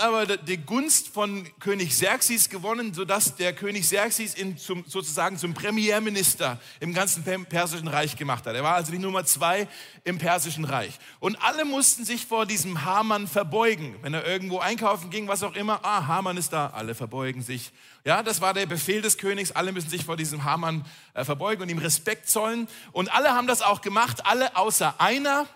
aber 0.00 0.26
die 0.26 0.56
Gunst 0.56 1.08
von 1.08 1.46
König 1.60 1.90
Xerxes 1.90 2.48
gewonnen, 2.48 2.94
sodass 2.94 3.36
der 3.36 3.52
König 3.52 3.82
Xerxes 3.82 4.36
ihn 4.36 4.56
zum, 4.58 4.84
sozusagen 4.86 5.38
zum 5.38 5.54
Premierminister 5.54 6.58
im 6.80 6.92
ganzen 6.94 7.22
Persischen 7.22 7.88
Reich 7.88 8.16
gemacht 8.16 8.46
hat. 8.46 8.54
Er 8.54 8.62
war 8.62 8.74
also 8.74 8.90
die 8.90 8.98
Nummer 8.98 9.24
zwei 9.24 9.68
im 10.04 10.18
Persischen 10.18 10.64
Reich. 10.64 10.98
Und 11.20 11.40
alle 11.42 11.64
mussten 11.64 12.04
sich 12.04 12.26
vor 12.26 12.46
diesem 12.46 12.84
Haman 12.84 13.28
verbeugen. 13.28 13.96
Wenn 14.02 14.14
er 14.14 14.26
irgendwo 14.26 14.58
einkaufen 14.58 15.10
ging, 15.10 15.28
was 15.28 15.42
auch 15.42 15.54
immer, 15.54 15.84
ah, 15.84 16.06
Haman 16.06 16.36
ist 16.36 16.52
da, 16.52 16.68
alle 16.68 16.94
verbeugen 16.94 17.42
sich. 17.42 17.72
Ja, 18.04 18.22
das 18.22 18.40
war 18.40 18.54
der 18.54 18.66
Befehl 18.66 19.02
des 19.02 19.18
Königs. 19.18 19.52
Alle 19.52 19.72
müssen 19.72 19.90
sich 19.90 20.04
vor 20.04 20.16
diesem 20.16 20.44
Haman 20.44 20.84
äh, 21.14 21.24
verbeugen 21.24 21.62
und 21.62 21.68
ihm 21.68 21.78
Respekt 21.78 22.28
zollen. 22.28 22.66
Und 22.92 23.12
alle 23.14 23.30
haben 23.30 23.46
das 23.46 23.62
auch 23.62 23.82
gemacht, 23.82 24.26
alle 24.26 24.56
außer 24.56 24.94
einer, 24.98 25.46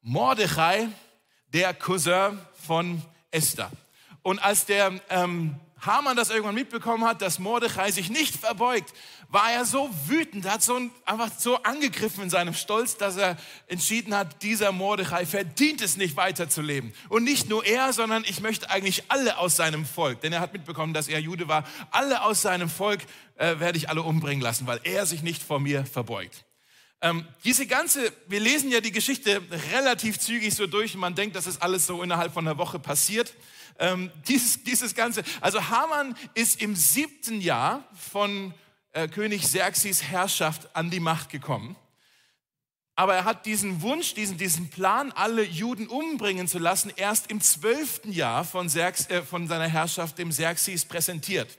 Mordechai, 0.00 0.88
der 1.52 1.74
Cousin 1.74 2.38
von 2.66 3.02
Esther. 3.30 3.70
Und 4.22 4.38
als 4.38 4.66
der 4.66 5.00
ähm, 5.10 5.58
Haman 5.84 6.16
das 6.16 6.30
irgendwann 6.30 6.54
mitbekommen 6.54 7.04
hat, 7.04 7.22
dass 7.22 7.40
Mordechai 7.40 7.90
sich 7.90 8.08
nicht 8.08 8.36
verbeugt, 8.36 8.94
war 9.28 9.50
er 9.50 9.64
so 9.64 9.90
wütend, 10.06 10.48
hat 10.48 10.62
so 10.62 10.78
einfach 11.04 11.30
so 11.36 11.56
angegriffen 11.62 12.24
in 12.24 12.30
seinem 12.30 12.54
Stolz, 12.54 12.96
dass 12.96 13.16
er 13.16 13.36
entschieden 13.66 14.14
hat, 14.14 14.42
dieser 14.42 14.70
Mordechai 14.70 15.26
verdient 15.26 15.80
es 15.80 15.96
nicht 15.96 16.16
weiterzuleben. 16.16 16.92
Und 17.08 17.24
nicht 17.24 17.48
nur 17.48 17.64
er, 17.64 17.92
sondern 17.92 18.24
ich 18.24 18.40
möchte 18.40 18.70
eigentlich 18.70 19.04
alle 19.08 19.38
aus 19.38 19.56
seinem 19.56 19.84
Volk, 19.84 20.20
denn 20.20 20.32
er 20.32 20.40
hat 20.40 20.52
mitbekommen, 20.52 20.94
dass 20.94 21.08
er 21.08 21.18
Jude 21.18 21.48
war, 21.48 21.64
alle 21.90 22.22
aus 22.22 22.42
seinem 22.42 22.68
Volk 22.68 23.00
äh, 23.36 23.58
werde 23.58 23.78
ich 23.78 23.88
alle 23.88 24.02
umbringen 24.02 24.42
lassen, 24.42 24.66
weil 24.66 24.80
er 24.84 25.06
sich 25.06 25.22
nicht 25.22 25.42
vor 25.42 25.58
mir 25.58 25.84
verbeugt. 25.84 26.44
Ähm, 27.00 27.26
diese 27.42 27.66
ganze, 27.66 28.12
wir 28.28 28.38
lesen 28.38 28.70
ja 28.70 28.80
die 28.80 28.92
Geschichte 28.92 29.42
relativ 29.72 30.20
zügig 30.20 30.54
so 30.54 30.68
durch 30.68 30.94
und 30.94 31.00
man 31.00 31.16
denkt, 31.16 31.34
dass 31.34 31.46
es 31.46 31.60
alles 31.60 31.84
so 31.84 32.00
innerhalb 32.00 32.32
von 32.32 32.46
einer 32.46 32.58
Woche 32.58 32.78
passiert. 32.78 33.34
Ähm, 33.78 34.10
dieses, 34.28 34.62
dieses 34.64 34.94
Ganze, 34.94 35.22
also 35.40 35.68
Haman 35.68 36.16
ist 36.34 36.60
im 36.62 36.76
siebten 36.76 37.40
Jahr 37.40 37.84
von 37.94 38.54
äh, 38.92 39.08
König 39.08 39.42
Xerxes 39.42 40.02
Herrschaft 40.02 40.74
an 40.74 40.90
die 40.90 41.00
Macht 41.00 41.30
gekommen. 41.30 41.76
Aber 42.94 43.14
er 43.14 43.24
hat 43.24 43.46
diesen 43.46 43.80
Wunsch, 43.80 44.14
diesen, 44.14 44.36
diesen 44.36 44.68
Plan, 44.68 45.12
alle 45.12 45.42
Juden 45.42 45.88
umbringen 45.88 46.46
zu 46.46 46.58
lassen, 46.58 46.92
erst 46.94 47.30
im 47.30 47.40
zwölften 47.40 48.12
Jahr 48.12 48.44
von, 48.44 48.66
Xerx, 48.66 49.08
äh, 49.08 49.22
von 49.22 49.48
seiner 49.48 49.68
Herrschaft 49.68 50.18
dem 50.18 50.30
Xerxes 50.30 50.84
präsentiert. 50.84 51.58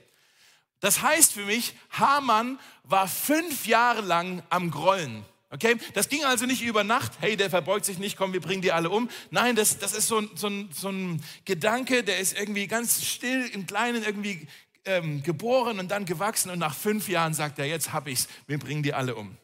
Das 0.80 1.02
heißt 1.02 1.32
für 1.32 1.44
mich, 1.44 1.74
Haman 1.90 2.58
war 2.84 3.08
fünf 3.08 3.66
Jahre 3.66 4.02
lang 4.02 4.42
am 4.50 4.70
Grollen. 4.70 5.24
Okay? 5.54 5.76
Das 5.92 6.08
ging 6.08 6.24
also 6.24 6.46
nicht 6.46 6.62
über 6.62 6.82
Nacht, 6.82 7.12
hey, 7.20 7.36
der 7.36 7.48
verbeugt 7.48 7.84
sich 7.84 8.00
nicht, 8.00 8.16
komm, 8.16 8.32
wir 8.32 8.40
bringen 8.40 8.60
die 8.60 8.72
alle 8.72 8.90
um. 8.90 9.08
Nein, 9.30 9.54
das, 9.54 9.78
das 9.78 9.92
ist 9.92 10.08
so, 10.08 10.20
so, 10.34 10.50
so 10.74 10.88
ein 10.88 11.22
Gedanke, 11.44 12.02
der 12.02 12.18
ist 12.18 12.36
irgendwie 12.36 12.66
ganz 12.66 13.04
still 13.04 13.48
im 13.52 13.64
Kleinen 13.64 14.02
irgendwie 14.02 14.48
ähm, 14.84 15.22
geboren 15.22 15.78
und 15.78 15.92
dann 15.92 16.06
gewachsen 16.06 16.50
und 16.50 16.58
nach 16.58 16.74
fünf 16.74 17.08
Jahren 17.08 17.34
sagt 17.34 17.60
er, 17.60 17.66
jetzt 17.66 17.92
hab 17.92 18.08
ich's, 18.08 18.26
wir 18.48 18.58
bringen 18.58 18.82
die 18.82 18.94
alle 18.94 19.14
um. 19.14 19.36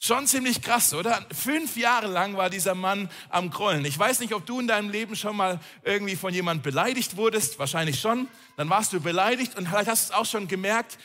Schon 0.00 0.26
ziemlich 0.26 0.62
krass, 0.62 0.92
oder? 0.92 1.24
Fünf 1.32 1.76
Jahre 1.76 2.08
lang 2.08 2.36
war 2.36 2.50
dieser 2.50 2.74
Mann 2.74 3.08
am 3.30 3.50
Grollen. 3.50 3.84
Ich 3.84 3.96
weiß 3.96 4.18
nicht, 4.18 4.34
ob 4.34 4.44
du 4.46 4.58
in 4.58 4.66
deinem 4.66 4.90
Leben 4.90 5.14
schon 5.14 5.36
mal 5.36 5.60
irgendwie 5.84 6.16
von 6.16 6.34
jemand 6.34 6.64
beleidigt 6.64 7.16
wurdest. 7.16 7.58
Wahrscheinlich 7.58 8.00
schon. 8.00 8.28
Dann 8.56 8.68
warst 8.68 8.92
du 8.92 9.00
beleidigt 9.00 9.56
und 9.56 9.68
vielleicht 9.68 9.88
hast 9.88 10.10
du 10.10 10.12
es 10.12 10.18
auch 10.18 10.26
schon 10.26 10.48
gemerkt. 10.48 10.98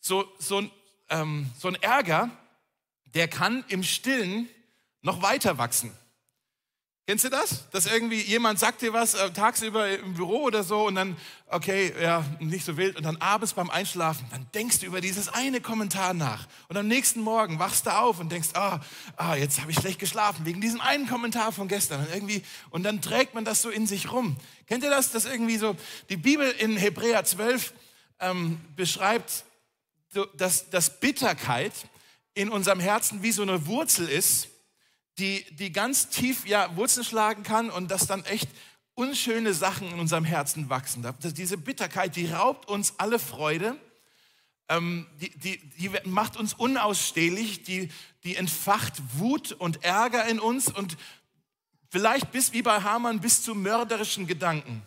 So, 0.00 0.24
so, 0.38 0.64
ähm, 1.10 1.50
so 1.56 1.68
ein 1.68 1.76
Ärger, 1.76 2.30
der 3.14 3.28
kann 3.28 3.64
im 3.68 3.82
Stillen 3.82 4.48
noch 5.02 5.22
weiter 5.22 5.58
wachsen. 5.58 5.92
Kennst 7.04 7.24
du 7.24 7.30
das? 7.30 7.68
Dass 7.70 7.86
irgendwie 7.86 8.20
jemand 8.20 8.60
sagt 8.60 8.80
dir 8.80 8.92
was 8.92 9.14
äh, 9.14 9.30
tagsüber 9.32 9.98
im 9.98 10.14
Büro 10.14 10.44
oder 10.44 10.62
so 10.62 10.86
und 10.86 10.94
dann, 10.94 11.16
okay, 11.48 11.92
ja, 12.00 12.24
nicht 12.38 12.64
so 12.64 12.76
wild 12.76 12.96
und 12.96 13.02
dann 13.02 13.16
abends 13.16 13.54
beim 13.54 13.70
Einschlafen, 13.70 14.24
dann 14.30 14.46
denkst 14.54 14.78
du 14.78 14.86
über 14.86 15.00
dieses 15.00 15.28
eine 15.28 15.60
Kommentar 15.60 16.14
nach 16.14 16.46
und 16.68 16.76
am 16.76 16.86
nächsten 16.86 17.20
Morgen 17.20 17.58
wachst 17.58 17.86
du 17.86 17.90
auf 17.90 18.20
und 18.20 18.30
denkst, 18.30 18.50
ah, 18.54 18.78
ah 19.16 19.34
jetzt 19.34 19.60
habe 19.60 19.72
ich 19.72 19.78
schlecht 19.78 19.98
geschlafen 19.98 20.46
wegen 20.46 20.60
diesem 20.60 20.80
einen 20.80 21.08
Kommentar 21.08 21.50
von 21.50 21.66
gestern 21.66 22.06
und 22.06 22.14
irgendwie 22.14 22.44
und 22.70 22.84
dann 22.84 23.02
trägt 23.02 23.34
man 23.34 23.44
das 23.44 23.62
so 23.62 23.68
in 23.68 23.88
sich 23.88 24.12
rum. 24.12 24.36
Kennt 24.68 24.84
ihr 24.84 24.90
das? 24.90 25.10
Dass 25.10 25.24
irgendwie 25.24 25.56
so 25.56 25.74
die 26.08 26.16
Bibel 26.16 26.48
in 26.60 26.76
Hebräer 26.76 27.24
12 27.24 27.74
ähm, 28.20 28.60
beschreibt, 28.76 29.44
dass, 30.36 30.70
dass 30.70 31.00
Bitterkeit 31.00 31.72
in 32.34 32.48
unserem 32.48 32.80
Herzen 32.80 33.22
wie 33.22 33.32
so 33.32 33.42
eine 33.42 33.66
Wurzel 33.66 34.08
ist, 34.08 34.48
die, 35.18 35.44
die 35.56 35.72
ganz 35.72 36.08
tief 36.08 36.46
ja, 36.46 36.74
Wurzeln 36.76 37.04
schlagen 37.04 37.42
kann 37.42 37.70
und 37.70 37.90
dass 37.90 38.06
dann 38.06 38.24
echt 38.24 38.48
unschöne 38.94 39.54
Sachen 39.54 39.90
in 39.90 39.98
unserem 39.98 40.24
Herzen 40.24 40.68
wachsen. 40.70 41.06
Diese 41.20 41.56
Bitterkeit, 41.56 42.16
die 42.16 42.26
raubt 42.26 42.68
uns 42.68 42.94
alle 42.98 43.18
Freude, 43.18 43.76
ähm, 44.68 45.06
die, 45.20 45.30
die, 45.38 45.58
die 45.78 45.90
macht 46.04 46.36
uns 46.36 46.54
unausstehlich, 46.54 47.62
die, 47.62 47.90
die 48.24 48.36
entfacht 48.36 49.02
Wut 49.18 49.52
und 49.52 49.84
Ärger 49.84 50.26
in 50.26 50.40
uns 50.40 50.68
und 50.68 50.96
vielleicht 51.90 52.32
bis 52.32 52.52
wie 52.52 52.62
bei 52.62 52.82
Hamann 52.82 53.20
bis 53.20 53.42
zu 53.42 53.54
mörderischen 53.54 54.26
Gedanken. 54.26 54.82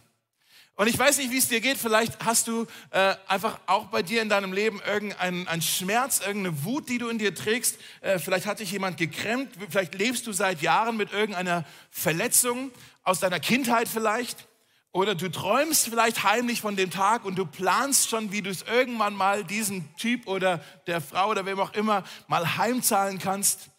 Und 0.78 0.88
ich 0.88 1.00
weiß 1.00 1.19
nicht, 1.19 1.31
wie 1.31 1.38
es 1.38 1.47
dir 1.47 1.62
geht. 1.62 1.78
Vielleicht 1.78 2.25
hast 2.25 2.47
du 2.47 2.68
äh, 2.91 3.16
einfach 3.28 3.59
auch 3.66 3.86
bei 3.86 4.03
dir 4.03 4.22
in 4.22 4.28
deinem 4.28 4.52
Leben 4.52 4.81
irgendeinen 4.86 5.62
Schmerz, 5.62 6.19
irgendeine 6.19 6.66
Wut, 6.66 6.90
die 6.90 6.97
du 6.97 7.08
in 7.08 7.18
dir 7.18 7.34
trägst. 7.34 7.78
Äh, 8.02 8.19
vielleicht 8.19 8.46
hat 8.46 8.59
dich 8.59 8.72
jemand 8.72 8.97
gekremmt. 8.97 9.53
Vielleicht 9.69 9.96
lebst 9.96 10.28
du 10.28 10.34
seit 10.34 10.62
Jahren 10.62 10.97
mit 10.97 11.13
irgendeiner 11.13 11.63
Verletzung 11.91 12.72
aus 13.03 13.22
deiner 13.22 13.40
Kindheit 13.40 13.88
vielleicht. 13.88 14.47
Oder 14.91 15.16
du 15.16 15.30
träumst 15.30 15.88
vielleicht 15.88 16.24
heimlich 16.24 16.59
von 16.59 16.75
dem 16.75 16.92
Tag 16.92 17.24
und 17.24 17.36
du 17.36 17.46
planst 17.46 18.09
schon, 18.09 18.34
wie 18.34 18.42
du 18.42 18.50
es 18.50 18.63
irgendwann 18.63 19.13
mal 19.13 19.46
diesem 19.46 19.96
Typ 19.96 20.28
oder 20.28 20.62
der 20.88 21.00
Frau 21.00 21.30
oder 21.30 21.46
wem 21.46 21.59
auch 21.59 21.74
immer 21.74 22.03
mal 22.28 22.57
heimzahlen 22.57 23.19
kannst. 23.19 23.69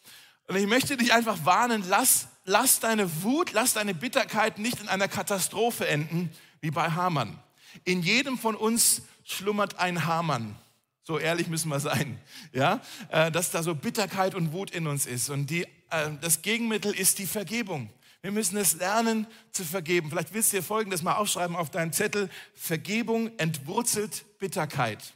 Und 0.47 0.57
ich 0.57 0.67
möchte 0.67 0.97
dich 0.97 1.13
einfach 1.13 1.39
warnen, 1.45 1.85
lass, 1.89 2.29
lass 2.45 2.81
deine 2.81 3.23
Wut, 3.23 3.53
lass 3.53 3.75
deine 3.75 3.95
Bitterkeit 3.95 4.59
nicht 4.59 4.81
in 4.81 4.89
einer 4.89 5.09
Katastrophe 5.09 5.87
enden, 5.89 6.31
wie 6.67 6.73
bei 6.73 6.91
Hamann. 6.91 7.39
In 7.85 8.03
jedem 8.03 8.39
von 8.39 8.57
uns 8.57 9.03
schlummert 9.23 9.79
ein 9.79 10.05
Hamann. 10.05 10.57
So 11.05 11.17
ehrlich 11.17 11.47
müssen 11.47 11.69
wir 11.69 11.79
sein, 11.79 12.21
ja, 12.53 12.81
äh, 13.11 13.31
dass 13.31 13.53
da 13.53 13.63
so 13.63 13.77
Bitterkeit 13.77 14.35
und 14.35 14.53
Wut 14.53 14.73
in 14.73 14.89
uns 14.89 15.07
ist. 15.07 15.31
Und 15.31 15.49
die, 15.49 15.63
äh, 15.91 16.11
das 16.21 16.43
Gegenmittel 16.43 16.93
ist 16.93 17.21
die 17.21 17.27
Vergebung. 17.27 17.89
Wir 18.21 18.33
müssen 18.33 18.57
es 18.57 18.75
lernen 18.75 19.29
zu 19.53 19.63
vergeben. 19.63 20.11
Vielleicht 20.11 20.35
willst 20.35 20.53
du 20.53 20.57
dir 20.57 20.63
Folgendes 20.65 21.05
mal 21.05 21.15
aufschreiben 21.15 21.55
auf 21.55 21.71
deinen 21.71 21.93
Zettel. 21.93 22.29
Vergebung 22.55 23.31
entwurzelt 23.39 24.25
Bitterkeit. 24.41 25.15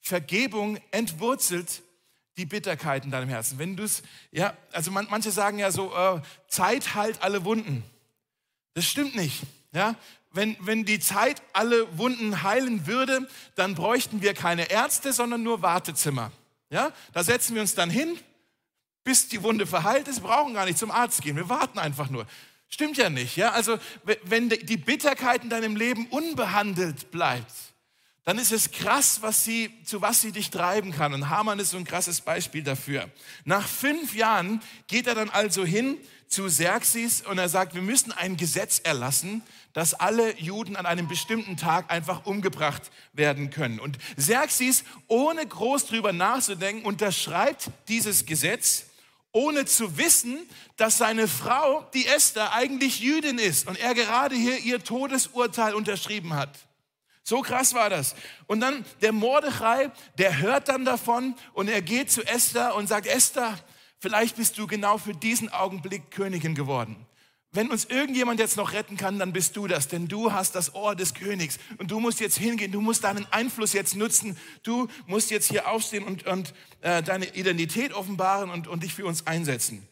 Vergebung 0.00 0.78
entwurzelt 0.90 1.82
die 2.38 2.46
Bitterkeit 2.46 3.04
in 3.04 3.10
deinem 3.10 3.28
Herzen. 3.28 3.58
Wenn 3.58 3.76
du 3.76 3.82
es, 3.82 4.02
ja, 4.30 4.56
also 4.72 4.90
man, 4.90 5.06
manche 5.10 5.32
sagen 5.32 5.58
ja 5.58 5.70
so, 5.70 5.94
äh, 5.94 6.22
Zeit 6.48 6.94
heilt 6.94 7.20
alle 7.22 7.44
Wunden. 7.44 7.84
Das 8.72 8.86
stimmt 8.86 9.14
nicht. 9.14 9.42
Ja, 9.74 9.96
wenn, 10.32 10.56
wenn 10.60 10.84
die 10.84 10.98
Zeit 10.98 11.42
alle 11.52 11.98
Wunden 11.98 12.42
heilen 12.42 12.86
würde, 12.86 13.28
dann 13.54 13.74
bräuchten 13.74 14.22
wir 14.22 14.34
keine 14.34 14.70
Ärzte, 14.70 15.12
sondern 15.12 15.42
nur 15.42 15.62
Wartezimmer. 15.62 16.32
Ja, 16.70 16.90
da 17.12 17.22
setzen 17.22 17.54
wir 17.54 17.62
uns 17.62 17.74
dann 17.74 17.90
hin, 17.90 18.18
bis 19.04 19.28
die 19.28 19.42
Wunde 19.42 19.66
verheilt 19.66 20.08
ist, 20.08 20.22
wir 20.22 20.28
brauchen 20.28 20.54
gar 20.54 20.64
nicht 20.64 20.78
zum 20.78 20.90
Arzt 20.90 21.22
gehen, 21.22 21.36
wir 21.36 21.48
warten 21.48 21.78
einfach 21.78 22.08
nur. 22.08 22.26
Stimmt 22.68 22.96
ja 22.96 23.10
nicht, 23.10 23.36
ja? 23.36 23.52
Also, 23.52 23.78
wenn 24.22 24.48
die 24.48 24.78
Bitterkeit 24.78 25.44
in 25.44 25.50
deinem 25.50 25.76
Leben 25.76 26.06
unbehandelt 26.06 27.10
bleibt, 27.10 27.52
dann 28.24 28.38
ist 28.38 28.52
es 28.52 28.70
krass, 28.70 29.18
was 29.20 29.44
sie, 29.44 29.70
zu 29.84 30.00
was 30.00 30.20
sie 30.20 30.30
dich 30.30 30.50
treiben 30.50 30.92
kann. 30.92 31.12
Und 31.12 31.28
Hamann 31.28 31.58
ist 31.58 31.70
so 31.70 31.76
ein 31.76 31.84
krasses 31.84 32.20
Beispiel 32.20 32.62
dafür. 32.62 33.10
Nach 33.44 33.66
fünf 33.66 34.14
Jahren 34.14 34.60
geht 34.86 35.08
er 35.08 35.16
dann 35.16 35.30
also 35.30 35.64
hin 35.64 35.98
zu 36.28 36.46
Xerxes 36.46 37.22
und 37.22 37.38
er 37.38 37.48
sagt, 37.48 37.74
wir 37.74 37.82
müssen 37.82 38.12
ein 38.12 38.36
Gesetz 38.36 38.78
erlassen, 38.78 39.42
dass 39.72 39.92
alle 39.92 40.38
Juden 40.38 40.76
an 40.76 40.86
einem 40.86 41.08
bestimmten 41.08 41.56
Tag 41.56 41.90
einfach 41.90 42.24
umgebracht 42.24 42.90
werden 43.12 43.50
können. 43.50 43.80
Und 43.80 43.98
Xerxes, 44.16 44.84
ohne 45.08 45.44
groß 45.44 45.86
drüber 45.86 46.12
nachzudenken, 46.12 46.84
unterschreibt 46.84 47.70
dieses 47.88 48.24
Gesetz, 48.24 48.84
ohne 49.32 49.64
zu 49.64 49.98
wissen, 49.98 50.38
dass 50.76 50.98
seine 50.98 51.26
Frau, 51.26 51.86
die 51.92 52.06
Esther, 52.06 52.52
eigentlich 52.52 53.00
Jüdin 53.00 53.38
ist 53.38 53.66
und 53.66 53.78
er 53.78 53.94
gerade 53.94 54.36
hier 54.36 54.58
ihr 54.58 54.84
Todesurteil 54.84 55.74
unterschrieben 55.74 56.34
hat. 56.34 56.50
So 57.24 57.40
krass 57.40 57.74
war 57.74 57.88
das. 57.88 58.14
Und 58.46 58.60
dann 58.60 58.84
der 59.00 59.12
Mordechai, 59.12 59.90
der 60.18 60.38
hört 60.38 60.68
dann 60.68 60.84
davon 60.84 61.34
und 61.52 61.68
er 61.68 61.82
geht 61.82 62.10
zu 62.10 62.26
Esther 62.26 62.74
und 62.74 62.88
sagt, 62.88 63.06
Esther, 63.06 63.58
vielleicht 63.98 64.36
bist 64.36 64.58
du 64.58 64.66
genau 64.66 64.98
für 64.98 65.14
diesen 65.14 65.48
Augenblick 65.48 66.10
Königin 66.10 66.54
geworden. 66.54 67.06
Wenn 67.54 67.70
uns 67.70 67.84
irgendjemand 67.84 68.40
jetzt 68.40 68.56
noch 68.56 68.72
retten 68.72 68.96
kann, 68.96 69.18
dann 69.18 69.34
bist 69.34 69.56
du 69.56 69.66
das, 69.66 69.86
denn 69.86 70.08
du 70.08 70.32
hast 70.32 70.54
das 70.54 70.74
Ohr 70.74 70.96
des 70.96 71.12
Königs 71.12 71.58
und 71.76 71.90
du 71.90 72.00
musst 72.00 72.18
jetzt 72.18 72.38
hingehen, 72.38 72.72
du 72.72 72.80
musst 72.80 73.04
deinen 73.04 73.26
Einfluss 73.30 73.74
jetzt 73.74 73.94
nutzen, 73.94 74.38
du 74.62 74.88
musst 75.06 75.30
jetzt 75.30 75.50
hier 75.50 75.68
aufstehen 75.68 76.04
und, 76.04 76.26
und 76.26 76.54
äh, 76.80 77.02
deine 77.02 77.26
Identität 77.36 77.92
offenbaren 77.92 78.48
und, 78.50 78.68
und 78.68 78.82
dich 78.82 78.94
für 78.94 79.04
uns 79.04 79.26
einsetzen. 79.26 79.86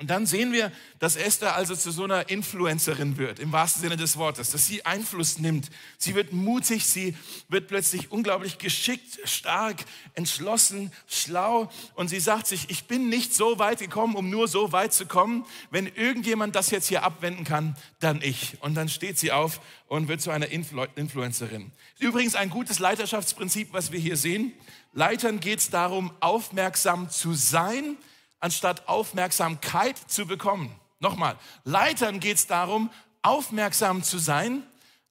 Und 0.00 0.08
dann 0.08 0.24
sehen 0.24 0.50
wir, 0.54 0.72
dass 0.98 1.14
Esther 1.14 1.54
also 1.54 1.76
zu 1.76 1.90
so 1.90 2.04
einer 2.04 2.30
Influencerin 2.30 3.18
wird, 3.18 3.38
im 3.38 3.52
wahrsten 3.52 3.82
Sinne 3.82 3.98
des 3.98 4.16
Wortes, 4.16 4.50
dass 4.50 4.64
sie 4.64 4.86
Einfluss 4.86 5.38
nimmt. 5.38 5.68
Sie 5.98 6.14
wird 6.14 6.32
mutig, 6.32 6.86
sie 6.86 7.14
wird 7.50 7.68
plötzlich 7.68 8.10
unglaublich 8.10 8.56
geschickt, 8.56 9.20
stark, 9.24 9.84
entschlossen, 10.14 10.90
schlau. 11.06 11.70
Und 11.96 12.08
sie 12.08 12.18
sagt 12.18 12.46
sich, 12.46 12.70
ich 12.70 12.84
bin 12.84 13.10
nicht 13.10 13.34
so 13.34 13.58
weit 13.58 13.80
gekommen, 13.80 14.16
um 14.16 14.30
nur 14.30 14.48
so 14.48 14.72
weit 14.72 14.94
zu 14.94 15.04
kommen. 15.04 15.44
Wenn 15.70 15.86
irgendjemand 15.86 16.56
das 16.56 16.70
jetzt 16.70 16.88
hier 16.88 17.02
abwenden 17.02 17.44
kann, 17.44 17.76
dann 17.98 18.22
ich. 18.22 18.56
Und 18.62 18.76
dann 18.76 18.88
steht 18.88 19.18
sie 19.18 19.32
auf 19.32 19.60
und 19.86 20.08
wird 20.08 20.22
zu 20.22 20.30
einer 20.30 20.48
Influ 20.48 20.86
Influencerin. 20.96 21.72
Übrigens 21.98 22.36
ein 22.36 22.48
gutes 22.48 22.78
Leiterschaftsprinzip, 22.78 23.74
was 23.74 23.92
wir 23.92 24.00
hier 24.00 24.16
sehen. 24.16 24.54
Leitern 24.94 25.40
geht 25.40 25.58
es 25.58 25.68
darum, 25.68 26.10
aufmerksam 26.20 27.10
zu 27.10 27.34
sein, 27.34 27.98
anstatt 28.40 28.88
Aufmerksamkeit 28.88 29.96
zu 30.06 30.26
bekommen. 30.26 30.74
Nochmal, 30.98 31.36
Leitern 31.64 32.20
geht 32.20 32.36
es 32.36 32.46
darum, 32.46 32.90
aufmerksam 33.22 34.02
zu 34.02 34.18
sein, 34.18 34.62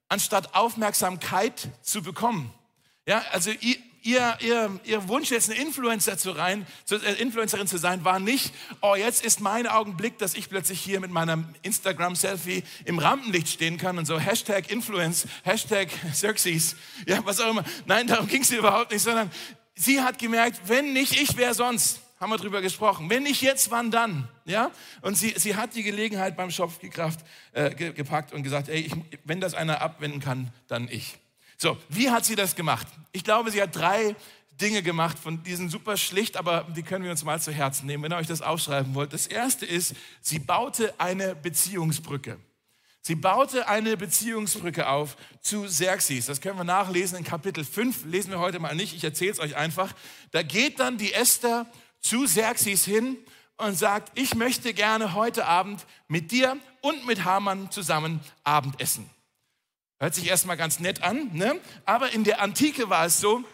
anstatt 0.08 0.54
Aufmerksamkeit 0.54 1.68
zu 1.82 2.02
bekommen. 2.02 2.52
Ja, 3.06 3.24
also 3.32 3.50
ihr, 3.50 3.76
ihr, 4.02 4.38
ihr, 4.40 4.80
ihr 4.84 5.08
Wunsch, 5.08 5.30
jetzt 5.30 5.50
eine 5.50 5.60
Influencer 5.60 6.16
zu 6.18 6.30
rein, 6.30 6.66
zu, 6.84 6.96
äh, 6.96 7.14
Influencerin 7.14 7.66
zu 7.66 7.78
sein, 7.78 8.04
war 8.04 8.18
nicht, 8.18 8.52
oh, 8.80 8.94
jetzt 8.94 9.24
ist 9.24 9.40
mein 9.40 9.66
Augenblick, 9.66 10.18
dass 10.18 10.34
ich 10.34 10.48
plötzlich 10.48 10.80
hier 10.80 11.00
mit 11.00 11.10
meinem 11.10 11.46
Instagram-Selfie 11.62 12.62
im 12.84 12.98
Rampenlicht 12.98 13.48
stehen 13.48 13.78
kann 13.78 13.98
und 13.98 14.06
so 14.06 14.18
Hashtag 14.18 14.70
Influence, 14.70 15.26
Hashtag 15.44 15.88
Xerxes, 16.12 16.76
ja, 17.06 17.24
was 17.24 17.40
auch 17.40 17.50
immer. 17.50 17.64
Nein, 17.86 18.06
darum 18.06 18.26
ging 18.26 18.42
es 18.42 18.50
überhaupt 18.50 18.90
nicht, 18.92 19.02
sondern 19.02 19.30
sie 19.74 20.00
hat 20.00 20.18
gemerkt, 20.18 20.60
wenn 20.66 20.92
nicht 20.92 21.20
ich, 21.20 21.36
wer 21.36 21.54
sonst? 21.54 22.00
Haben 22.20 22.30
wir 22.30 22.36
drüber 22.36 22.60
gesprochen. 22.60 23.08
Wenn 23.08 23.22
nicht 23.22 23.40
jetzt, 23.40 23.70
wann 23.70 23.90
dann? 23.90 24.28
Ja? 24.44 24.70
Und 25.00 25.16
sie, 25.16 25.34
sie 25.36 25.56
hat 25.56 25.74
die 25.74 25.82
Gelegenheit 25.82 26.36
beim 26.36 26.50
Schopfgekraft 26.50 27.20
äh, 27.52 27.74
gepackt 27.92 28.34
und 28.34 28.42
gesagt, 28.42 28.68
ey, 28.68 28.80
ich, 28.80 28.92
wenn 29.24 29.40
das 29.40 29.54
einer 29.54 29.80
abwenden 29.80 30.20
kann, 30.20 30.52
dann 30.68 30.86
ich. 30.88 31.16
So, 31.56 31.78
wie 31.88 32.10
hat 32.10 32.26
sie 32.26 32.36
das 32.36 32.54
gemacht? 32.54 32.86
Ich 33.12 33.24
glaube, 33.24 33.50
sie 33.50 33.60
hat 33.62 33.74
drei 33.74 34.14
Dinge 34.60 34.82
gemacht, 34.82 35.18
von 35.18 35.42
diesen 35.42 35.70
super 35.70 35.96
schlicht, 35.96 36.36
aber 36.36 36.66
die 36.76 36.82
können 36.82 37.04
wir 37.04 37.10
uns 37.10 37.24
mal 37.24 37.40
zu 37.40 37.52
Herzen 37.52 37.86
nehmen, 37.86 38.04
wenn 38.04 38.12
ihr 38.12 38.18
euch 38.18 38.26
das 38.26 38.42
aufschreiben 38.42 38.94
wollt. 38.94 39.14
Das 39.14 39.26
erste 39.26 39.64
ist, 39.64 39.94
sie 40.20 40.38
baute 40.38 40.92
eine 40.98 41.34
Beziehungsbrücke. 41.34 42.38
Sie 43.00 43.14
baute 43.14 43.66
eine 43.66 43.96
Beziehungsbrücke 43.96 44.86
auf 44.86 45.16
zu 45.40 45.62
Xerxes. 45.62 46.26
Das 46.26 46.42
können 46.42 46.58
wir 46.58 46.64
nachlesen 46.64 47.16
in 47.16 47.24
Kapitel 47.24 47.64
5. 47.64 48.04
Lesen 48.04 48.30
wir 48.30 48.40
heute 48.40 48.58
mal 48.58 48.74
nicht, 48.74 48.94
ich 48.94 49.02
erzähle 49.02 49.32
es 49.32 49.40
euch 49.40 49.56
einfach. 49.56 49.94
Da 50.32 50.42
geht 50.42 50.80
dann 50.80 50.98
die 50.98 51.14
Esther 51.14 51.66
zu 52.00 52.24
Xerxes 52.24 52.84
hin 52.84 53.16
und 53.56 53.78
sagt, 53.78 54.18
ich 54.18 54.34
möchte 54.34 54.74
gerne 54.74 55.14
heute 55.14 55.46
Abend 55.46 55.86
mit 56.08 56.32
dir 56.32 56.56
und 56.80 57.06
mit 57.06 57.24
Haman 57.24 57.70
zusammen 57.70 58.20
Abendessen. 58.42 59.08
Hört 59.98 60.14
sich 60.14 60.28
erstmal 60.28 60.56
ganz 60.56 60.80
nett 60.80 61.02
an, 61.02 61.30
ne? 61.34 61.60
aber 61.84 62.12
in 62.12 62.24
der 62.24 62.40
Antike 62.40 62.88
war 62.88 63.04
es 63.04 63.20
so, 63.20 63.44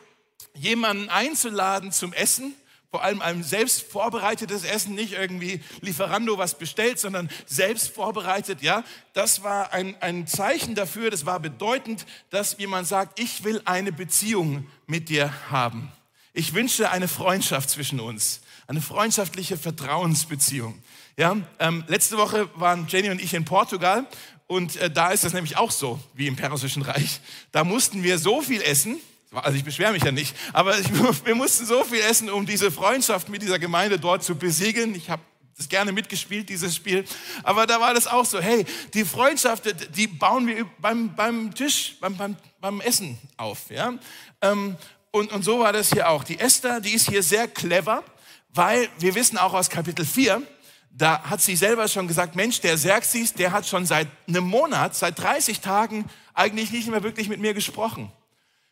jemanden 0.55 1.09
einzuladen 1.09 1.91
zum 1.91 2.13
Essen, 2.13 2.55
vor 2.91 3.03
allem 3.03 3.21
ein 3.21 3.43
selbst 3.43 3.83
vorbereitetes 3.83 4.65
Essen, 4.65 4.95
nicht 4.95 5.15
irgendwie 5.15 5.61
Lieferando 5.81 6.39
was 6.39 6.57
bestellt, 6.57 7.01
sondern 7.01 7.29
selbst 7.45 7.89
vorbereitet, 7.89 8.63
ja, 8.63 8.85
das 9.13 9.43
war 9.43 9.73
ein, 9.73 10.01
ein 10.01 10.27
Zeichen 10.27 10.75
dafür, 10.75 11.11
das 11.11 11.27
war 11.27 11.41
bedeutend, 11.41 12.07
dass 12.31 12.57
jemand 12.59 12.87
sagt, 12.87 13.19
ich 13.19 13.43
will 13.45 13.61
eine 13.65 13.93
Beziehung 13.93 14.67
mit 14.87 15.09
dir 15.09 15.33
haben. 15.51 15.93
Ich 16.39 16.53
wünsche 16.53 16.91
eine 16.91 17.09
Freundschaft 17.09 17.71
zwischen 17.71 17.99
uns, 17.99 18.43
eine 18.67 18.83
freundschaftliche 18.83 19.57
Vertrauensbeziehung. 19.57 20.83
Ja, 21.17 21.35
ähm, 21.59 21.83
letzte 21.89 22.19
Woche 22.19 22.51
waren 22.57 22.87
Jenny 22.89 23.09
und 23.09 23.23
ich 23.23 23.33
in 23.33 23.47
Portugal 23.47 24.07
und 24.47 24.77
äh, 24.77 24.91
da 24.91 25.13
ist 25.13 25.25
das 25.25 25.33
nämlich 25.33 25.57
auch 25.57 25.71
so 25.71 25.99
wie 26.13 26.27
im 26.27 26.37
Persischen 26.37 26.83
Reich. 26.83 27.21
Da 27.53 27.65
mussten 27.65 28.03
wir 28.03 28.19
so 28.19 28.43
viel 28.43 28.61
essen, 28.61 29.01
also 29.33 29.57
ich 29.57 29.65
beschwere 29.65 29.93
mich 29.93 30.05
ja 30.05 30.13
nicht, 30.13 30.37
aber 30.53 30.79
ich, 30.79 30.89
wir 31.25 31.35
mussten 31.35 31.65
so 31.65 31.83
viel 31.85 32.01
essen, 32.01 32.29
um 32.29 32.45
diese 32.45 32.71
Freundschaft 32.71 33.31
mit 33.31 33.41
dieser 33.41 33.59
Gemeinde 33.59 33.99
dort 33.99 34.23
zu 34.23 34.35
besiegeln. 34.35 34.95
Ich 34.95 35.09
habe 35.09 35.23
das 35.57 35.71
gerne 35.71 35.91
mitgespielt, 35.91 36.51
dieses 36.51 36.77
Spiel. 36.77 37.07
Aber 37.45 37.67
da 37.67 37.81
war 37.81 37.95
das 37.95 38.07
auch 38.07 38.27
so, 38.27 38.41
hey, 38.41 38.67
die 38.93 39.07
Freundschaft, 39.07 39.65
die 39.97 40.07
bauen 40.07 40.47
wir 40.47 40.67
beim, 40.81 41.15
beim 41.15 41.55
Tisch, 41.55 41.97
beim, 41.99 42.15
beim, 42.15 42.37
beim 42.61 42.83
Essen 42.83 43.19
auf. 43.39 43.71
Ja? 43.71 43.95
Ähm, 44.43 44.77
und, 45.17 45.33
und 45.33 45.43
so 45.43 45.61
war 45.61 45.73
das 45.73 45.91
hier 45.91 46.09
auch. 46.09 46.25
Die 46.25 46.39
Esther, 46.39 46.81
die 46.81 46.93
ist 46.93 47.09
hier 47.09 47.23
sehr 47.23 47.49
clever, 47.49 48.05
weil 48.51 48.89
wir 48.99 49.15
wissen 49.15 49.39
auch 49.39 49.55
aus 49.55 49.71
Kapitel 49.71 50.05
4, 50.05 50.43
da 50.91 51.23
hat 51.23 51.43
sie 51.43 51.57
selber 51.57 51.89
schon 51.89 52.09
gesagt, 52.09 52.37
Mensch, 52.37 52.61
der 52.61 52.75
Xerxes, 52.75 53.35
der 53.35 53.53
hat 53.53 53.67
schon 53.67 53.85
seit 53.85 54.09
einem 54.29 54.45
Monat, 54.45 54.95
seit 54.95 55.19
30 55.19 55.61
Tagen 55.61 56.07
eigentlich 56.33 56.71
nicht 56.71 56.89
mehr 56.89 57.03
wirklich 57.03 57.29
mit 57.29 57.41
mir 57.41 57.55
gesprochen. 57.55 58.11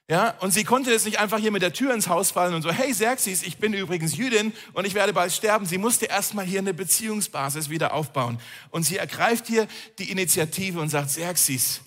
Ja, 0.08 0.34
und 0.40 0.52
sie 0.52 0.64
konnte 0.64 0.90
jetzt 0.90 1.06
nicht 1.06 1.18
einfach 1.18 1.38
hier 1.38 1.50
mit 1.50 1.62
der 1.62 1.72
Tür 1.72 1.94
ins 1.94 2.08
Haus 2.08 2.30
fallen 2.30 2.52
und 2.52 2.60
so, 2.60 2.70
hey 2.70 2.92
Xerxes, 2.92 3.42
ich 3.42 3.56
bin 3.56 3.72
übrigens 3.72 4.14
Jüdin 4.16 4.52
und 4.74 4.86
ich 4.86 4.92
werde 4.92 5.14
bald 5.14 5.32
sterben. 5.32 5.64
Sie 5.64 5.78
musste 5.78 6.06
erstmal 6.06 6.44
hier 6.44 6.58
eine 6.58 6.74
Beziehungsbasis 6.74 7.70
wieder 7.70 7.94
aufbauen. 7.94 8.38
Und 8.70 8.82
sie 8.82 8.98
ergreift 8.98 9.46
hier 9.46 9.66
die 9.98 10.10
Initiative 10.10 10.78
und 10.78 10.90
sagt, 10.90 11.08
Xerxes, 11.08 11.80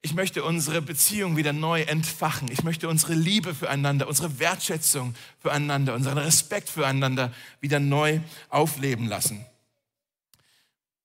ich 0.00 0.14
möchte 0.14 0.44
unsere 0.44 0.80
Beziehung 0.80 1.36
wieder 1.36 1.52
neu 1.52 1.82
entfachen. 1.82 2.50
Ich 2.52 2.62
möchte 2.62 2.88
unsere 2.88 3.14
Liebe 3.14 3.54
füreinander, 3.54 4.06
unsere 4.06 4.38
Wertschätzung 4.38 5.14
füreinander, 5.40 5.94
unseren 5.94 6.18
Respekt 6.18 6.68
füreinander 6.68 7.32
wieder 7.60 7.80
neu 7.80 8.20
aufleben 8.48 9.08
lassen. 9.08 9.44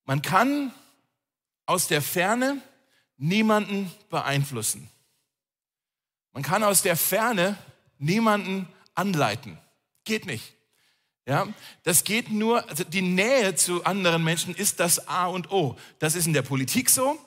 Man 0.06 0.22
kann 0.22 0.72
aus 1.66 1.88
der 1.88 2.02
Ferne 2.02 2.62
niemanden 3.18 3.92
beeinflussen. 4.10 4.90
Man 6.34 6.44
kann 6.44 6.64
aus 6.64 6.82
der 6.82 6.98
Ferne 6.98 7.58
niemanden 7.98 8.68
anleiten. 8.96 9.58
Geht 10.04 10.26
nicht. 10.26 10.54
Ja, 11.26 11.48
das 11.84 12.04
geht 12.04 12.30
nur, 12.30 12.68
also 12.70 12.84
die 12.84 13.02
Nähe 13.02 13.56
zu 13.56 13.86
anderen 13.86 14.24
Menschen 14.24 14.54
ist 14.54 14.82
das 14.82 15.08
A 15.08 15.28
und 15.28 15.52
O. 15.52 15.78
Das 16.00 16.16
ist 16.16 16.28
in 16.28 16.34
der 16.34 16.42
Politik 16.42 16.90
so, 16.90 17.18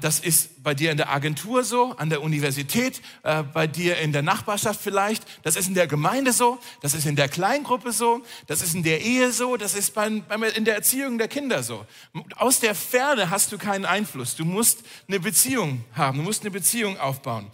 das 0.00 0.18
ist 0.18 0.64
bei 0.64 0.74
dir 0.74 0.90
in 0.90 0.96
der 0.96 1.10
Agentur 1.10 1.62
so, 1.62 1.94
an 1.96 2.10
der 2.10 2.22
Universität, 2.22 3.00
äh, 3.22 3.44
bei 3.44 3.68
dir 3.68 3.98
in 3.98 4.12
der 4.12 4.22
Nachbarschaft 4.22 4.80
vielleicht. 4.80 5.24
Das 5.44 5.54
ist 5.54 5.68
in 5.68 5.74
der 5.74 5.86
Gemeinde 5.86 6.32
so, 6.32 6.58
das 6.82 6.92
ist 6.92 7.06
in 7.06 7.14
der 7.14 7.28
Kleingruppe 7.28 7.92
so, 7.92 8.20
das 8.48 8.62
ist 8.62 8.74
in 8.74 8.82
der 8.82 9.00
Ehe 9.00 9.30
so, 9.30 9.56
das 9.56 9.74
ist 9.74 9.96
in 9.96 10.64
der 10.64 10.74
Erziehung 10.74 11.18
der 11.18 11.28
Kinder 11.28 11.62
so. 11.62 11.86
Aus 12.34 12.58
der 12.58 12.74
Ferne 12.74 13.30
hast 13.30 13.52
du 13.52 13.58
keinen 13.58 13.84
Einfluss. 13.84 14.34
Du 14.34 14.44
musst 14.44 14.80
eine 15.06 15.20
Beziehung 15.20 15.84
haben, 15.92 16.18
du 16.18 16.24
musst 16.24 16.42
eine 16.42 16.50
Beziehung 16.50 16.98
aufbauen. 16.98 17.48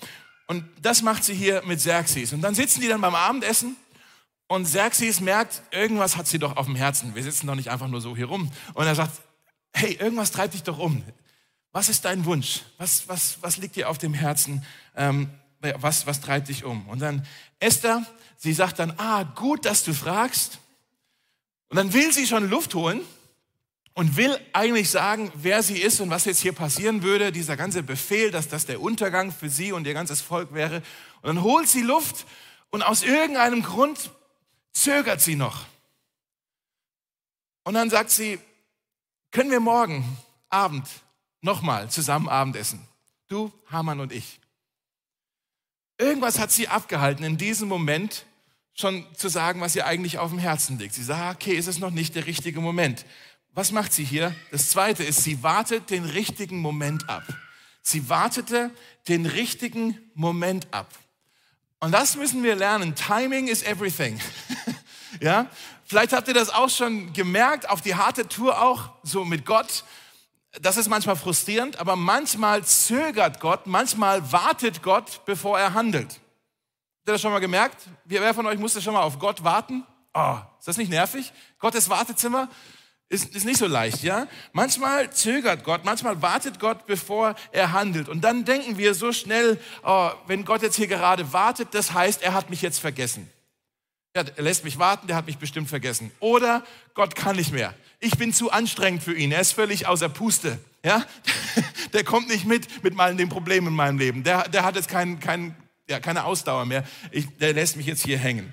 Und 0.46 0.64
das 0.80 1.02
macht 1.02 1.22
sie 1.22 1.34
hier 1.34 1.62
mit 1.66 1.80
Xerxes. 1.80 2.32
Und 2.32 2.40
dann 2.40 2.54
sitzen 2.54 2.80
die 2.80 2.88
dann 2.88 3.02
beim 3.02 3.14
Abendessen 3.14 3.76
und 4.48 4.64
Xerxes 4.64 5.20
merkt, 5.20 5.60
irgendwas 5.70 6.16
hat 6.16 6.28
sie 6.28 6.38
doch 6.38 6.56
auf 6.56 6.64
dem 6.64 6.76
Herzen. 6.76 7.14
Wir 7.14 7.22
sitzen 7.22 7.46
doch 7.46 7.56
nicht 7.56 7.70
einfach 7.70 7.88
nur 7.88 8.00
so 8.00 8.16
hier 8.16 8.26
rum. 8.26 8.50
Und 8.72 8.86
er 8.86 8.94
sagt, 8.94 9.20
hey, 9.74 9.98
irgendwas 10.00 10.30
treibt 10.30 10.54
dich 10.54 10.62
doch 10.62 10.78
um. 10.78 11.02
Was 11.76 11.90
ist 11.90 12.06
dein 12.06 12.24
Wunsch? 12.24 12.62
Was, 12.78 13.06
was, 13.06 13.36
was 13.42 13.58
liegt 13.58 13.76
dir 13.76 13.90
auf 13.90 13.98
dem 13.98 14.14
Herzen? 14.14 14.64
Ähm, 14.96 15.28
was, 15.60 16.06
was 16.06 16.22
treibt 16.22 16.48
dich 16.48 16.64
um? 16.64 16.88
Und 16.88 17.00
dann 17.00 17.26
Esther, 17.60 18.02
sie 18.38 18.54
sagt 18.54 18.78
dann, 18.78 18.94
ah, 18.96 19.24
gut, 19.24 19.66
dass 19.66 19.84
du 19.84 19.92
fragst. 19.92 20.58
Und 21.68 21.76
dann 21.76 21.92
will 21.92 22.14
sie 22.14 22.26
schon 22.26 22.48
Luft 22.48 22.74
holen 22.74 23.02
und 23.92 24.16
will 24.16 24.40
eigentlich 24.54 24.88
sagen, 24.88 25.30
wer 25.34 25.62
sie 25.62 25.76
ist 25.76 26.00
und 26.00 26.08
was 26.08 26.24
jetzt 26.24 26.40
hier 26.40 26.54
passieren 26.54 27.02
würde, 27.02 27.30
dieser 27.30 27.58
ganze 27.58 27.82
Befehl, 27.82 28.30
dass 28.30 28.48
das 28.48 28.64
der 28.64 28.80
Untergang 28.80 29.30
für 29.30 29.50
sie 29.50 29.72
und 29.72 29.86
ihr 29.86 29.92
ganzes 29.92 30.22
Volk 30.22 30.54
wäre. 30.54 30.76
Und 31.20 31.26
dann 31.26 31.42
holt 31.42 31.68
sie 31.68 31.82
Luft 31.82 32.24
und 32.70 32.84
aus 32.84 33.02
irgendeinem 33.02 33.62
Grund 33.62 34.12
zögert 34.72 35.20
sie 35.20 35.36
noch. 35.36 35.66
Und 37.64 37.74
dann 37.74 37.90
sagt 37.90 38.08
sie, 38.08 38.38
können 39.30 39.50
wir 39.50 39.60
morgen 39.60 40.16
Abend 40.48 40.88
nochmal 41.46 41.88
zusammen 41.88 42.28
Abendessen. 42.28 42.86
Du, 43.28 43.50
Hamann 43.70 44.00
und 44.00 44.12
ich. 44.12 44.40
Irgendwas 45.96 46.38
hat 46.38 46.52
sie 46.52 46.68
abgehalten, 46.68 47.24
in 47.24 47.38
diesem 47.38 47.68
Moment 47.68 48.26
schon 48.74 49.06
zu 49.14 49.28
sagen, 49.28 49.62
was 49.62 49.74
ihr 49.74 49.86
eigentlich 49.86 50.18
auf 50.18 50.30
dem 50.30 50.38
Herzen 50.38 50.78
liegt. 50.78 50.92
Sie 50.92 51.02
sagt, 51.02 51.42
okay, 51.42 51.54
ist 51.54 51.68
es 51.68 51.78
noch 51.78 51.90
nicht 51.92 52.14
der 52.14 52.26
richtige 52.26 52.60
Moment. 52.60 53.06
Was 53.54 53.72
macht 53.72 53.94
sie 53.94 54.04
hier? 54.04 54.34
Das 54.50 54.68
zweite 54.68 55.02
ist, 55.02 55.22
sie 55.22 55.42
wartet 55.42 55.88
den 55.88 56.04
richtigen 56.04 56.58
Moment 56.58 57.08
ab. 57.08 57.22
Sie 57.80 58.10
wartete 58.10 58.70
den 59.08 59.24
richtigen 59.24 59.98
Moment 60.14 60.66
ab. 60.74 60.92
Und 61.78 61.92
das 61.92 62.16
müssen 62.16 62.42
wir 62.42 62.56
lernen. 62.56 62.94
Timing 62.94 63.46
is 63.48 63.62
everything. 63.62 64.20
ja? 65.20 65.48
Vielleicht 65.84 66.12
habt 66.12 66.26
ihr 66.26 66.34
das 66.34 66.50
auch 66.50 66.68
schon 66.68 67.12
gemerkt, 67.12 67.70
auf 67.70 67.80
die 67.80 67.94
harte 67.94 68.28
Tour 68.28 68.60
auch, 68.60 68.90
so 69.04 69.24
mit 69.24 69.46
Gott 69.46 69.84
das 70.60 70.76
ist 70.76 70.88
manchmal 70.88 71.16
frustrierend, 71.16 71.78
aber 71.78 71.96
manchmal 71.96 72.64
zögert 72.64 73.40
Gott, 73.40 73.66
manchmal 73.66 74.32
wartet 74.32 74.82
Gott, 74.82 75.24
bevor 75.24 75.58
er 75.58 75.74
handelt. 75.74 76.12
Habt 76.12 77.08
ihr 77.08 77.12
das 77.12 77.20
schon 77.20 77.32
mal 77.32 77.40
gemerkt? 77.40 77.84
Wer 78.04 78.34
von 78.34 78.46
euch 78.46 78.58
musste 78.58 78.82
schon 78.82 78.94
mal 78.94 79.02
auf 79.02 79.18
Gott 79.18 79.44
warten? 79.44 79.84
Oh, 80.14 80.36
ist 80.58 80.66
das 80.66 80.76
nicht 80.76 80.90
nervig? 80.90 81.32
Gottes 81.58 81.88
Wartezimmer? 81.88 82.48
Ist, 83.08 83.36
ist 83.36 83.44
nicht 83.44 83.58
so 83.58 83.66
leicht, 83.66 84.02
ja? 84.02 84.26
Manchmal 84.52 85.12
zögert 85.12 85.62
Gott, 85.62 85.84
manchmal 85.84 86.22
wartet 86.22 86.58
Gott, 86.58 86.86
bevor 86.86 87.36
er 87.52 87.72
handelt. 87.72 88.08
Und 88.08 88.22
dann 88.22 88.44
denken 88.44 88.78
wir 88.78 88.94
so 88.94 89.12
schnell, 89.12 89.60
oh, 89.84 90.10
wenn 90.26 90.44
Gott 90.44 90.62
jetzt 90.62 90.74
hier 90.74 90.88
gerade 90.88 91.32
wartet, 91.32 91.68
das 91.72 91.92
heißt, 91.92 92.22
er 92.22 92.34
hat 92.34 92.50
mich 92.50 92.62
jetzt 92.62 92.80
vergessen. 92.80 93.30
Er 94.16 94.42
lässt 94.42 94.64
mich 94.64 94.78
warten, 94.78 95.06
der 95.06 95.16
hat 95.16 95.26
mich 95.26 95.38
bestimmt 95.38 95.68
vergessen. 95.68 96.10
Oder 96.20 96.64
Gott 96.94 97.14
kann 97.14 97.36
nicht 97.36 97.52
mehr. 97.52 97.74
Ich 98.00 98.16
bin 98.18 98.32
zu 98.32 98.50
anstrengend 98.50 99.02
für 99.02 99.14
ihn. 99.14 99.32
Er 99.32 99.40
ist 99.40 99.52
völlig 99.52 99.86
außer 99.86 100.08
Puste. 100.08 100.58
Ja? 100.84 101.04
Der 101.92 102.04
kommt 102.04 102.28
nicht 102.28 102.44
mit 102.44 102.82
mit 102.82 102.94
meinen 102.94 103.16
den 103.16 103.28
Problemen 103.28 103.68
in 103.68 103.74
meinem 103.74 103.98
Leben. 103.98 104.22
Der, 104.22 104.48
der 104.48 104.64
hat 104.64 104.76
jetzt 104.76 104.88
kein, 104.88 105.20
kein, 105.20 105.56
ja, 105.88 106.00
keine 106.00 106.24
Ausdauer 106.24 106.66
mehr. 106.66 106.84
Ich, 107.10 107.26
der 107.38 107.54
lässt 107.54 107.76
mich 107.76 107.86
jetzt 107.86 108.04
hier 108.04 108.18
hängen. 108.18 108.52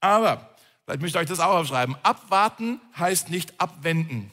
Aber 0.00 0.48
Vielleicht 0.88 1.02
möchte 1.02 1.18
ich 1.18 1.22
euch 1.22 1.28
das 1.28 1.40
auch 1.40 1.58
aufschreiben. 1.58 1.96
Abwarten 2.02 2.80
heißt 2.98 3.28
nicht 3.28 3.60
abwenden. 3.60 4.30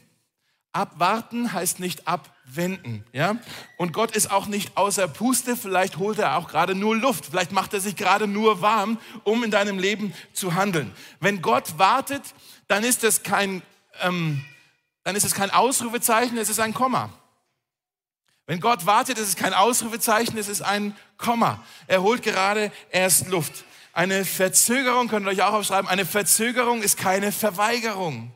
Abwarten 0.72 1.52
heißt 1.52 1.82
nicht 1.82 2.08
abwenden, 2.48 3.04
ja? 3.12 3.38
Und 3.78 3.94
Gott 3.94 4.16
ist 4.16 4.32
auch 4.32 4.48
nicht 4.48 4.78
außer 4.78 5.08
Puste, 5.08 5.58
vielleicht 5.58 5.98
holt 5.98 6.20
er 6.20 6.38
auch 6.38 6.48
gerade 6.48 6.76
nur 6.76 6.96
Luft, 6.96 7.26
vielleicht 7.26 7.52
macht 7.52 7.74
er 7.74 7.80
sich 7.80 7.96
gerade 7.96 8.28
nur 8.28 8.62
warm, 8.62 9.00
um 9.24 9.44
in 9.44 9.52
deinem 9.52 9.80
Leben 9.80 10.14
zu 10.34 10.56
handeln. 10.56 10.92
Wenn 11.20 11.42
Gott 11.42 11.78
wartet, 11.78 12.22
dann 12.68 12.84
ist 12.84 13.04
es 13.04 13.24
kein, 13.24 13.62
ähm, 14.02 14.44
dann 15.04 15.16
ist 15.16 15.26
es 15.26 15.34
kein 15.34 15.52
Ausrufezeichen, 15.52 16.38
es 16.38 16.50
ist 16.50 16.60
ein 16.60 16.74
Komma. 16.74 17.10
Wenn 18.48 18.60
Gott 18.60 18.86
wartet, 18.86 19.18
ist 19.18 19.28
es 19.28 19.36
kein 19.36 19.54
Ausrufezeichen, 19.54 20.38
es 20.38 20.48
ist 20.48 20.62
ein 20.62 20.96
Komma. 21.18 21.64
Er 21.88 22.04
holt 22.04 22.22
gerade 22.22 22.72
erst 22.92 23.28
Luft. 23.28 23.66
Eine 23.92 24.24
Verzögerung, 24.24 25.08
könnt 25.08 25.26
ihr 25.26 25.32
euch 25.32 25.42
auch 25.42 25.54
aufschreiben, 25.54 25.90
eine 25.90 26.06
Verzögerung 26.06 26.84
ist 26.84 26.98
keine 26.98 27.32
Verweigerung. 27.32 28.32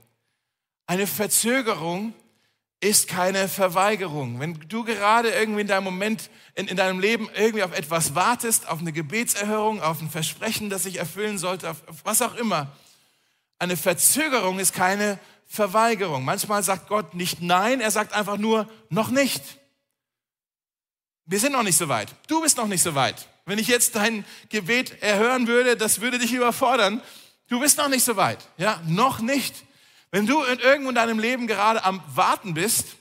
Eine 0.88 1.06
Verzögerung 1.06 2.13
ist 2.81 3.09
keine 3.09 3.48
Verweigerung. 3.50 4.39
Wenn 4.39 4.57
du 4.69 4.83
gerade 4.83 5.29
irgendwie 5.29 5.62
in 5.62 5.67
deinem 5.67 5.83
Moment, 5.83 6.29
in, 6.55 6.67
in, 6.67 6.77
deinem 6.77 7.00
Leben 7.00 7.29
irgendwie 7.36 7.63
auf 7.63 7.77
etwas 7.77 8.15
wartest, 8.15 8.69
auf 8.69 8.79
eine 8.79 8.93
Gebetserhörung, 8.93 9.81
auf 9.81 10.01
ein 10.01 10.09
Versprechen, 10.09 10.69
das 10.69 10.83
sich 10.83 10.98
erfüllen 10.98 11.38
sollte, 11.38 11.69
auf, 11.69 11.88
auf 11.88 11.98
was 12.03 12.21
auch 12.21 12.36
immer, 12.36 12.71
eine 13.57 13.75
Verzögerung 13.75 14.59
ist 14.59 14.74
keine 14.74 15.19
Verweigerung. 15.45 16.24
Manchmal 16.24 16.63
sagt 16.63 16.88
Gott 16.88 17.13
nicht 17.15 17.41
Nein, 17.41 17.81
er 17.81 17.91
sagt 17.91 18.13
einfach 18.13 18.38
nur 18.38 18.69
noch 18.89 19.09
nicht. 19.09 19.43
Wir 21.25 21.39
sind 21.39 21.51
noch 21.51 21.63
nicht 21.63 21.77
so 21.77 21.89
weit. 21.89 22.15
Du 22.27 22.41
bist 22.41 22.57
noch 22.57 22.67
nicht 22.67 22.81
so 22.81 22.95
weit. 22.95 23.27
Wenn 23.45 23.59
ich 23.59 23.67
jetzt 23.67 23.95
dein 23.95 24.24
Gebet 24.50 25.01
erhören 25.01 25.48
würde, 25.48 25.75
das 25.75 26.01
würde 26.01 26.17
dich 26.17 26.33
überfordern. 26.33 27.01
Du 27.48 27.59
bist 27.59 27.77
noch 27.77 27.89
nicht 27.89 28.03
so 28.03 28.15
weit. 28.15 28.48
Ja, 28.57 28.81
noch 28.88 29.19
nicht. 29.19 29.53
Wenn 30.12 30.25
du 30.25 30.42
in 30.44 30.60
irgendwo 30.60 30.89
in 30.89 30.96
deinem 30.96 31.20
Leben 31.20 31.48
gerade 31.48 31.84
am 31.84 32.01
Warten 32.16 32.54
bist, 32.54 32.96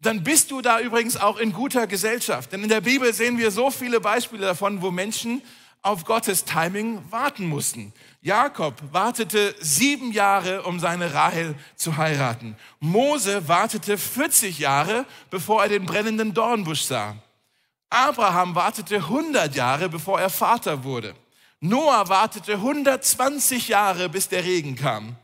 dann 0.00 0.24
bist 0.24 0.50
du 0.50 0.60
da 0.60 0.80
übrigens 0.80 1.16
auch 1.16 1.38
in 1.38 1.52
guter 1.52 1.86
Gesellschaft. 1.86 2.52
Denn 2.52 2.62
in 2.62 2.68
der 2.68 2.80
Bibel 2.80 3.12
sehen 3.14 3.38
wir 3.38 3.50
so 3.50 3.70
viele 3.70 4.00
Beispiele 4.00 4.46
davon, 4.46 4.82
wo 4.82 4.90
Menschen 4.90 5.42
auf 5.80 6.04
Gottes 6.04 6.44
Timing 6.44 7.02
warten 7.10 7.46
mussten. 7.48 7.92
Jakob 8.20 8.74
wartete 8.92 9.54
sieben 9.60 10.12
Jahre, 10.12 10.62
um 10.62 10.78
seine 10.78 11.12
Rahel 11.12 11.56
zu 11.74 11.96
heiraten. 11.96 12.56
Mose 12.78 13.48
wartete 13.48 13.98
40 13.98 14.58
Jahre, 14.58 15.06
bevor 15.30 15.62
er 15.62 15.68
den 15.68 15.86
brennenden 15.86 16.34
Dornbusch 16.34 16.82
sah. 16.82 17.16
Abraham 17.90 18.54
wartete 18.54 18.96
100 18.96 19.54
Jahre, 19.54 19.88
bevor 19.88 20.20
er 20.20 20.30
Vater 20.30 20.84
wurde. 20.84 21.14
Noah 21.60 22.08
wartete 22.08 22.54
120 22.54 23.68
Jahre, 23.68 24.08
bis 24.08 24.28
der 24.28 24.44
Regen 24.44 24.76
kam. 24.76 25.16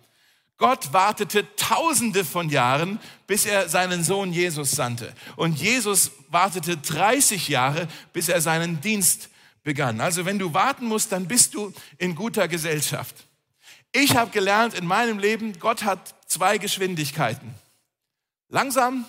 Gott 0.59 0.93
wartete 0.93 1.47
tausende 1.55 2.25
von 2.25 2.51
Jahren, 2.51 2.99
bis 3.29 3.47
er 3.47 3.69
seinen 3.69 4.03
Sohn 4.03 4.33
Jesus 4.33 4.73
sandte. 4.73 5.15
Und 5.37 5.59
Jesus 5.61 6.11
wartete 6.29 6.77
30 6.77 7.49
Jahre, 7.49 7.87
bis 8.13 8.29
er 8.29 8.41
seinen 8.41 8.81
Dienst 8.81 9.31
begann. 9.63 10.01
Also 10.01 10.25
wenn 10.25 10.39
du 10.39 10.53
warten 10.55 10.87
musst, 10.87 11.13
dann 11.13 11.29
bist 11.29 11.55
du 11.55 11.73
in 11.97 12.17
guter 12.17 12.49
Gesellschaft. 12.49 13.15
Ich 13.93 14.17
habe 14.17 14.33
gelernt 14.33 14.75
in 14.75 14.85
meinem 14.85 15.21
Leben, 15.21 15.59
Gott 15.61 15.85
hat 15.85 16.15
zwei 16.27 16.59
Geschwindigkeiten. 16.59 17.55
Langsam 18.49 19.05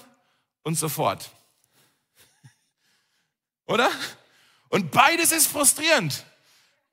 und 0.63 0.75
sofort. 0.75 1.32
Oder? 3.65 3.89
Und 4.70 4.91
beides 4.91 5.32
ist 5.32 5.48
frustrierend. 5.48 6.25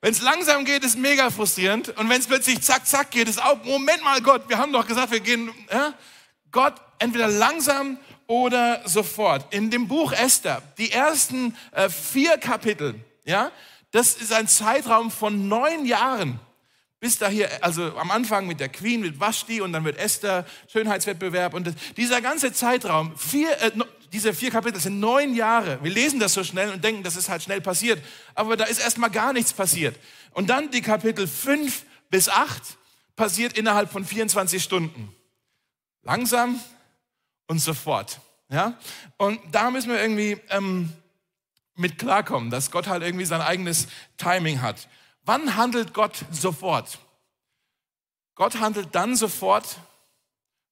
Wenn 0.00 0.12
es 0.12 0.22
langsam 0.22 0.64
geht, 0.64 0.84
ist 0.84 0.98
mega 0.98 1.30
frustrierend. 1.30 1.88
Und 1.96 2.08
wenn 2.08 2.20
es 2.20 2.26
plötzlich 2.26 2.60
zack, 2.60 2.86
zack 2.86 3.10
geht, 3.10 3.28
ist 3.28 3.42
auch, 3.42 3.62
Moment 3.64 4.02
mal, 4.04 4.20
Gott, 4.20 4.48
wir 4.48 4.58
haben 4.58 4.72
doch 4.72 4.86
gesagt, 4.86 5.10
wir 5.10 5.20
gehen, 5.20 5.50
ja? 5.72 5.94
Gott 6.50 6.74
entweder 6.98 7.28
langsam 7.28 7.98
oder 8.26 8.82
sofort. 8.86 9.52
In 9.52 9.70
dem 9.70 9.88
Buch 9.88 10.12
Esther, 10.12 10.62
die 10.78 10.90
ersten 10.90 11.56
äh, 11.72 11.88
vier 11.88 12.38
Kapitel, 12.38 12.94
ja, 13.24 13.50
das 13.90 14.14
ist 14.14 14.32
ein 14.32 14.48
Zeitraum 14.48 15.10
von 15.10 15.48
neun 15.48 15.86
Jahren. 15.86 16.40
Bis 16.98 17.18
da 17.18 17.28
hier, 17.28 17.50
also 17.62 17.96
am 17.98 18.10
Anfang 18.10 18.46
mit 18.46 18.58
der 18.58 18.68
Queen, 18.68 19.00
mit 19.00 19.20
Vashti 19.20 19.60
und 19.60 19.72
dann 19.72 19.84
wird 19.84 19.98
Esther, 19.98 20.46
Schönheitswettbewerb 20.72 21.54
und 21.54 21.66
das, 21.66 21.74
dieser 21.96 22.20
ganze 22.20 22.52
Zeitraum, 22.52 23.16
vier, 23.16 23.50
äh, 23.60 23.70
diese 24.12 24.32
vier 24.34 24.50
Kapitel 24.50 24.80
sind 24.80 25.00
neun 25.00 25.34
Jahre. 25.34 25.82
Wir 25.82 25.90
lesen 25.90 26.20
das 26.20 26.34
so 26.34 26.44
schnell 26.44 26.70
und 26.70 26.82
denken, 26.82 27.02
das 27.02 27.16
ist 27.16 27.28
halt 27.28 27.42
schnell 27.42 27.60
passiert. 27.60 28.02
Aber 28.34 28.56
da 28.56 28.64
ist 28.64 28.78
erstmal 28.78 29.10
gar 29.10 29.32
nichts 29.32 29.52
passiert. 29.52 29.98
Und 30.32 30.48
dann 30.48 30.70
die 30.70 30.82
Kapitel 30.82 31.26
fünf 31.26 31.84
bis 32.10 32.28
acht 32.28 32.62
passiert 33.16 33.56
innerhalb 33.56 33.90
von 33.90 34.04
24 34.04 34.62
Stunden. 34.62 35.14
Langsam 36.02 36.60
und 37.46 37.58
sofort. 37.58 38.20
Ja? 38.48 38.78
Und 39.16 39.40
da 39.50 39.70
müssen 39.70 39.90
wir 39.90 40.00
irgendwie 40.00 40.38
ähm, 40.50 40.92
mit 41.74 41.98
klarkommen, 41.98 42.50
dass 42.50 42.70
Gott 42.70 42.86
halt 42.86 43.02
irgendwie 43.02 43.24
sein 43.24 43.40
eigenes 43.40 43.88
Timing 44.16 44.62
hat. 44.62 44.88
Wann 45.24 45.56
handelt 45.56 45.92
Gott 45.94 46.24
sofort? 46.30 46.98
Gott 48.34 48.60
handelt 48.60 48.94
dann 48.94 49.16
sofort, 49.16 49.78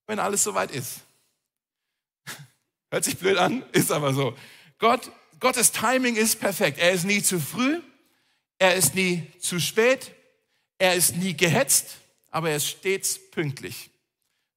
wenn 0.07 0.19
alles 0.19 0.45
soweit 0.45 0.71
ist. 0.71 1.04
Hört 2.95 3.03
sich 3.03 3.19
blöd 3.19 3.39
an, 3.39 3.65
ist 3.73 3.91
aber 3.91 4.15
so. 4.15 4.37
Gott, 4.79 5.11
Gottes 5.41 5.73
Timing 5.73 6.15
ist 6.15 6.39
perfekt. 6.39 6.79
Er 6.79 6.93
ist 6.93 7.03
nie 7.03 7.21
zu 7.21 7.41
früh, 7.41 7.81
er 8.61 8.77
ist 8.77 8.95
nie 8.95 9.27
zu 9.41 9.59
spät, 9.59 10.13
er 10.79 10.95
ist 10.95 11.17
nie 11.17 11.37
gehetzt, 11.37 11.97
aber 12.31 12.51
er 12.51 12.57
ist 12.59 12.69
stets 12.69 13.19
pünktlich. 13.33 13.91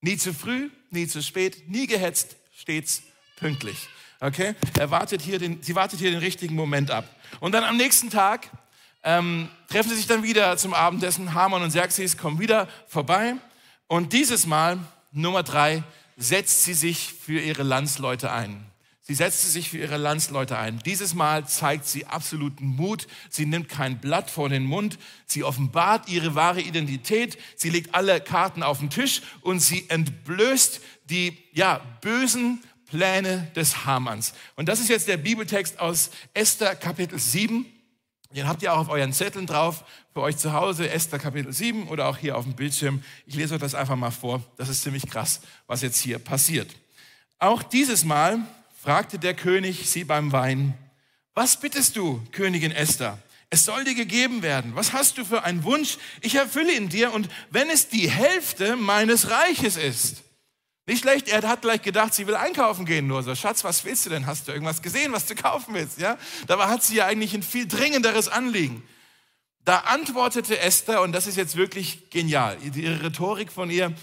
Nie 0.02 0.18
zu 0.18 0.36
früh, 0.36 0.70
nie 0.92 1.08
zu 1.08 1.24
spät, 1.24 1.68
nie 1.68 1.88
gehetzt, 1.88 2.36
stets 2.56 3.02
pünktlich. 3.38 3.90
Okay? 4.20 4.54
Er 4.78 4.92
wartet 4.92 5.24
hier 5.24 5.40
den, 5.40 5.64
sie 5.64 5.74
wartet 5.74 5.98
hier 5.98 6.12
den 6.12 6.20
richtigen 6.20 6.54
Moment 6.54 6.92
ab. 6.92 7.10
Und 7.40 7.54
dann 7.54 7.64
am 7.64 7.76
nächsten 7.76 8.12
Tag 8.12 8.52
ähm, 9.02 9.50
treffen 9.68 9.90
sie 9.90 9.96
sich 9.96 10.06
dann 10.06 10.22
wieder 10.22 10.58
zum 10.58 10.76
Abendessen. 10.76 11.34
Haman 11.34 11.64
und 11.64 11.70
Xerxes 11.70 12.18
kommen 12.18 12.38
wieder 12.38 12.68
vorbei. 12.88 13.34
Und 13.88 14.14
dieses 14.14 14.46
Mal, 14.46 14.78
Nummer 15.12 15.42
drei, 15.42 15.82
setzt 16.18 16.64
sie 16.64 16.74
sich 16.74 17.14
für 17.14 17.40
ihre 17.40 17.64
Landsleute 17.64 18.32
ein. 18.32 18.66
Sie 19.02 19.14
setzte 19.14 19.48
sich 19.48 19.70
für 19.70 19.78
ihre 19.78 19.96
Landsleute 19.96 20.58
ein. 20.58 20.80
Dieses 20.86 21.14
Mal 21.14 21.48
zeigt 21.48 21.88
sie 21.88 22.08
absoluten 22.08 22.66
Mut. 22.66 23.08
Sie 23.30 23.46
nimmt 23.46 23.70
kein 23.70 24.00
Blatt 24.00 24.30
vor 24.30 24.50
den 24.50 24.66
Mund. 24.66 25.00
Sie 25.26 25.46
offenbart 25.46 26.10
ihre 26.10 26.36
wahre 26.36 26.60
Identität. 26.60 27.38
Sie 27.56 27.70
legt 27.70 27.96
alle 27.96 28.20
Karten 28.20 28.64
auf 28.64 28.80
den 28.80 28.90
Tisch 28.90 29.22
und 29.40 29.62
sie 29.62 29.86
entblößt 29.90 30.82
die, 31.10 31.38
ja, 31.54 31.80
bösen 32.02 32.62
Pläne 32.88 33.50
des 33.56 33.86
Hamanns. 33.86 34.34
Und 34.58 34.68
das 34.68 34.82
ist 34.82 34.90
jetzt 34.90 35.08
der 35.08 35.18
Bibeltext 35.18 35.80
aus 35.80 36.10
Esther 36.34 36.76
Kapitel 36.76 37.18
7. 37.18 37.66
Den 38.32 38.48
habt 38.48 38.62
ihr 38.62 38.74
auch 38.74 38.80
auf 38.80 38.90
euren 38.90 39.14
Zetteln 39.14 39.48
drauf, 39.48 39.86
für 40.14 40.22
euch 40.22 40.38
zu 40.38 40.52
Hause, 40.52 40.90
Esther 40.90 41.18
Kapitel 41.18 41.54
7 41.54 41.88
oder 41.88 42.08
auch 42.08 42.18
hier 42.18 42.38
auf 42.38 42.44
dem 42.44 42.56
Bildschirm. 42.56 43.02
Ich 43.26 43.36
lese 43.36 43.56
euch 43.56 43.62
das 43.62 43.74
einfach 43.74 43.96
mal 43.96 44.12
vor. 44.12 44.44
Das 44.58 44.68
ist 44.68 44.84
ziemlich 44.84 45.08
krass, 45.10 45.42
was 45.66 45.82
jetzt 45.82 46.00
hier 46.00 46.20
passiert. 46.20 46.76
Auch 47.40 47.64
dieses 47.64 48.04
Mal 48.04 48.40
fragte 48.82 49.18
der 49.18 49.34
König 49.34 49.90
sie 49.90 50.04
beim 50.04 50.32
Wein, 50.32 50.74
was 51.34 51.60
bittest 51.60 51.96
du, 51.96 52.22
Königin 52.32 52.72
Esther? 52.72 53.18
Es 53.50 53.64
soll 53.64 53.86
dir 53.86 53.96
gegeben 53.96 54.42
werden. 54.42 54.76
Was 54.76 54.92
hast 54.92 55.18
du 55.18 55.24
für 55.24 55.44
einen 55.44 55.64
Wunsch? 55.64 55.98
Ich 56.22 56.36
erfülle 56.36 56.74
ihn 56.74 56.90
dir 56.90 57.14
und 57.14 57.30
wenn 57.50 57.70
es 57.70 57.88
die 57.88 58.10
Hälfte 58.10 58.76
meines 58.76 59.30
Reiches 59.30 59.78
ist. 59.78 60.24
Nicht 60.88 61.02
schlecht, 61.02 61.28
er 61.28 61.44
hat 61.44 61.62
gleich 61.62 61.82
gedacht, 61.82 62.14
sie 62.14 62.28
will 62.28 62.36
einkaufen 62.36 62.86
gehen 62.86 63.08
nur 63.08 63.22
so. 63.22 63.36
Schatz, 63.36 63.66
was 63.66 63.84
willst 63.84 64.06
du 64.06 64.10
denn? 64.10 64.26
Hast 64.26 64.48
du 64.48 64.54
irgendwas 64.54 64.82
gesehen, 64.82 65.12
was 65.12 65.26
du 65.26 65.36
kaufen 65.36 65.74
willst? 65.74 66.00
Ja? 66.00 66.18
Dabei 66.48 66.68
hat 66.68 66.82
sie 66.82 66.96
ja 66.96 67.06
eigentlich 67.06 67.34
ein 67.34 67.44
viel 67.44 67.68
dringenderes 67.68 68.30
Anliegen. 68.30 68.82
Da 69.66 69.80
antwortete 69.80 70.58
Esther, 70.60 71.02
und 71.02 71.12
das 71.12 71.28
ist 71.28 71.36
jetzt 71.36 71.58
wirklich 71.58 72.10
genial, 72.10 72.58
ihre 72.64 73.04
Rhetorik 73.04 73.52
von 73.52 73.70
ihr, 73.70 73.94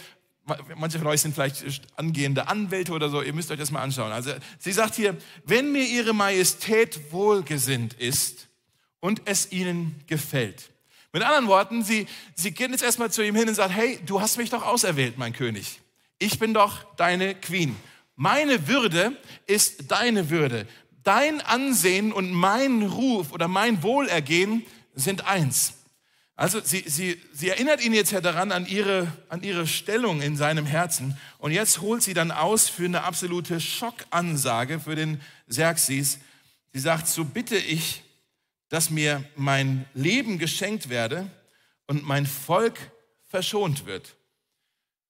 manche 0.76 0.98
von 0.98 1.06
euch 1.06 1.22
sind 1.22 1.34
vielleicht 1.34 1.64
angehende 1.96 2.48
Anwälte 2.48 2.92
oder 2.92 3.08
so, 3.08 3.22
ihr 3.22 3.32
müsst 3.32 3.50
euch 3.50 3.58
das 3.58 3.70
mal 3.70 3.80
anschauen. 3.80 4.12
Also 4.12 4.32
sie 4.58 4.72
sagt 4.72 4.94
hier, 4.94 5.16
wenn 5.46 5.72
mir 5.72 5.86
ihre 5.86 6.12
Majestät 6.12 7.12
wohlgesinnt 7.12 7.94
ist 7.94 8.48
und 9.00 9.22
es 9.24 9.52
ihnen 9.52 10.02
gefällt. 10.06 10.70
Mit 11.14 11.22
anderen 11.22 11.46
Worten, 11.46 11.82
sie, 11.82 12.06
sie 12.34 12.50
geht 12.50 12.72
jetzt 12.72 12.82
erstmal 12.82 13.10
zu 13.10 13.24
ihm 13.24 13.36
hin 13.36 13.48
und 13.48 13.54
sagt, 13.54 13.72
hey, 13.72 13.98
du 14.04 14.20
hast 14.20 14.36
mich 14.36 14.50
doch 14.50 14.66
auserwählt, 14.66 15.16
mein 15.16 15.32
König. 15.32 15.80
Ich 16.18 16.38
bin 16.38 16.54
doch 16.54 16.84
deine 16.96 17.34
Queen. 17.34 17.76
Meine 18.16 18.68
Würde 18.68 19.16
ist 19.46 19.90
deine 19.90 20.30
Würde. 20.30 20.66
Dein 21.02 21.40
Ansehen 21.40 22.12
und 22.12 22.32
mein 22.32 22.82
Ruf 22.82 23.32
oder 23.32 23.48
mein 23.48 23.82
Wohlergehen 23.82 24.64
sind 24.94 25.26
eins. 25.26 25.74
Also 26.36 26.60
sie, 26.60 26.84
sie, 26.86 27.20
sie 27.32 27.48
erinnert 27.48 27.84
ihn 27.84 27.92
jetzt 27.92 28.10
ja 28.10 28.20
daran 28.20 28.50
an 28.50 28.66
ihre, 28.66 29.06
an 29.28 29.42
ihre 29.42 29.66
Stellung 29.66 30.20
in 30.20 30.36
seinem 30.36 30.66
Herzen. 30.66 31.16
Und 31.38 31.52
jetzt 31.52 31.80
holt 31.80 32.02
sie 32.02 32.14
dann 32.14 32.32
aus 32.32 32.68
für 32.68 32.86
eine 32.86 33.04
absolute 33.04 33.60
Schockansage 33.60 34.80
für 34.80 34.96
den 34.96 35.20
Xerxes. 35.48 36.18
Sie 36.72 36.80
sagt, 36.80 37.06
so 37.06 37.24
bitte 37.24 37.56
ich, 37.56 38.02
dass 38.68 38.90
mir 38.90 39.22
mein 39.36 39.84
Leben 39.94 40.38
geschenkt 40.38 40.88
werde 40.88 41.30
und 41.86 42.04
mein 42.04 42.26
Volk 42.26 42.78
verschont 43.28 43.86
wird. 43.86 44.16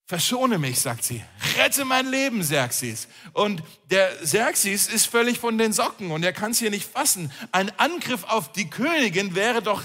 Verschone 0.07 0.59
mich, 0.59 0.79
sagt 0.79 1.03
sie. 1.03 1.23
Rette 1.57 1.83
mein 1.83 2.05
Leben, 2.05 2.41
Xerxes. 2.41 3.07
Und 3.33 3.63
der 3.89 4.15
Xerxes 4.17 4.87
ist 4.87 5.07
völlig 5.07 5.39
von 5.39 5.57
den 5.57 5.73
Socken 5.73 6.11
und 6.11 6.23
er 6.23 6.33
kann 6.33 6.51
es 6.51 6.59
hier 6.59 6.69
nicht 6.69 6.87
fassen. 6.87 7.31
Ein 7.51 7.71
Angriff 7.79 8.23
auf 8.25 8.51
die 8.51 8.69
Königin 8.69 9.33
wäre 9.33 9.63
doch, 9.63 9.81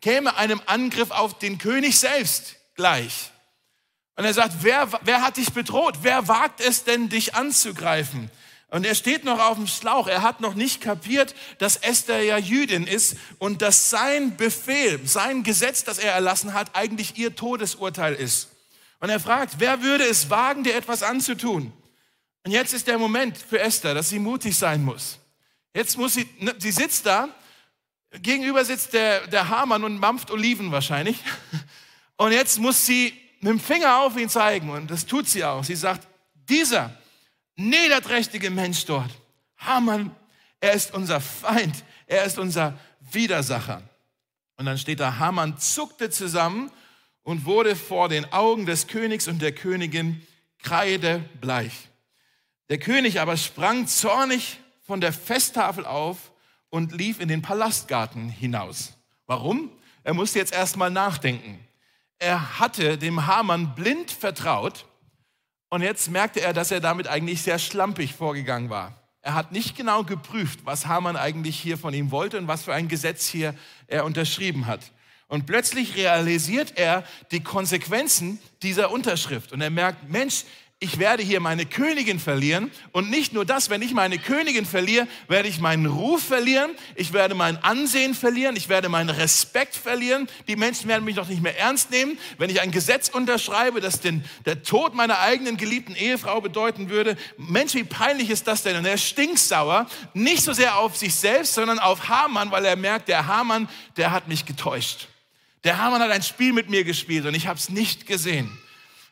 käme 0.00 0.36
einem 0.36 0.60
Angriff 0.66 1.12
auf 1.12 1.38
den 1.38 1.58
König 1.58 1.96
selbst 1.96 2.56
gleich. 2.74 3.30
Und 4.16 4.24
er 4.24 4.34
sagt, 4.34 4.56
wer, 4.62 4.88
wer 5.02 5.22
hat 5.22 5.36
dich 5.36 5.52
bedroht? 5.52 5.98
Wer 6.02 6.26
wagt 6.26 6.60
es 6.60 6.82
denn, 6.82 7.08
dich 7.08 7.36
anzugreifen? 7.36 8.32
Und 8.68 8.84
er 8.84 8.96
steht 8.96 9.24
noch 9.24 9.38
auf 9.38 9.58
dem 9.58 9.68
Schlauch. 9.68 10.08
Er 10.08 10.22
hat 10.22 10.40
noch 10.40 10.54
nicht 10.54 10.80
kapiert, 10.80 11.36
dass 11.58 11.76
Esther 11.76 12.22
ja 12.22 12.36
Jüdin 12.36 12.86
ist 12.86 13.16
und 13.38 13.62
dass 13.62 13.90
sein 13.90 14.36
Befehl, 14.36 15.06
sein 15.06 15.44
Gesetz, 15.44 15.84
das 15.84 15.98
er 15.98 16.12
erlassen 16.12 16.52
hat, 16.52 16.74
eigentlich 16.74 17.16
ihr 17.16 17.36
Todesurteil 17.36 18.14
ist. 18.14 18.51
Und 19.02 19.10
er 19.10 19.18
fragt, 19.18 19.58
wer 19.58 19.82
würde 19.82 20.04
es 20.04 20.30
wagen, 20.30 20.62
dir 20.62 20.76
etwas 20.76 21.02
anzutun? 21.02 21.72
Und 22.44 22.52
jetzt 22.52 22.72
ist 22.72 22.86
der 22.86 22.98
Moment 22.98 23.36
für 23.36 23.58
Esther, 23.58 23.94
dass 23.94 24.10
sie 24.10 24.20
mutig 24.20 24.56
sein 24.56 24.84
muss. 24.84 25.18
Jetzt 25.74 25.98
muss 25.98 26.14
sie, 26.14 26.28
ne, 26.38 26.54
sie 26.56 26.70
sitzt 26.70 27.04
da, 27.04 27.28
gegenüber 28.12 28.64
sitzt 28.64 28.92
der, 28.92 29.26
der 29.26 29.48
Hamann 29.48 29.82
und 29.82 29.98
mampft 29.98 30.30
Oliven 30.30 30.70
wahrscheinlich. 30.70 31.18
Und 32.16 32.30
jetzt 32.30 32.60
muss 32.60 32.86
sie 32.86 33.12
mit 33.40 33.50
dem 33.50 33.58
Finger 33.58 34.02
auf 34.02 34.16
ihn 34.16 34.28
zeigen 34.28 34.70
und 34.70 34.88
das 34.88 35.04
tut 35.04 35.28
sie 35.28 35.42
auch. 35.42 35.64
Sie 35.64 35.74
sagt, 35.74 36.06
dieser 36.34 36.96
niederträchtige 37.56 38.50
Mensch 38.50 38.84
dort, 38.84 39.10
Hamann, 39.56 40.14
er 40.60 40.74
ist 40.74 40.94
unser 40.94 41.20
Feind, 41.20 41.74
er 42.06 42.22
ist 42.22 42.38
unser 42.38 42.78
Widersacher. 43.10 43.82
Und 44.58 44.66
dann 44.66 44.78
steht 44.78 45.00
da, 45.00 45.18
Hamann 45.18 45.58
zuckte 45.58 46.08
zusammen 46.08 46.70
und 47.22 47.44
wurde 47.44 47.76
vor 47.76 48.08
den 48.08 48.32
Augen 48.32 48.66
des 48.66 48.86
Königs 48.86 49.28
und 49.28 49.40
der 49.40 49.52
Königin 49.52 50.26
kreidebleich. 50.62 51.88
Der 52.68 52.78
König 52.78 53.20
aber 53.20 53.36
sprang 53.36 53.86
zornig 53.86 54.58
von 54.86 55.00
der 55.00 55.12
Festtafel 55.12 55.84
auf 55.84 56.32
und 56.70 56.92
lief 56.92 57.20
in 57.20 57.28
den 57.28 57.42
Palastgarten 57.42 58.28
hinaus. 58.28 58.94
Warum? 59.26 59.70
Er 60.04 60.14
musste 60.14 60.38
jetzt 60.38 60.52
erstmal 60.52 60.90
nachdenken. 60.90 61.58
Er 62.18 62.58
hatte 62.58 62.98
dem 62.98 63.26
Hamann 63.26 63.74
blind 63.74 64.10
vertraut 64.10 64.86
und 65.68 65.82
jetzt 65.82 66.10
merkte 66.10 66.40
er, 66.40 66.52
dass 66.52 66.70
er 66.70 66.80
damit 66.80 67.08
eigentlich 67.08 67.42
sehr 67.42 67.58
schlampig 67.58 68.14
vorgegangen 68.14 68.70
war. 68.70 68.94
Er 69.20 69.34
hat 69.34 69.52
nicht 69.52 69.76
genau 69.76 70.02
geprüft, 70.02 70.60
was 70.64 70.86
Hamann 70.86 71.16
eigentlich 71.16 71.58
hier 71.58 71.78
von 71.78 71.94
ihm 71.94 72.10
wollte 72.10 72.38
und 72.38 72.48
was 72.48 72.64
für 72.64 72.74
ein 72.74 72.88
Gesetz 72.88 73.28
hier 73.28 73.54
er 73.86 74.04
unterschrieben 74.04 74.66
hat. 74.66 74.80
Und 75.32 75.46
plötzlich 75.46 75.96
realisiert 75.96 76.74
er 76.76 77.04
die 77.30 77.42
Konsequenzen 77.42 78.38
dieser 78.62 78.90
Unterschrift. 78.90 79.54
Und 79.54 79.62
er 79.62 79.70
merkt, 79.70 80.10
Mensch, 80.10 80.44
ich 80.78 80.98
werde 80.98 81.22
hier 81.22 81.40
meine 81.40 81.64
Königin 81.64 82.20
verlieren. 82.20 82.70
Und 82.90 83.08
nicht 83.08 83.32
nur 83.32 83.46
das, 83.46 83.70
wenn 83.70 83.80
ich 83.80 83.94
meine 83.94 84.18
Königin 84.18 84.66
verliere, 84.66 85.08
werde 85.28 85.48
ich 85.48 85.58
meinen 85.58 85.86
Ruf 85.86 86.22
verlieren, 86.22 86.72
ich 86.96 87.14
werde 87.14 87.34
mein 87.34 87.56
Ansehen 87.64 88.12
verlieren, 88.12 88.56
ich 88.56 88.68
werde 88.68 88.90
meinen 88.90 89.08
Respekt 89.08 89.74
verlieren. 89.74 90.28
Die 90.48 90.56
Menschen 90.56 90.86
werden 90.86 91.04
mich 91.04 91.16
doch 91.16 91.28
nicht 91.28 91.40
mehr 91.40 91.58
ernst 91.58 91.90
nehmen, 91.90 92.18
wenn 92.36 92.50
ich 92.50 92.60
ein 92.60 92.70
Gesetz 92.70 93.08
unterschreibe, 93.08 93.80
das 93.80 94.00
den, 94.00 94.26
der 94.44 94.62
Tod 94.62 94.94
meiner 94.94 95.18
eigenen 95.20 95.56
geliebten 95.56 95.94
Ehefrau 95.94 96.42
bedeuten 96.42 96.90
würde. 96.90 97.16
Mensch, 97.38 97.72
wie 97.72 97.84
peinlich 97.84 98.28
ist 98.28 98.46
das 98.48 98.64
denn? 98.64 98.76
Und 98.76 98.84
er 98.84 98.98
stinksauer, 98.98 99.86
nicht 100.12 100.42
so 100.42 100.52
sehr 100.52 100.76
auf 100.76 100.94
sich 100.94 101.14
selbst, 101.14 101.54
sondern 101.54 101.78
auf 101.78 102.10
Hamann, 102.10 102.50
weil 102.50 102.66
er 102.66 102.76
merkt, 102.76 103.08
der 103.08 103.26
Hamann, 103.26 103.66
der 103.96 104.10
hat 104.10 104.28
mich 104.28 104.44
getäuscht. 104.44 105.08
Der 105.64 105.78
Hamann 105.78 106.02
hat 106.02 106.10
ein 106.10 106.22
Spiel 106.22 106.52
mit 106.52 106.68
mir 106.68 106.84
gespielt 106.84 107.26
und 107.26 107.34
ich 107.34 107.46
habe 107.46 107.58
es 107.58 107.68
nicht 107.68 108.06
gesehen. 108.06 108.50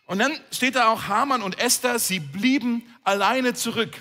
Und 0.07 0.19
dann 0.19 0.33
steht 0.51 0.75
da 0.75 0.89
auch 0.89 1.05
Hamann 1.05 1.43
und 1.43 1.59
Esther, 1.61 1.99
sie 1.99 2.19
blieben 2.19 2.83
alleine 3.05 3.55
zurück. 3.55 3.93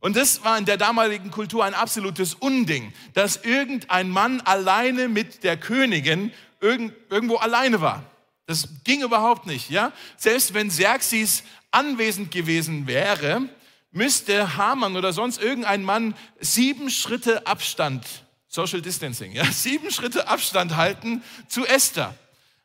Und 0.00 0.16
das 0.16 0.42
war 0.42 0.56
in 0.58 0.64
der 0.64 0.78
damaligen 0.78 1.30
Kultur 1.30 1.64
ein 1.64 1.74
absolutes 1.74 2.34
Unding, 2.34 2.92
dass 3.12 3.36
irgendein 3.36 4.08
Mann 4.08 4.40
alleine 4.40 5.08
mit 5.08 5.44
der 5.44 5.56
Königin 5.56 6.32
irgendwo 6.60 7.36
alleine 7.36 7.80
war. 7.80 8.02
Das 8.46 8.68
ging 8.84 9.02
überhaupt 9.02 9.46
nicht, 9.46 9.70
ja? 9.70 9.92
Selbst 10.16 10.54
wenn 10.54 10.68
Xerxes 10.68 11.44
anwesend 11.70 12.30
gewesen 12.30 12.86
wäre, 12.86 13.48
müsste 13.92 14.56
Hamann 14.56 14.96
oder 14.96 15.12
sonst 15.12 15.40
irgendein 15.40 15.84
Mann 15.84 16.14
sieben 16.40 16.90
Schritte 16.90 17.46
Abstand 17.46 18.06
Social 18.54 18.82
Distancing, 18.82 19.32
ja, 19.32 19.46
sieben 19.50 19.90
Schritte 19.90 20.28
Abstand 20.28 20.76
halten 20.76 21.22
zu 21.48 21.64
Esther. 21.64 22.14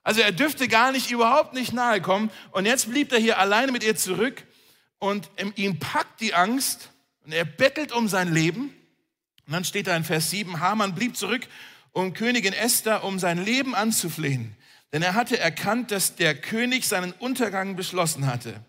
Also 0.03 0.19
er 0.19 0.33
dürfte 0.33 0.67
gar 0.67 0.91
nicht, 0.91 1.11
überhaupt 1.11 1.53
nicht 1.53 1.71
nahe 1.71 2.01
kommen. 2.01 2.29
Und 2.51 2.65
jetzt 2.65 2.89
blieb 2.89 3.13
er 3.13 3.19
hier 3.19 3.39
alleine 3.39 3.71
mit 3.71 3.85
ihr 3.85 3.95
zurück 3.95 4.43
und 4.99 5.29
ihm 5.55 5.79
packt 5.79 6.19
die 6.19 6.33
Angst 6.33 6.89
und 7.23 7.31
er 7.31 7.45
bettelt 7.45 7.93
um 7.93 8.09
sein 8.09 8.33
Leben. 8.33 8.73
Und 9.45 9.53
dann 9.53 9.63
steht 9.63 9.87
da 9.87 9.95
in 9.95 10.03
Vers 10.03 10.29
7, 10.29 10.59
Haman 10.59 10.93
blieb 10.93 11.15
zurück, 11.15 11.47
um 11.93 12.13
Königin 12.13 12.51
Esther 12.51 13.05
um 13.05 13.17
sein 13.17 13.43
Leben 13.43 13.73
anzuflehen. 13.73 14.57
Denn 14.91 15.01
er 15.01 15.13
hatte 15.13 15.39
erkannt, 15.39 15.91
dass 15.91 16.15
der 16.15 16.35
König 16.35 16.85
seinen 16.85 17.13
Untergang 17.13 17.77
beschlossen 17.77 18.27
hatte. 18.27 18.59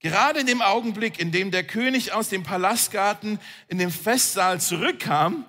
Gerade 0.00 0.40
in 0.40 0.46
dem 0.46 0.62
Augenblick, 0.62 1.18
in 1.18 1.30
dem 1.30 1.50
der 1.50 1.64
König 1.64 2.12
aus 2.12 2.30
dem 2.30 2.42
Palastgarten 2.42 3.38
in 3.68 3.76
den 3.76 3.90
Festsaal 3.90 4.62
zurückkam, 4.62 5.44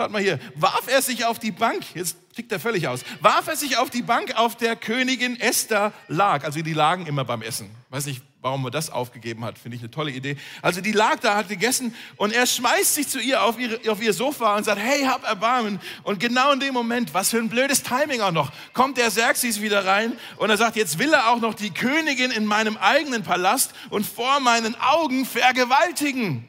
Schaut 0.00 0.12
mal 0.12 0.22
hier, 0.22 0.38
warf 0.54 0.86
er 0.86 1.02
sich 1.02 1.24
auf 1.24 1.40
die 1.40 1.50
Bank, 1.50 1.82
jetzt 1.96 2.18
tickt 2.36 2.52
er 2.52 2.60
völlig 2.60 2.86
aus, 2.86 3.00
warf 3.20 3.48
er 3.48 3.56
sich 3.56 3.78
auf 3.78 3.90
die 3.90 4.02
Bank, 4.02 4.32
auf 4.36 4.56
der 4.56 4.76
Königin 4.76 5.40
Esther 5.40 5.92
lag. 6.06 6.44
Also 6.44 6.62
die 6.62 6.72
lagen 6.72 7.06
immer 7.06 7.24
beim 7.24 7.42
Essen. 7.42 7.68
Weiß 7.90 8.06
nicht, 8.06 8.22
warum 8.40 8.64
er 8.64 8.70
das 8.70 8.90
aufgegeben 8.90 9.44
hat, 9.44 9.58
finde 9.58 9.76
ich 9.76 9.82
eine 9.82 9.90
tolle 9.90 10.12
Idee. 10.12 10.36
Also 10.62 10.80
die 10.80 10.92
lag 10.92 11.18
da, 11.18 11.34
hat 11.34 11.48
gegessen 11.48 11.96
und 12.14 12.32
er 12.32 12.46
schmeißt 12.46 12.94
sich 12.94 13.08
zu 13.08 13.18
ihr 13.18 13.42
auf, 13.42 13.58
ihre, 13.58 13.90
auf 13.90 14.00
ihr 14.00 14.12
Sofa 14.12 14.56
und 14.56 14.62
sagt, 14.62 14.78
hey, 14.78 15.02
hab 15.02 15.24
Erbarmen. 15.24 15.80
Und 16.04 16.20
genau 16.20 16.52
in 16.52 16.60
dem 16.60 16.74
Moment, 16.74 17.12
was 17.12 17.30
für 17.30 17.38
ein 17.38 17.48
blödes 17.48 17.82
Timing 17.82 18.20
auch 18.20 18.30
noch, 18.30 18.52
kommt 18.74 18.98
der 18.98 19.08
Xerxes 19.08 19.60
wieder 19.60 19.84
rein 19.84 20.12
und 20.36 20.48
er 20.48 20.56
sagt, 20.56 20.76
jetzt 20.76 21.00
will 21.00 21.12
er 21.12 21.32
auch 21.32 21.40
noch 21.40 21.54
die 21.54 21.70
Königin 21.70 22.30
in 22.30 22.44
meinem 22.44 22.76
eigenen 22.76 23.24
Palast 23.24 23.72
und 23.90 24.06
vor 24.06 24.38
meinen 24.38 24.76
Augen 24.76 25.26
vergewaltigen. 25.26 26.46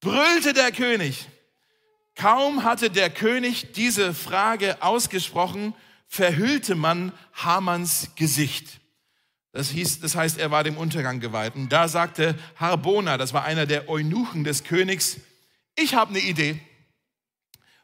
Brüllte 0.00 0.52
der 0.52 0.70
König. 0.70 1.26
Kaum 2.14 2.64
hatte 2.64 2.90
der 2.90 3.10
König 3.10 3.72
diese 3.72 4.14
Frage 4.14 4.82
ausgesprochen, 4.82 5.74
verhüllte 6.08 6.74
man 6.74 7.12
Hamanns 7.32 8.10
Gesicht. 8.16 8.80
Das, 9.52 9.70
hieß, 9.70 10.00
das 10.00 10.14
heißt, 10.14 10.38
er 10.38 10.50
war 10.50 10.64
dem 10.64 10.76
Untergang 10.76 11.20
geweiht. 11.20 11.54
Und 11.54 11.70
da 11.70 11.88
sagte 11.88 12.38
Harbona, 12.56 13.18
das 13.18 13.32
war 13.32 13.44
einer 13.44 13.66
der 13.66 13.88
Eunuchen 13.88 14.44
des 14.44 14.64
Königs, 14.64 15.18
ich 15.74 15.94
habe 15.94 16.10
eine 16.10 16.20
Idee. 16.20 16.60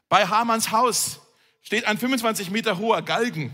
Bei 0.09 0.27
Hamanns 0.27 0.71
Haus 0.71 1.19
steht 1.61 1.85
ein 1.85 1.97
25 1.97 2.51
Meter 2.51 2.77
hoher 2.77 3.01
Galgen 3.01 3.53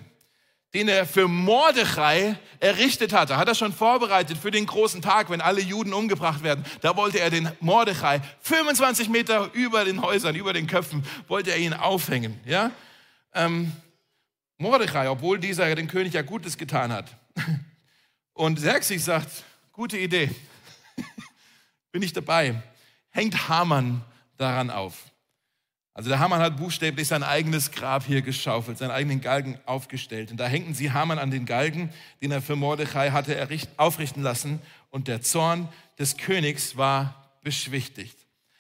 den 0.76 0.90
er 0.90 1.06
für 1.06 1.30
Mordechai 1.30 2.38
errichtet 2.60 3.14
hatte. 3.14 3.38
Hat 3.38 3.48
er 3.48 3.56
schon 3.56 3.72
vorbereitet 3.72 4.38
für 4.38 4.52
den 4.52 4.66
großen 4.66 5.02
Tag, 5.02 5.30
wenn 5.30 5.40
alle 5.40 5.62
Juden 5.62 5.94
umgebracht 5.94 6.44
werden. 6.44 6.66
Da 6.82 6.98
wollte 6.98 7.18
er 7.18 7.30
den 7.30 7.50
Mordechai 7.62 8.20
25 8.42 9.08
Meter 9.08 9.50
über 9.54 9.86
den 9.86 10.02
Häusern, 10.02 10.36
über 10.36 10.52
den 10.52 10.68
Köpfen, 10.68 11.06
wollte 11.30 11.52
er 11.52 11.58
ihn 11.60 11.74
aufhängen. 11.74 12.38
Ja? 12.46 12.72
Ähm, 13.34 13.72
Mordechai, 14.58 15.10
obwohl 15.10 15.40
dieser 15.40 15.74
dem 15.76 15.88
König 15.88 16.14
ja 16.14 16.24
Gutes 16.24 16.58
getan 16.58 16.92
hat. 16.92 17.16
Und 18.34 18.58
Xerxes 18.58 19.06
sagt, 19.06 19.30
gute 19.72 19.98
Idee, 19.98 20.30
bin 21.94 22.02
ich 22.02 22.12
dabei. 22.12 22.62
Hängt 23.12 23.48
Haman 23.48 24.04
daran 24.36 24.70
auf. 24.70 25.06
Also 25.96 26.10
der 26.10 26.20
Hamann 26.20 26.42
hat 26.42 26.58
buchstäblich 26.58 27.08
sein 27.08 27.24
eigenes 27.24 27.72
Grab 27.72 28.06
hier 28.06 28.22
geschaufelt, 28.22 28.78
seinen 28.78 28.92
eigenen 28.92 29.22
Galgen 29.22 29.58
aufgestellt. 29.66 30.30
Und 30.30 30.38
da 30.38 30.46
hängten 30.46 30.74
sie 30.74 30.92
Hamann 30.92 31.20
an 31.20 31.32
den 31.32 31.46
Galgen, 31.46 31.90
den 32.22 32.32
er 32.32 32.42
für 32.42 32.58
Mordechai 32.58 33.12
hatte 33.12 33.48
aufrichten 33.78 34.22
lassen. 34.22 34.60
Und 34.92 35.08
der 35.08 35.22
Zorn 35.22 35.70
des 35.98 36.18
Königs 36.18 36.76
war 36.76 37.32
beschwichtigt. 37.44 38.18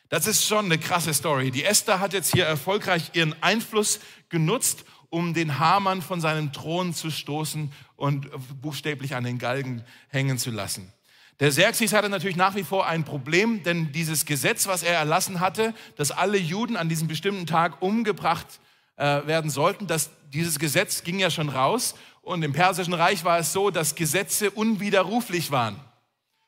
Das 0.07 0.27
ist 0.27 0.45
schon 0.45 0.65
eine 0.65 0.77
krasse 0.77 1.13
Story. 1.13 1.51
Die 1.51 1.65
Esther 1.65 1.99
hat 1.99 2.13
jetzt 2.13 2.31
hier 2.31 2.45
erfolgreich 2.45 3.11
ihren 3.15 3.35
Einfluss 3.43 3.99
genutzt, 4.29 4.85
um 5.09 5.33
den 5.33 5.59
Hamann 5.59 6.01
von 6.01 6.21
seinem 6.21 6.53
Thron 6.53 6.93
zu 6.93 7.11
stoßen 7.11 7.69
und 7.97 8.29
buchstäblich 8.61 9.13
an 9.13 9.25
den 9.25 9.39
Galgen 9.39 9.83
hängen 10.07 10.37
zu 10.37 10.51
lassen. 10.51 10.93
Der 11.41 11.49
Xerxes 11.49 11.91
hatte 11.91 12.07
natürlich 12.07 12.37
nach 12.37 12.55
wie 12.55 12.63
vor 12.63 12.87
ein 12.87 13.03
Problem, 13.03 13.61
denn 13.63 13.91
dieses 13.91 14.25
Gesetz, 14.25 14.67
was 14.67 14.83
er 14.83 14.93
erlassen 14.93 15.41
hatte, 15.41 15.73
dass 15.97 16.11
alle 16.11 16.37
Juden 16.37 16.77
an 16.77 16.87
diesem 16.87 17.09
bestimmten 17.09 17.45
Tag 17.45 17.81
umgebracht 17.81 18.47
äh, 18.95 19.27
werden 19.27 19.49
sollten, 19.49 19.85
dass 19.85 20.11
dieses 20.33 20.59
Gesetz 20.59 21.03
ging 21.03 21.19
ja 21.19 21.29
schon 21.29 21.49
raus 21.49 21.95
und 22.21 22.41
im 22.43 22.53
Persischen 22.53 22.93
Reich 22.93 23.25
war 23.25 23.37
es 23.37 23.51
so, 23.51 23.69
dass 23.69 23.95
Gesetze 23.95 24.49
unwiderruflich 24.49 25.51
waren. 25.51 25.77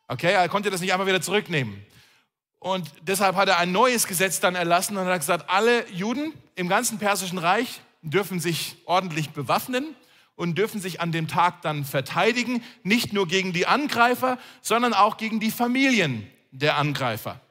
Okay, 0.08 0.32
er 0.32 0.47
konnte 0.47 0.69
das 0.69 0.80
nicht 0.80 0.93
einfach 0.93 1.06
wieder 1.06 1.21
zurücknehmen. 1.21 1.86
Und 2.60 2.89
deshalb 3.02 3.36
hat 3.36 3.50
er 3.50 3.58
ein 3.58 3.73
neues 3.73 4.08
Gesetz 4.08 4.39
dann 4.39 4.56
erlassen 4.56 4.95
und 4.95 5.06
hat 5.06 5.19
gesagt, 5.19 5.50
alle 5.50 5.88
Juden 5.91 6.34
im 6.56 6.69
ganzen 6.69 6.97
Persischen 6.97 7.38
Reich 7.38 7.82
dürfen 8.02 8.39
sich 8.39 8.78
ordentlich 8.86 9.32
bewaffnen 9.32 9.95
und 10.38 10.58
dürfen 10.58 10.80
sich 10.80 11.02
an 11.02 11.12
dem 11.12 11.28
Tag 11.28 11.62
dann 11.63 11.84
verteidigen, 11.84 12.63
nicht 12.84 13.12
nur 13.12 13.28
gegen 13.28 13.52
die 13.52 13.67
Angreifer, 13.67 14.38
sondern 14.62 14.93
auch 14.93 15.17
gegen 15.17 15.41
die 15.41 15.52
Familien 15.52 16.26
der 16.52 16.78
Angreifer. 16.78 17.41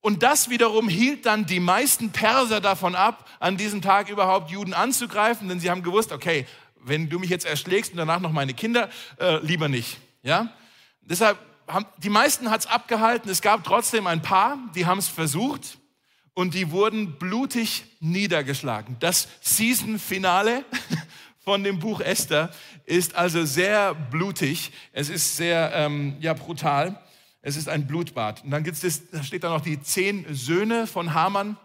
Und 0.00 0.24
das 0.24 0.50
wiederum 0.50 0.88
hielt 0.88 1.26
dann 1.26 1.46
die 1.46 1.60
meisten 1.60 2.10
Perser 2.10 2.60
davon 2.60 2.96
ab, 2.96 3.28
an 3.38 3.56
diesem 3.56 3.82
Tag 3.82 4.08
überhaupt 4.08 4.50
Juden 4.50 4.74
anzugreifen, 4.74 5.48
denn 5.48 5.60
sie 5.60 5.70
haben 5.70 5.84
gewusst, 5.84 6.10
okay, 6.10 6.46
wenn 6.80 7.08
du 7.08 7.20
mich 7.20 7.30
jetzt 7.30 7.44
erschlägst 7.44 7.92
und 7.92 7.98
danach 7.98 8.18
noch 8.18 8.32
meine 8.32 8.54
Kinder, 8.54 8.88
äh, 9.20 9.36
lieber 9.44 9.68
nicht. 9.68 9.98
Ja? 10.22 10.52
Deshalb 11.02 11.38
haben, 11.68 11.86
die 11.98 12.08
meisten 12.08 12.50
hat 12.50 12.62
es 12.62 12.66
abgehalten. 12.66 13.30
Es 13.30 13.42
gab 13.42 13.62
trotzdem 13.62 14.06
ein 14.06 14.22
paar, 14.22 14.58
die 14.74 14.86
haben 14.86 14.98
es 14.98 15.06
versucht 15.06 15.78
und 16.34 16.54
die 16.54 16.70
wurden 16.70 17.18
blutig 17.18 17.84
niedergeschlagen. 18.00 18.96
Das 19.00 19.28
Season-Finale 19.42 20.64
von 21.44 21.64
dem 21.64 21.78
Buch 21.78 22.00
Esther 22.00 22.50
ist 22.86 23.14
also 23.14 23.44
sehr 23.44 23.94
blutig. 23.94 24.72
Es 24.92 25.08
ist 25.08 25.36
sehr 25.36 25.72
ähm, 25.74 26.16
ja, 26.20 26.34
brutal. 26.34 27.00
Es 27.40 27.56
ist 27.56 27.68
ein 27.68 27.86
Blutbad. 27.86 28.44
Und 28.44 28.52
dann 28.52 28.62
gibt's 28.62 28.80
das, 28.80 29.10
da 29.10 29.22
steht 29.22 29.42
da 29.42 29.50
noch 29.50 29.60
die 29.60 29.82
zehn 29.82 30.24
Söhne 30.32 30.86
von 30.86 31.14
Haman. 31.14 31.56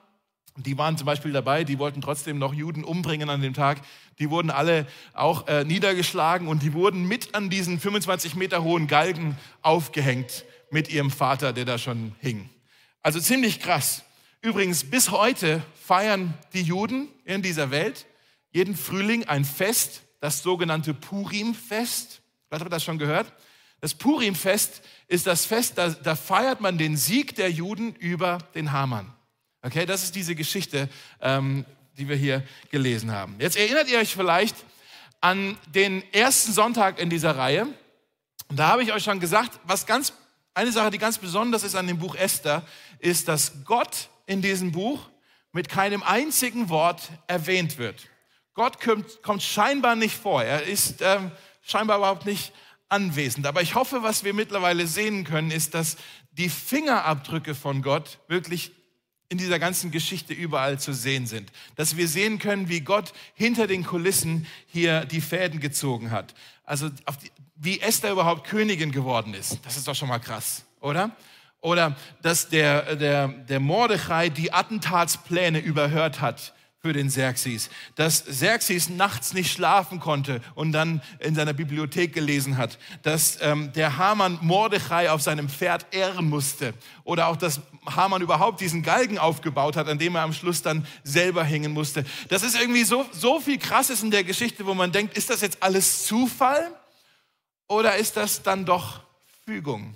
Die 0.55 0.75
waren 0.75 0.97
zum 0.97 1.05
Beispiel 1.05 1.31
dabei, 1.31 1.63
die 1.63 1.77
wollten 1.77 2.01
trotzdem 2.01 2.39
noch 2.39 2.51
Juden 2.51 2.83
umbringen 2.83 3.29
an 3.29 3.41
dem 3.41 3.53
Tag. 3.53 3.79
Die 4.17 4.31
wurden 4.31 4.49
alle 4.49 4.87
auch 5.13 5.47
äh, 5.47 5.63
niedergeschlagen 5.63 6.47
und 6.47 6.63
die 6.63 6.73
wurden 6.73 7.07
mit 7.07 7.35
an 7.35 7.51
diesen 7.51 7.79
25 7.79 8.35
Meter 8.35 8.63
hohen 8.63 8.87
Galgen 8.87 9.37
aufgehängt 9.61 10.45
mit 10.71 10.89
ihrem 10.89 11.11
Vater, 11.11 11.53
der 11.53 11.65
da 11.65 11.77
schon 11.77 12.15
hing. 12.19 12.49
Also 13.03 13.19
ziemlich 13.19 13.59
krass. 13.59 14.03
Übrigens, 14.41 14.83
bis 14.83 15.11
heute 15.11 15.61
feiern 15.75 16.33
die 16.53 16.63
Juden 16.63 17.07
in 17.23 17.43
dieser 17.43 17.69
Welt 17.69 18.07
jeden 18.51 18.75
Frühling 18.75 19.25
ein 19.25 19.45
Fest, 19.45 20.03
das 20.19 20.41
sogenannte 20.41 20.93
Purim-Fest. 20.93 22.21
Vielleicht 22.47 22.61
habt 22.61 22.63
ihr 22.63 22.69
das 22.69 22.83
schon 22.83 22.97
gehört. 22.97 23.31
Das 23.79 23.93
Purim-Fest 23.93 24.81
ist 25.07 25.27
das 25.27 25.45
Fest, 25.45 25.77
da, 25.77 25.89
da, 25.89 26.15
feiert 26.15 26.61
man 26.61 26.77
den 26.77 26.97
Sieg 26.97 27.35
der 27.35 27.51
Juden 27.51 27.93
über 27.95 28.39
den 28.55 28.71
Haman. 28.71 29.13
Okay, 29.61 29.85
das 29.85 30.03
ist 30.03 30.15
diese 30.15 30.33
Geschichte, 30.33 30.89
ähm, 31.21 31.65
die 31.97 32.09
wir 32.09 32.15
hier 32.15 32.43
gelesen 32.71 33.11
haben. 33.11 33.35
Jetzt 33.39 33.57
erinnert 33.57 33.89
ihr 33.89 33.99
euch 33.99 34.13
vielleicht 34.13 34.55
an 35.21 35.57
den 35.67 36.03
ersten 36.13 36.53
Sonntag 36.53 36.99
in 36.99 37.09
dieser 37.09 37.37
Reihe. 37.37 37.67
Und 38.47 38.57
da 38.57 38.69
habe 38.69 38.83
ich 38.83 38.93
euch 38.93 39.03
schon 39.03 39.19
gesagt, 39.19 39.59
was 39.63 39.85
ganz, 39.85 40.13
eine 40.53 40.71
Sache, 40.71 40.89
die 40.89 40.97
ganz 40.97 41.17
besonders 41.17 41.63
ist 41.63 41.75
an 41.75 41.87
dem 41.87 41.99
Buch 41.99 42.15
Esther, 42.15 42.63
ist, 42.99 43.27
dass 43.27 43.63
Gott 43.65 44.09
in 44.25 44.41
diesem 44.41 44.71
Buch 44.71 45.09
mit 45.51 45.69
keinem 45.69 46.03
einzigen 46.03 46.69
Wort 46.69 47.09
erwähnt 47.27 47.77
wird. 47.77 48.07
Gott 48.57 48.81
kommt, 48.81 49.21
kommt 49.21 49.43
scheinbar 49.43 49.95
nicht 49.95 50.17
vor. 50.17 50.43
Er 50.43 50.63
ist 50.63 51.03
ähm, 51.03 51.29
scheinbar 51.61 51.99
überhaupt 51.99 52.25
nicht 52.25 52.51
anwesend. 52.89 53.45
Aber 53.45 53.61
ich 53.61 53.75
hoffe, 53.75 54.01
was 54.01 54.23
wir 54.23 54.33
mittlerweile 54.33 54.87
sehen 54.87 55.25
können, 55.25 55.51
ist, 55.51 55.75
dass 55.75 55.95
die 56.31 56.49
Fingerabdrücke 56.49 57.53
von 57.53 57.83
Gott 57.83 58.17
wirklich 58.27 58.71
in 59.29 59.37
dieser 59.37 59.59
ganzen 59.59 59.91
Geschichte 59.91 60.33
überall 60.33 60.79
zu 60.79 60.91
sehen 60.91 61.27
sind. 61.27 61.51
Dass 61.75 61.97
wir 61.97 62.07
sehen 62.07 62.39
können, 62.39 62.67
wie 62.67 62.81
Gott 62.81 63.13
hinter 63.35 63.67
den 63.67 63.85
Kulissen 63.85 64.47
hier 64.65 65.05
die 65.05 65.21
Fäden 65.21 65.59
gezogen 65.59 66.09
hat. 66.09 66.33
Also 66.63 66.89
die, 66.89 67.31
wie 67.57 67.79
Esther 67.79 68.11
überhaupt 68.11 68.47
Königin 68.47 68.91
geworden 68.91 69.35
ist. 69.35 69.59
Das 69.65 69.77
ist 69.77 69.87
doch 69.87 69.95
schon 69.95 70.09
mal 70.09 70.17
krass, 70.17 70.65
oder? 70.79 71.11
Oder 71.61 71.95
dass 72.23 72.49
der, 72.49 72.95
der, 72.95 73.27
der 73.27 73.59
Mordechai 73.59 74.29
die 74.29 74.51
Attentatspläne 74.51 75.59
überhört 75.59 76.21
hat 76.21 76.53
für 76.79 76.93
den 76.93 77.07
Xerxes. 77.07 77.69
Dass 77.95 78.25
Xerxes 78.25 78.89
nachts 78.89 79.33
nicht 79.33 79.51
schlafen 79.51 79.99
konnte 79.99 80.41
und 80.55 80.71
dann 80.71 81.01
in 81.19 81.35
seiner 81.35 81.53
Bibliothek 81.53 82.13
gelesen 82.13 82.57
hat. 82.57 82.77
Dass 83.03 83.39
ähm, 83.41 83.73
der 83.73 83.97
Haman 83.97 84.37
Mordechai 84.41 85.09
auf 85.09 85.21
seinem 85.21 85.49
Pferd 85.49 85.87
ehren 85.91 86.29
musste. 86.29 86.73
Oder 87.03 87.27
auch, 87.27 87.35
dass 87.35 87.61
Haman 87.85 88.21
überhaupt 88.21 88.61
diesen 88.61 88.83
Galgen 88.83 89.17
aufgebaut 89.17 89.75
hat, 89.75 89.87
an 89.87 89.97
dem 89.97 90.15
er 90.15 90.21
am 90.21 90.33
Schluss 90.33 90.61
dann 90.61 90.85
selber 91.03 91.43
hängen 91.43 91.73
musste. 91.73 92.05
Das 92.29 92.43
ist 92.43 92.59
irgendwie 92.59 92.83
so, 92.83 93.05
so 93.11 93.39
viel 93.39 93.57
Krasses 93.57 94.03
in 94.03 94.11
der 94.11 94.23
Geschichte, 94.23 94.65
wo 94.65 94.73
man 94.73 94.91
denkt, 94.91 95.17
ist 95.17 95.29
das 95.29 95.41
jetzt 95.41 95.63
alles 95.63 96.05
Zufall? 96.05 96.71
Oder 97.67 97.95
ist 97.95 98.15
das 98.15 98.43
dann 98.43 98.65
doch 98.65 99.01
Fügung? 99.45 99.95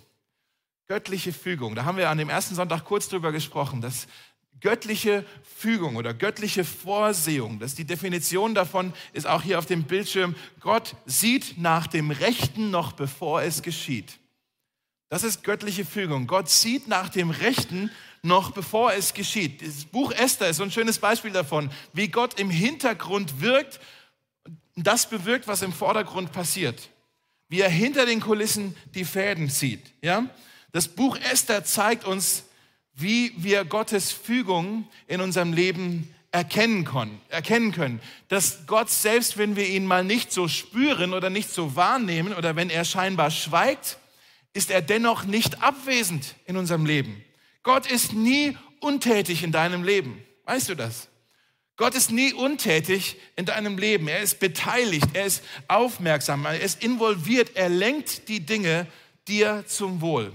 Göttliche 0.88 1.32
Fügung. 1.32 1.76
Da 1.76 1.86
haben 1.86 1.98
wir 1.98 2.10
an 2.10 2.18
dem 2.18 2.30
ersten 2.30 2.56
Sonntag 2.56 2.84
kurz 2.84 3.08
drüber 3.08 3.32
gesprochen, 3.32 3.80
dass 3.80 4.08
göttliche 4.60 5.26
Fügung 5.58 5.96
oder 5.96 6.14
göttliche 6.14 6.64
Vorsehung. 6.64 7.60
Das 7.60 7.72
ist 7.72 7.78
die 7.78 7.86
Definition 7.86 8.54
davon, 8.56 8.94
ist 9.14 9.28
auch 9.28 9.42
hier 9.42 9.60
auf 9.60 9.66
dem 9.66 9.84
Bildschirm. 9.84 10.36
Gott 10.60 10.96
sieht 11.06 11.58
nach 11.58 11.88
dem 11.88 12.12
Rechten 12.12 12.72
noch 12.72 12.94
bevor 12.94 13.42
es 13.42 13.62
geschieht. 13.62 14.20
Das 15.10 15.24
ist 15.24 15.44
göttliche 15.44 15.86
Fügung. 15.86 16.26
Gott 16.26 16.50
sieht 16.50 16.88
nach 16.88 17.10
dem 17.10 17.32
Rechten 17.32 17.92
noch 18.24 18.52
bevor 18.52 18.94
es 18.94 19.14
geschieht. 19.14 19.62
Das 19.62 19.86
Buch 19.86 20.12
Esther 20.12 20.50
ist 20.50 20.58
so 20.58 20.64
ein 20.64 20.72
schönes 20.72 21.00
Beispiel 21.00 21.32
davon, 21.32 21.70
wie 21.94 22.08
Gott 22.08 22.40
im 22.40 22.50
Hintergrund 22.50 23.42
wirkt 23.42 23.80
und 24.76 24.88
das 24.88 25.10
bewirkt, 25.10 25.48
was 25.48 25.62
im 25.62 25.74
Vordergrund 25.74 26.32
passiert. 26.32 26.90
Wie 27.50 27.60
er 27.60 27.70
hinter 27.70 28.06
den 28.06 28.22
Kulissen 28.22 28.76
die 28.94 29.06
Fäden 29.06 29.50
zieht. 29.50 29.94
Ja? 30.02 30.26
Das 30.72 30.88
Buch 30.88 31.18
Esther 31.18 31.66
zeigt 31.66 32.06
uns, 32.06 32.46
wie 32.94 33.34
wir 33.38 33.66
Gottes 33.66 34.12
Fügung 34.12 34.88
in 35.08 35.22
unserem 35.22 35.54
Leben 35.54 36.14
erkennen 36.32 36.86
können. 36.86 38.00
Dass 38.30 38.66
Gott, 38.68 38.90
selbst 38.90 39.38
wenn 39.38 39.56
wir 39.56 39.68
ihn 39.68 39.86
mal 39.86 40.04
nicht 40.04 40.32
so 40.32 40.48
spüren 40.48 41.14
oder 41.14 41.30
nicht 41.30 41.50
so 41.50 41.76
wahrnehmen 41.76 42.34
oder 42.34 42.56
wenn 42.56 42.70
er 42.70 42.86
scheinbar 42.86 43.32
schweigt, 43.32 43.98
ist 44.54 44.72
er 44.72 44.82
dennoch 44.82 45.24
nicht 45.24 45.62
abwesend 45.62 46.36
in 46.46 46.58
unserem 46.58 46.86
Leben. 46.86 47.24
Gott 47.64 47.90
ist 47.90 48.14
nie 48.14 48.58
untätig 48.80 49.44
in 49.44 49.52
deinem 49.52 49.84
Leben. 49.84 50.22
Weißt 50.46 50.70
du 50.70 50.76
das? 50.76 51.08
Gott 51.78 51.96
ist 51.96 52.12
nie 52.12 52.34
untätig 52.34 53.18
in 53.36 53.46
deinem 53.46 53.78
Leben. 53.78 54.08
Er 54.08 54.22
ist 54.22 54.40
beteiligt, 54.40 55.08
er 55.14 55.26
ist 55.26 55.44
aufmerksam, 55.68 56.46
er 56.46 56.60
ist 56.60 56.84
involviert, 56.84 57.56
er 57.56 57.70
lenkt 57.70 58.28
die 58.28 58.46
Dinge 58.46 58.88
dir 59.28 59.64
zum 59.68 60.02
Wohl. 60.02 60.34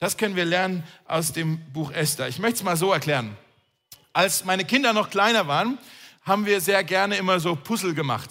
Das 0.00 0.16
können 0.16 0.34
wir 0.34 0.46
lernen 0.46 0.82
aus 1.06 1.34
dem 1.34 1.58
Buch 1.74 1.92
Esther. 1.92 2.26
Ich 2.26 2.38
möchte 2.38 2.56
es 2.56 2.62
mal 2.62 2.74
so 2.74 2.90
erklären. 2.90 3.36
Als 4.14 4.46
meine 4.46 4.64
Kinder 4.64 4.94
noch 4.94 5.10
kleiner 5.10 5.46
waren, 5.46 5.76
haben 6.22 6.46
wir 6.46 6.62
sehr 6.62 6.82
gerne 6.84 7.16
immer 7.16 7.38
so 7.38 7.54
Puzzle 7.54 7.92
gemacht. 7.92 8.30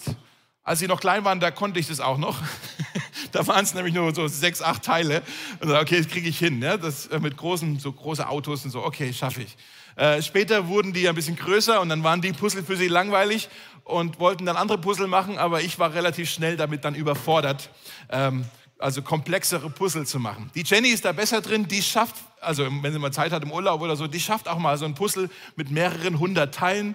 Als 0.64 0.80
sie 0.80 0.88
noch 0.88 1.00
klein 1.00 1.24
waren, 1.24 1.38
da 1.38 1.52
konnte 1.52 1.78
ich 1.78 1.86
das 1.86 2.00
auch 2.00 2.18
noch. 2.18 2.42
da 3.32 3.46
waren 3.46 3.62
es 3.62 3.72
nämlich 3.72 3.94
nur 3.94 4.12
so 4.12 4.26
sechs, 4.26 4.60
acht 4.62 4.82
Teile. 4.82 5.22
Und 5.60 5.68
so, 5.68 5.78
okay, 5.78 5.98
das 5.98 6.08
kriege 6.08 6.28
ich 6.28 6.40
hin. 6.40 6.60
Ja? 6.60 6.76
Das 6.76 7.06
äh, 7.06 7.20
mit 7.20 7.36
großen, 7.36 7.78
so 7.78 7.92
große 7.92 8.28
Autos 8.28 8.64
und 8.64 8.72
so, 8.72 8.84
okay, 8.84 9.12
schaffe 9.12 9.42
ich. 9.42 9.56
Äh, 9.94 10.22
später 10.22 10.66
wurden 10.66 10.92
die 10.92 11.08
ein 11.08 11.14
bisschen 11.14 11.36
größer 11.36 11.80
und 11.80 11.88
dann 11.88 12.02
waren 12.02 12.20
die 12.20 12.32
Puzzle 12.32 12.64
für 12.64 12.76
sie 12.76 12.88
langweilig 12.88 13.48
und 13.84 14.18
wollten 14.18 14.44
dann 14.44 14.56
andere 14.56 14.78
Puzzle 14.78 15.06
machen, 15.06 15.38
aber 15.38 15.62
ich 15.62 15.78
war 15.78 15.94
relativ 15.94 16.30
schnell 16.30 16.56
damit 16.56 16.84
dann 16.84 16.96
überfordert. 16.96 17.70
Ähm, 18.08 18.44
also 18.80 19.02
komplexere 19.02 19.70
Puzzle 19.70 20.06
zu 20.06 20.18
machen. 20.18 20.50
Die 20.54 20.62
Jenny 20.62 20.88
ist 20.88 21.04
da 21.04 21.12
besser 21.12 21.40
drin, 21.40 21.68
die 21.68 21.82
schafft, 21.82 22.16
also 22.40 22.66
wenn 22.82 22.92
sie 22.92 22.98
mal 22.98 23.12
Zeit 23.12 23.32
hat 23.32 23.42
im 23.42 23.52
Urlaub 23.52 23.80
oder 23.80 23.96
so, 23.96 24.06
die 24.06 24.20
schafft 24.20 24.48
auch 24.48 24.58
mal 24.58 24.78
so 24.78 24.84
ein 24.84 24.94
Puzzle 24.94 25.30
mit 25.56 25.70
mehreren 25.70 26.18
hundert 26.18 26.54
Teilen. 26.54 26.94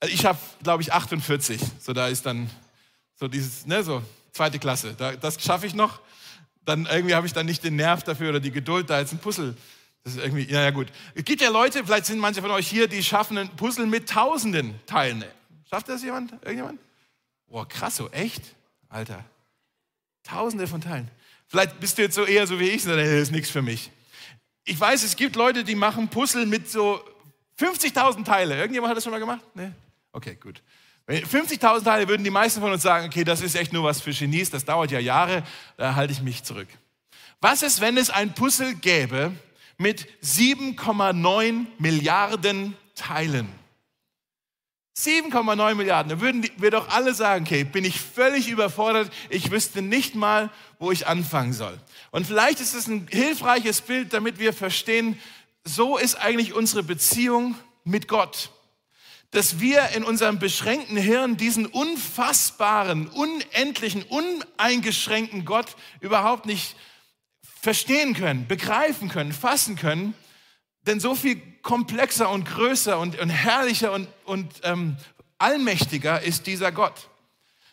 Also 0.00 0.14
ich 0.14 0.24
habe, 0.24 0.38
glaube 0.62 0.82
ich, 0.82 0.92
48. 0.92 1.60
So, 1.80 1.92
da 1.92 2.08
ist 2.08 2.24
dann 2.26 2.48
so 3.14 3.28
dieses, 3.28 3.66
ne, 3.66 3.82
so 3.82 4.02
zweite 4.32 4.58
Klasse. 4.58 4.94
Da, 4.96 5.16
das 5.16 5.42
schaffe 5.42 5.66
ich 5.66 5.74
noch. 5.74 6.00
Dann 6.64 6.86
irgendwie 6.86 7.14
habe 7.14 7.26
ich 7.26 7.32
dann 7.32 7.46
nicht 7.46 7.64
den 7.64 7.76
Nerv 7.76 8.04
dafür 8.04 8.30
oder 8.30 8.40
die 8.40 8.52
Geduld, 8.52 8.90
da 8.90 9.00
jetzt 9.00 9.12
ein 9.12 9.18
Puzzle. 9.18 9.56
Das 10.04 10.14
ist 10.14 10.22
irgendwie, 10.22 10.44
ja, 10.44 10.62
ja, 10.62 10.70
gut. 10.70 10.88
Es 11.14 11.24
gibt 11.24 11.40
ja 11.40 11.50
Leute, 11.50 11.84
vielleicht 11.84 12.06
sind 12.06 12.18
manche 12.18 12.40
von 12.40 12.50
euch 12.50 12.68
hier, 12.68 12.88
die 12.88 13.02
schaffen 13.02 13.36
ein 13.36 13.48
Puzzle 13.50 13.86
mit 13.86 14.08
tausenden 14.08 14.78
Teilen. 14.86 15.24
Schafft 15.68 15.88
das 15.88 16.02
jemand? 16.02 16.32
Irgendjemand? 16.32 16.78
Boah, 17.48 17.68
krass, 17.68 17.96
so 17.96 18.08
echt? 18.10 18.42
Alter. 18.88 19.24
Tausende 20.28 20.66
von 20.66 20.80
Teilen. 20.80 21.10
Vielleicht 21.46 21.80
bist 21.80 21.96
du 21.96 22.02
jetzt 22.02 22.14
so 22.14 22.24
eher 22.24 22.46
so 22.46 22.60
wie 22.60 22.68
ich, 22.68 22.82
sondern 22.82 23.04
das 23.04 23.22
ist 23.22 23.32
nichts 23.32 23.50
für 23.50 23.62
mich. 23.62 23.90
Ich 24.64 24.78
weiß, 24.78 25.02
es 25.02 25.16
gibt 25.16 25.36
Leute, 25.36 25.64
die 25.64 25.74
machen 25.74 26.08
Puzzle 26.08 26.44
mit 26.44 26.70
so 26.70 27.00
50.000 27.58 28.24
Teile. 28.24 28.56
Irgendjemand 28.56 28.90
hat 28.90 28.96
das 28.98 29.04
schon 29.04 29.12
mal 29.12 29.18
gemacht? 29.18 29.40
Nee? 29.54 29.70
Okay, 30.12 30.34
gut. 30.34 30.62
50.000 31.08 31.84
Teile 31.84 32.06
würden 32.06 32.22
die 32.22 32.30
meisten 32.30 32.60
von 32.60 32.70
uns 32.70 32.82
sagen, 32.82 33.06
okay, 33.06 33.24
das 33.24 33.40
ist 33.40 33.54
echt 33.54 33.72
nur 33.72 33.84
was 33.84 34.02
für 34.02 34.12
Genies, 34.12 34.50
das 34.50 34.66
dauert 34.66 34.90
ja 34.90 34.98
Jahre, 34.98 35.42
da 35.78 35.94
halte 35.94 36.12
ich 36.12 36.20
mich 36.20 36.44
zurück. 36.44 36.68
Was 37.40 37.62
ist, 37.62 37.80
wenn 37.80 37.96
es 37.96 38.10
ein 38.10 38.34
Puzzle 38.34 38.74
gäbe 38.74 39.32
mit 39.78 40.06
7,9 40.22 41.64
Milliarden 41.78 42.76
Teilen? 42.94 43.48
7,9 44.98 45.74
Milliarden. 45.76 46.10
Da 46.10 46.20
würden 46.20 46.48
wir 46.56 46.72
doch 46.72 46.88
alle 46.88 47.14
sagen, 47.14 47.44
okay, 47.46 47.62
bin 47.62 47.84
ich 47.84 48.00
völlig 48.00 48.48
überfordert. 48.48 49.12
Ich 49.30 49.50
wüsste 49.52 49.80
nicht 49.80 50.16
mal, 50.16 50.50
wo 50.80 50.90
ich 50.90 51.06
anfangen 51.06 51.52
soll. 51.52 51.78
Und 52.10 52.26
vielleicht 52.26 52.60
ist 52.60 52.74
es 52.74 52.88
ein 52.88 53.06
hilfreiches 53.08 53.80
Bild, 53.80 54.12
damit 54.12 54.40
wir 54.40 54.52
verstehen, 54.52 55.18
so 55.64 55.98
ist 55.98 56.16
eigentlich 56.16 56.52
unsere 56.52 56.82
Beziehung 56.82 57.54
mit 57.84 58.08
Gott. 58.08 58.50
Dass 59.30 59.60
wir 59.60 59.90
in 59.90 60.02
unserem 60.02 60.40
beschränkten 60.40 60.96
Hirn 60.96 61.36
diesen 61.36 61.66
unfassbaren, 61.66 63.06
unendlichen, 63.08 64.02
uneingeschränkten 64.02 65.44
Gott 65.44 65.76
überhaupt 66.00 66.46
nicht 66.46 66.74
verstehen 67.60 68.14
können, 68.14 68.48
begreifen 68.48 69.08
können, 69.08 69.32
fassen 69.32 69.76
können. 69.76 70.14
Denn 70.82 71.00
so 71.00 71.14
viel 71.14 71.40
komplexer 71.62 72.30
und 72.30 72.44
größer 72.44 72.98
und, 72.98 73.18
und 73.18 73.28
herrlicher 73.28 73.92
und, 73.92 74.08
und 74.24 74.52
ähm, 74.62 74.96
allmächtiger 75.38 76.22
ist 76.22 76.46
dieser 76.46 76.72
Gott. 76.72 77.08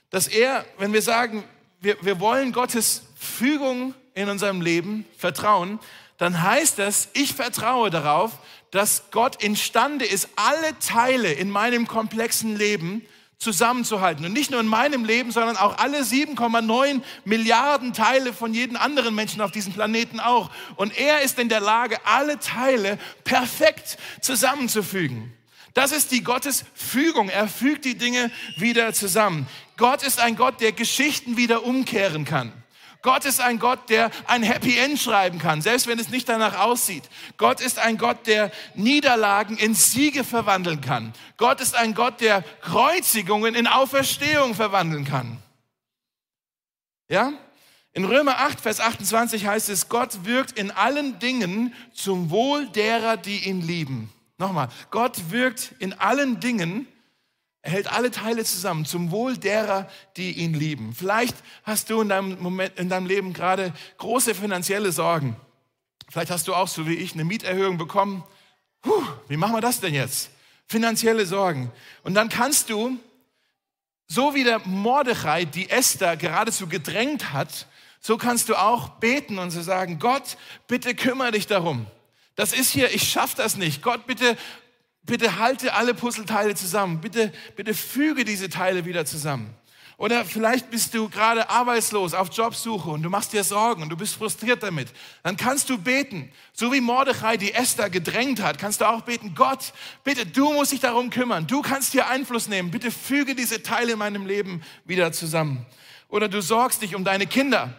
Dass 0.10 0.28
er, 0.28 0.65
wenn 0.78 0.94
wir 0.94 1.02
sagen, 1.02 1.44
wir, 1.80 1.98
wir 2.02 2.20
wollen 2.20 2.52
Gottes 2.52 3.04
Fügung 3.15 3.94
in 4.13 4.30
unserem 4.30 4.62
Leben 4.62 5.06
vertrauen, 5.18 5.80
dann 6.18 6.41
heißt 6.41 6.80
das, 6.80 7.10
ich 7.13 7.34
vertraue 7.34 7.89
darauf, 7.89 8.39
dass 8.72 9.12
Gott 9.12 9.44
imstande 9.44 10.06
ist, 10.06 10.30
alle 10.36 10.78
Teile 10.80 11.32
in 11.32 11.50
meinem 11.50 11.88
komplexen 11.88 12.56
Leben 12.56 13.06
zusammenzuhalten. 13.38 14.26
Und 14.26 14.34
nicht 14.34 14.52
nur 14.52 14.60
in 14.60 14.67
meinem 14.67 15.06
Leben, 15.06 15.32
sondern 15.32 15.58
auch 15.58 15.78
alle 15.78 16.02
7,9 16.02 17.02
Milliarden 17.26 17.93
Teile 17.93 18.34
von 18.34 18.54
jedem 18.54 18.78
anderen 18.78 19.15
Menschen 19.15 19.41
auf 19.41 19.52
diesem 19.52 19.74
Planeten 19.74 20.19
auch. 20.19 20.50
Und 20.76 20.98
er 20.98 21.21
ist 21.21 21.39
in 21.39 21.50
der 21.50 21.60
Lage, 21.60 21.98
alle 22.06 22.39
Teile 22.39 22.98
perfekt 23.24 23.98
zusammenzufügen. 24.21 25.34
Das 25.74 25.91
ist 25.91 26.12
die 26.12 26.24
Gottesfügung. 26.24 27.28
Er 27.28 27.50
fügt 27.50 27.84
die 27.84 27.98
Dinge 27.98 28.32
wieder 28.58 28.93
zusammen. 28.93 29.48
Gott 29.76 30.04
ist 30.04 30.19
ein 30.19 30.38
Gott, 30.38 30.62
der 30.62 30.71
Geschichten 30.71 31.36
wieder 31.36 31.65
umkehren 31.65 32.24
kann. 32.24 32.54
Gott 33.06 33.24
ist 33.24 33.39
ein 33.39 33.60
Gott, 33.60 33.91
der 33.91 34.10
ein 34.26 34.41
Happy 34.41 34.80
End 34.80 35.00
schreiben 35.00 35.38
kann, 35.38 35.62
selbst 35.62 35.86
wenn 35.86 36.00
es 36.00 36.10
nicht 36.10 36.28
danach 36.28 36.58
aussieht. 36.58 37.04
Gott 37.38 37.62
ist 37.62 37.78
ein 37.78 38.00
Gott, 38.00 38.26
der 38.26 38.52
Niederlagen 38.74 39.58
in 39.58 39.76
Siege 39.76 40.24
verwandeln 40.24 40.82
kann. 40.82 41.13
Gott 41.38 41.62
ist 41.62 41.76
ein 41.76 41.94
Gott, 41.94 42.20
der 42.20 42.41
Kreuzigungen 42.62 43.54
in 43.54 43.68
Auferstehung 43.68 44.56
verwandeln 44.56 45.06
kann. 45.06 45.38
Ja? 47.08 47.34
In 47.94 48.06
Römer 48.06 48.39
8, 48.39 48.60
Vers 48.60 48.80
28 48.80 49.46
heißt 49.46 49.70
es, 49.70 49.88
Gott 49.88 50.26
wirkt 50.26 50.58
in 50.58 50.72
allen 50.72 51.20
Dingen 51.20 51.76
zum 51.94 52.32
Wohl 52.32 52.68
derer, 52.70 53.18
die 53.18 53.48
ihn 53.48 53.62
lieben. 53.62 54.12
Nochmal, 54.39 54.70
Gott 54.89 55.30
wirkt 55.30 55.76
in 55.78 55.94
allen 55.94 56.39
Dingen 56.39 56.88
er 57.65 57.71
hält 57.71 57.91
alle 57.91 58.12
Teile 58.12 58.45
zusammen 58.45 58.86
zum 58.86 59.10
Wohl 59.10 59.38
derer, 59.38 59.89
die 60.17 60.34
ihn 60.34 60.54
lieben. 60.54 60.93
Vielleicht 60.93 61.36
hast 61.63 61.89
du 61.89 61.99
in 61.99 62.10
deinem, 62.10 62.39
Moment, 62.39 62.78
in 62.78 62.89
deinem 62.89 63.08
Leben 63.08 63.34
gerade 63.34 63.73
große 63.97 64.36
finanzielle 64.36 64.91
Sorgen. 64.91 65.36
Vielleicht 66.08 66.30
hast 66.30 66.47
du 66.47 66.54
auch, 66.54 66.67
so 66.67 66.88
wie 66.88 66.93
ich, 66.93 67.15
eine 67.15 67.23
Mieterhöhung 67.25 67.80
bekommen. 67.80 68.23
Puh, 68.84 69.04
wie 69.30 69.38
machen 69.38 69.56
wir 69.56 69.62
das 69.62 69.80
denn 69.80 69.95
jetzt? 69.95 70.30
Finanzielle 70.67 71.25
Sorgen. 71.25 71.71
Und 72.04 72.13
dann 72.13 72.30
kannst 72.30 72.69
du, 72.69 72.99
so 74.06 74.36
wie 74.36 74.43
der 74.43 74.60
Mordechai 74.60 75.45
die 75.45 75.67
Esther 75.67 76.17
geradezu 76.17 76.67
gedrängt 76.67 77.34
hat, 77.34 77.65
so 77.99 78.15
kannst 78.17 78.47
du 78.47 78.56
auch 78.56 78.89
beten 78.89 79.39
und 79.39 79.49
so 79.49 79.63
sagen, 79.63 79.97
Gott, 79.97 80.38
bitte 80.67 80.93
kümmere 80.93 81.32
dich 81.32 81.47
darum. 81.47 81.88
Das 82.36 82.54
ist 82.54 82.69
hier, 82.69 82.93
ich 82.93 83.10
schaffe 83.10 83.38
das 83.38 83.56
nicht. 83.56 83.82
Gott, 83.82 84.06
bitte 84.06 84.38
bitte 85.06 85.39
halte 85.39 85.74
alle 85.74 85.94
Puzzleteile 85.94 86.56
zusammen. 86.56 87.02
Bitte, 87.02 87.32
bitte 87.56 87.74
füge 87.74 88.26
diese 88.26 88.50
Teile 88.50 88.86
wieder 88.86 89.06
zusammen. 89.06 89.54
Oder 89.98 90.26
vielleicht 90.26 90.72
bist 90.72 90.94
du 90.94 91.08
gerade 91.08 91.50
arbeitslos 91.50 92.13
auf 92.13 92.30
Jobsuche 92.34 92.89
und 92.89 93.02
du 93.02 93.10
machst 93.10 93.32
dir 93.32 93.46
Sorgen 93.46 93.82
und 93.82 93.89
du 93.89 93.96
bist 93.96 94.15
frustriert 94.15 94.62
damit. 94.62 94.89
Dann 95.24 95.38
kannst 95.38 95.70
du 95.70 95.78
beten. 95.78 96.32
So 96.52 96.74
wie 96.74 96.82
Mordechai 96.82 97.38
die 97.38 97.54
Esther 97.54 97.89
gedrängt 97.89 98.41
hat, 98.41 98.58
kannst 98.58 98.82
du 98.82 98.89
auch 98.89 99.04
beten, 99.04 99.36
Gott, 99.36 99.72
bitte, 100.04 100.26
du 100.26 100.52
musst 100.52 100.74
dich 100.74 100.82
darum 100.82 101.12
kümmern. 101.12 101.48
Du 101.48 101.62
kannst 101.62 101.94
hier 101.94 102.08
Einfluss 102.10 102.50
nehmen. 102.50 102.72
Bitte 102.72 102.91
füge 102.91 103.36
diese 103.36 103.63
Teile 103.63 103.94
in 103.94 104.00
meinem 104.00 104.26
Leben 104.26 104.62
wieder 104.84 105.13
zusammen. 105.13 105.65
Oder 106.10 106.28
du 106.28 106.41
sorgst 106.41 106.82
dich 106.82 106.94
um 106.94 107.06
deine 107.06 107.26
Kinder 107.26 107.74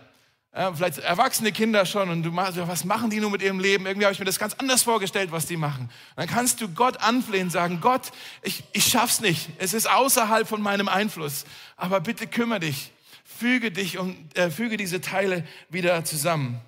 ja, 0.57 0.73
vielleicht 0.73 0.99
erwachsene 0.99 1.53
Kinder 1.53 1.85
schon 1.85 2.09
und 2.09 2.23
du 2.23 2.31
machst, 2.31 2.57
was 2.57 2.85
machen 2.85 3.11
die 3.11 3.21
nun 3.21 3.31
mit 3.31 3.43
ihrem 3.43 3.61
Leben? 3.61 3.85
Irgendwie 3.85 4.07
habe 4.07 4.15
ich 4.15 4.19
mir 4.19 4.25
das 4.25 4.39
ganz 4.39 4.55
anders 4.55 4.83
vorgestellt, 4.83 5.31
was 5.31 5.45
die 5.45 5.59
machen. 5.59 5.91
dann 6.17 6.27
kannst 6.27 6.63
du 6.63 6.69
Gott 6.69 6.97
anflehen, 7.03 7.51
sagen, 7.51 7.81
Gott, 7.83 8.11
ich, 8.41 8.65
ich 8.73 8.87
schaff's 8.87 9.21
nicht. 9.21 9.51
Es 9.59 9.75
ist 9.75 9.89
außerhalb 9.89 10.49
von 10.49 10.63
meinem 10.63 10.89
Einfluss. 10.89 11.45
Aber 11.77 12.01
bitte 12.01 12.27
kümmere 12.27 12.61
dich. 12.61 12.93
Füge 13.23 13.71
dich 13.71 13.99
und 13.99 14.17
äh, 14.39 14.51
füge 14.51 14.79
diese 14.79 15.03
Teile 15.03 15.47
wieder 15.69 16.03
zusammen. 16.07 16.59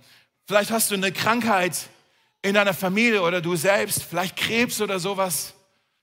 Vielleicht 0.47 0.71
hast 0.71 0.91
du 0.91 0.95
eine 0.95 1.11
Krankheit 1.11 1.89
in 2.43 2.55
deiner 2.55 2.75
Familie 2.75 3.23
oder 3.23 3.41
du 3.41 3.57
selbst, 3.57 4.03
vielleicht 4.03 4.37
Krebs 4.37 4.83
oder 4.83 4.99
sowas. 5.01 5.55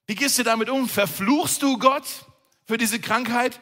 Wie 0.07 0.15
gehst 0.15 0.39
du 0.39 0.43
damit 0.43 0.71
um? 0.71 0.89
Verfluchst 0.89 1.61
du 1.61 1.77
Gott 1.77 2.05
für 2.65 2.77
diese 2.77 2.99
Krankheit 2.99 3.59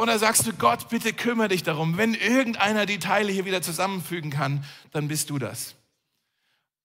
oder 0.00 0.18
sagst 0.18 0.46
du, 0.46 0.54
Gott, 0.54 0.88
bitte 0.88 1.12
kümmere 1.12 1.48
dich 1.48 1.62
darum. 1.62 1.98
Wenn 1.98 2.14
irgendeiner 2.14 2.86
die 2.86 2.98
Teile 2.98 3.30
hier 3.30 3.44
wieder 3.44 3.60
zusammenfügen 3.60 4.30
kann, 4.30 4.64
dann 4.92 5.08
bist 5.08 5.28
du 5.28 5.38
das. 5.38 5.74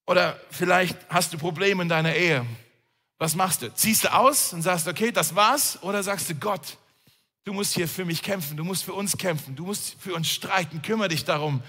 Oder 0.06 0.38
vielleicht 0.52 0.98
hast 1.08 1.32
du 1.32 1.38
Probleme 1.38 1.82
in 1.82 1.88
deiner 1.88 2.14
Ehe. 2.14 2.46
Was 3.18 3.36
machst 3.36 3.62
du? 3.62 3.74
Ziehst 3.74 4.04
du 4.04 4.14
aus 4.14 4.52
und 4.52 4.64
sagst, 4.64 4.90
okay, 4.90 5.14
das 5.14 5.34
war's? 5.34 5.82
Oder 5.82 6.04
sagst 6.04 6.30
du, 6.30 6.36
Gott, 6.36 6.78
du 7.46 7.54
musst 7.54 7.74
hier 7.74 7.88
für 7.88 8.04
mich 8.04 8.22
kämpfen, 8.22 8.58
du 8.58 8.66
musst 8.66 8.84
für 8.84 8.94
uns 8.94 9.16
kämpfen, 9.16 9.56
du 9.56 9.66
musst 9.66 9.96
für 9.98 10.14
uns 10.14 10.30
streiten, 10.30 10.82
kümmere 10.82 11.08
dich 11.08 11.24
darum. 11.24 11.64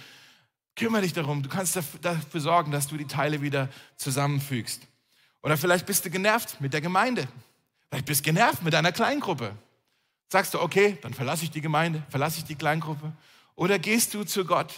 Kümmere 0.74 1.02
dich 1.02 1.12
darum. 1.12 1.44
Du 1.44 1.48
kannst 1.48 1.76
dafür 1.76 2.40
sorgen, 2.40 2.72
dass 2.72 2.88
du 2.88 2.96
die 2.96 3.06
Teile 3.06 3.40
wieder 3.40 3.68
zusammenfügst. 3.96 4.82
Oder 5.44 5.56
vielleicht 5.56 5.86
bist 5.86 6.04
du 6.04 6.10
genervt 6.10 6.60
mit 6.60 6.74
der 6.74 6.80
Gemeinde. 6.80 7.28
Vielleicht 7.88 8.06
bist 8.06 8.26
du 8.26 8.32
genervt 8.32 8.64
mit 8.64 8.74
deiner 8.74 8.90
Kleingruppe. 8.90 9.56
Sagst 10.28 10.54
du, 10.54 10.60
okay, 10.60 10.98
dann 11.02 11.14
verlasse 11.14 11.44
ich 11.44 11.50
die 11.50 11.60
Gemeinde, 11.60 12.02
verlasse 12.08 12.38
ich 12.38 12.44
die 12.44 12.56
Kleingruppe? 12.56 13.12
Oder 13.54 13.78
gehst 13.78 14.12
du 14.14 14.24
zu 14.24 14.44
Gott, 14.44 14.74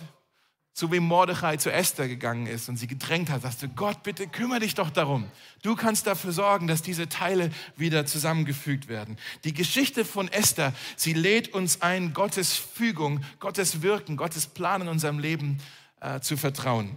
so 0.79 0.93
wie 0.93 1.01
Mordechai 1.01 1.57
zu 1.57 1.73
Esther 1.73 2.07
gegangen 2.07 2.47
ist 2.47 2.69
und 2.69 2.77
sie 2.77 2.87
gedrängt 2.87 3.31
hat, 3.31 3.43
sagst 3.43 3.63
du, 3.63 3.69
Gott, 3.69 4.05
bitte 4.05 4.29
kümmere 4.29 4.61
dich 4.61 4.77
doch 4.77 4.91
darum. 4.91 5.29
Du 5.63 5.75
kannst 5.75 6.07
dafür 6.07 6.31
sorgen, 6.31 6.69
dass 6.69 6.83
diese 6.83 7.09
Teile 7.09 7.51
wieder 7.77 8.07
zusammengefügt 8.07 8.87
werden. 8.87 9.17
Die 9.43 9.53
Geschichte 9.53 10.05
von 10.05 10.29
Esther, 10.29 10.73
sie 10.95 11.15
lädt 11.15 11.53
uns 11.53 11.83
ein, 11.83 12.13
Gottes 12.13 12.55
Fügung, 12.55 13.25
Gottes 13.41 13.83
Wirken, 13.83 14.17
Gottes 14.17 14.47
Plan 14.47 14.83
in 14.83 14.89
unserem 14.89 15.19
Leben 15.19 15.59
äh, 16.01 16.21
zu 16.21 16.37
vertrauen. 16.37 16.97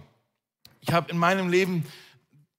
Ich 0.80 0.92
habe 0.92 1.10
in 1.10 1.18
meinem 1.18 1.48
Leben 1.48 1.84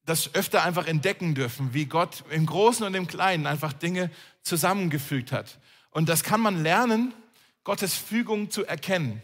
das 0.04 0.34
öfter 0.34 0.62
einfach 0.62 0.86
entdecken 0.86 1.34
dürfen, 1.34 1.72
wie 1.72 1.86
Gott 1.86 2.24
im 2.28 2.44
Großen 2.44 2.84
und 2.84 2.94
im 2.94 3.06
Kleinen 3.06 3.46
einfach 3.46 3.72
Dinge 3.72 4.10
zusammengefügt 4.42 5.32
hat. 5.32 5.58
Und 5.94 6.08
das 6.08 6.24
kann 6.24 6.40
man 6.40 6.62
lernen, 6.62 7.14
Gottes 7.62 7.94
Fügung 7.94 8.50
zu 8.50 8.66
erkennen. 8.66 9.22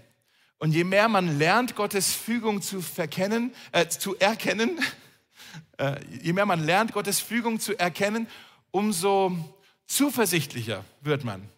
Und 0.59 0.72
je 0.72 0.85
mehr 0.85 1.09
man 1.09 1.37
lernt, 1.37 1.74
Gottes 1.74 2.14
Fügung 2.14 2.62
zu, 2.62 2.80
verkennen, 2.80 3.52
äh, 3.72 3.88
zu 3.88 4.16
erkennen, 4.18 4.78
äh, 5.78 5.96
je 6.22 6.33
mehr 6.33 6.46
man 6.46 6.64
lernt, 6.64 6.92
Gottes 6.92 7.18
Fügung 7.18 7.59
zu 7.59 7.76
erkennen, 7.76 8.28
umso 8.70 9.37
zuversichtlicher 9.88 10.85
wird 11.00 11.24
man. 11.24 11.48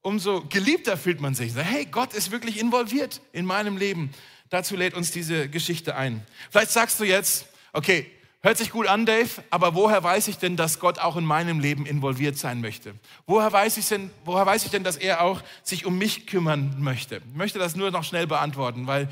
Umso 0.00 0.42
geliebter 0.48 0.96
fühlt 0.96 1.20
man 1.20 1.34
sich. 1.34 1.54
Hey, 1.54 1.84
Gott 1.84 2.14
ist 2.14 2.30
wirklich 2.30 2.58
involviert 2.58 3.20
in 3.32 3.44
meinem 3.44 3.76
Leben. 3.76 4.10
Dazu 4.48 4.74
lädt 4.74 4.94
uns 4.94 5.10
diese 5.10 5.50
Geschichte 5.50 5.96
ein. 5.96 6.26
Vielleicht 6.50 6.70
sagst 6.70 6.98
du 6.98 7.04
jetzt, 7.04 7.46
okay, 7.74 8.10
Hört 8.44 8.58
sich 8.58 8.70
gut 8.70 8.88
an, 8.88 9.06
Dave, 9.06 9.30
aber 9.50 9.76
woher 9.76 10.02
weiß 10.02 10.26
ich 10.26 10.36
denn, 10.36 10.56
dass 10.56 10.80
Gott 10.80 10.98
auch 10.98 11.16
in 11.16 11.24
meinem 11.24 11.60
Leben 11.60 11.86
involviert 11.86 12.36
sein 12.36 12.60
möchte? 12.60 12.92
Woher 13.24 13.52
weiß 13.52 13.76
ich 13.76 13.86
denn, 13.86 14.10
woher 14.24 14.44
weiß 14.44 14.64
ich 14.64 14.72
denn 14.72 14.82
dass 14.82 14.96
er 14.96 15.20
auch 15.20 15.42
sich 15.62 15.86
um 15.86 15.96
mich 15.96 16.26
kümmern 16.26 16.74
möchte? 16.80 17.22
Ich 17.28 17.36
möchte 17.36 17.60
das 17.60 17.76
nur 17.76 17.92
noch 17.92 18.02
schnell 18.02 18.26
beantworten, 18.26 18.88
weil 18.88 19.08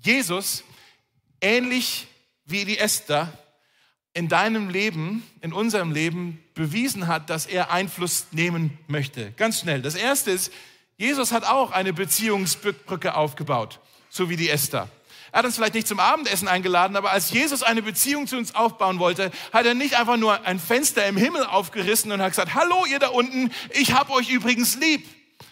Jesus, 0.00 0.62
ähnlich 1.40 2.06
wie 2.44 2.64
die 2.64 2.78
Esther, 2.78 3.36
in 4.14 4.28
deinem 4.28 4.68
Leben, 4.68 5.26
in 5.40 5.52
unserem 5.52 5.90
Leben 5.90 6.42
bewiesen 6.54 7.08
hat, 7.08 7.30
dass 7.30 7.46
er 7.46 7.72
Einfluss 7.72 8.28
nehmen 8.30 8.78
möchte. 8.86 9.32
Ganz 9.32 9.60
schnell. 9.60 9.82
Das 9.82 9.96
erste 9.96 10.30
ist, 10.30 10.52
Jesus 10.96 11.32
hat 11.32 11.44
auch 11.44 11.72
eine 11.72 11.92
Beziehungsbrücke 11.92 13.16
aufgebaut, 13.16 13.80
so 14.08 14.28
wie 14.30 14.36
die 14.36 14.50
Esther. 14.50 14.88
Er 15.32 15.38
hat 15.38 15.46
uns 15.46 15.56
vielleicht 15.56 15.74
nicht 15.74 15.88
zum 15.88 15.98
Abendessen 15.98 16.46
eingeladen, 16.46 16.94
aber 16.94 17.10
als 17.10 17.30
Jesus 17.30 17.62
eine 17.62 17.80
Beziehung 17.80 18.26
zu 18.26 18.36
uns 18.36 18.54
aufbauen 18.54 18.98
wollte, 18.98 19.30
hat 19.50 19.64
er 19.64 19.72
nicht 19.72 19.98
einfach 19.98 20.18
nur 20.18 20.44
ein 20.44 20.60
Fenster 20.60 21.06
im 21.06 21.16
Himmel 21.16 21.46
aufgerissen 21.46 22.12
und 22.12 22.20
hat 22.20 22.32
gesagt, 22.32 22.54
hallo 22.54 22.84
ihr 22.84 22.98
da 22.98 23.08
unten, 23.08 23.50
ich 23.70 23.94
hab 23.94 24.10
euch 24.10 24.28
übrigens 24.28 24.76
lieb. 24.76 25.08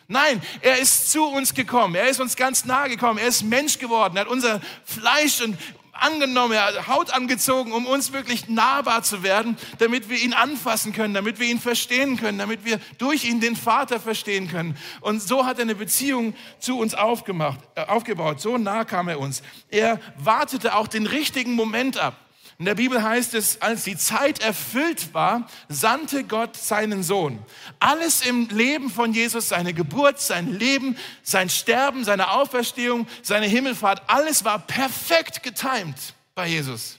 Nein, 0.06 0.42
er 0.60 0.78
ist 0.78 1.10
zu 1.10 1.24
uns 1.24 1.54
gekommen. 1.54 1.94
Er 1.94 2.08
ist 2.08 2.20
uns 2.20 2.36
ganz 2.36 2.64
nahe 2.64 2.90
gekommen. 2.90 3.18
Er 3.18 3.28
ist 3.28 3.42
Mensch 3.42 3.78
geworden. 3.78 4.16
Er 4.16 4.22
hat 4.22 4.28
unser 4.28 4.60
Fleisch 4.84 5.40
und 5.40 5.56
angenommen, 6.00 6.52
er 6.54 6.66
hat 6.66 6.88
Haut 6.88 7.10
angezogen, 7.10 7.72
um 7.72 7.86
uns 7.86 8.12
wirklich 8.12 8.48
nahbar 8.48 9.02
zu 9.02 9.22
werden, 9.22 9.56
damit 9.78 10.08
wir 10.08 10.18
ihn 10.18 10.32
anfassen 10.32 10.92
können, 10.92 11.14
damit 11.14 11.38
wir 11.38 11.46
ihn 11.46 11.60
verstehen 11.60 12.16
können, 12.16 12.38
damit 12.38 12.64
wir 12.64 12.80
durch 12.98 13.24
ihn 13.24 13.40
den 13.40 13.56
Vater 13.56 14.00
verstehen 14.00 14.48
können. 14.48 14.76
Und 15.00 15.22
so 15.22 15.46
hat 15.46 15.58
er 15.58 15.62
eine 15.62 15.74
Beziehung 15.74 16.34
zu 16.58 16.78
uns 16.78 16.94
aufgemacht, 16.94 17.60
äh, 17.74 17.82
aufgebaut. 17.82 18.40
So 18.40 18.58
nah 18.58 18.84
kam 18.84 19.08
er 19.08 19.20
uns. 19.20 19.42
Er 19.68 20.00
wartete 20.16 20.74
auch 20.74 20.88
den 20.88 21.06
richtigen 21.06 21.52
Moment 21.52 21.98
ab. 21.98 22.16
In 22.60 22.66
der 22.66 22.74
Bibel 22.74 23.02
heißt 23.02 23.32
es, 23.32 23.62
als 23.62 23.84
die 23.84 23.96
Zeit 23.96 24.42
erfüllt 24.42 25.14
war, 25.14 25.48
sandte 25.70 26.24
Gott 26.24 26.58
seinen 26.58 27.02
Sohn. 27.02 27.38
Alles 27.78 28.20
im 28.20 28.50
Leben 28.50 28.90
von 28.90 29.14
Jesus, 29.14 29.48
seine 29.48 29.72
Geburt, 29.72 30.20
sein 30.20 30.58
Leben, 30.58 30.98
sein 31.22 31.48
Sterben, 31.48 32.04
seine 32.04 32.32
Auferstehung, 32.32 33.08
seine 33.22 33.46
Himmelfahrt, 33.46 34.02
alles 34.08 34.44
war 34.44 34.58
perfekt 34.58 35.42
getimt 35.42 35.96
bei 36.34 36.48
Jesus. 36.48 36.98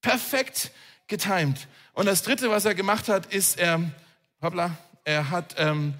Perfekt 0.00 0.70
getimt. 1.08 1.68
Und 1.92 2.06
das 2.06 2.22
Dritte, 2.22 2.48
was 2.48 2.64
er 2.64 2.74
gemacht 2.74 3.10
hat, 3.10 3.26
ist, 3.26 3.58
er, 3.58 3.82
hoppla, 4.40 4.78
er 5.04 5.28
hat 5.28 5.56
ähm, 5.58 5.92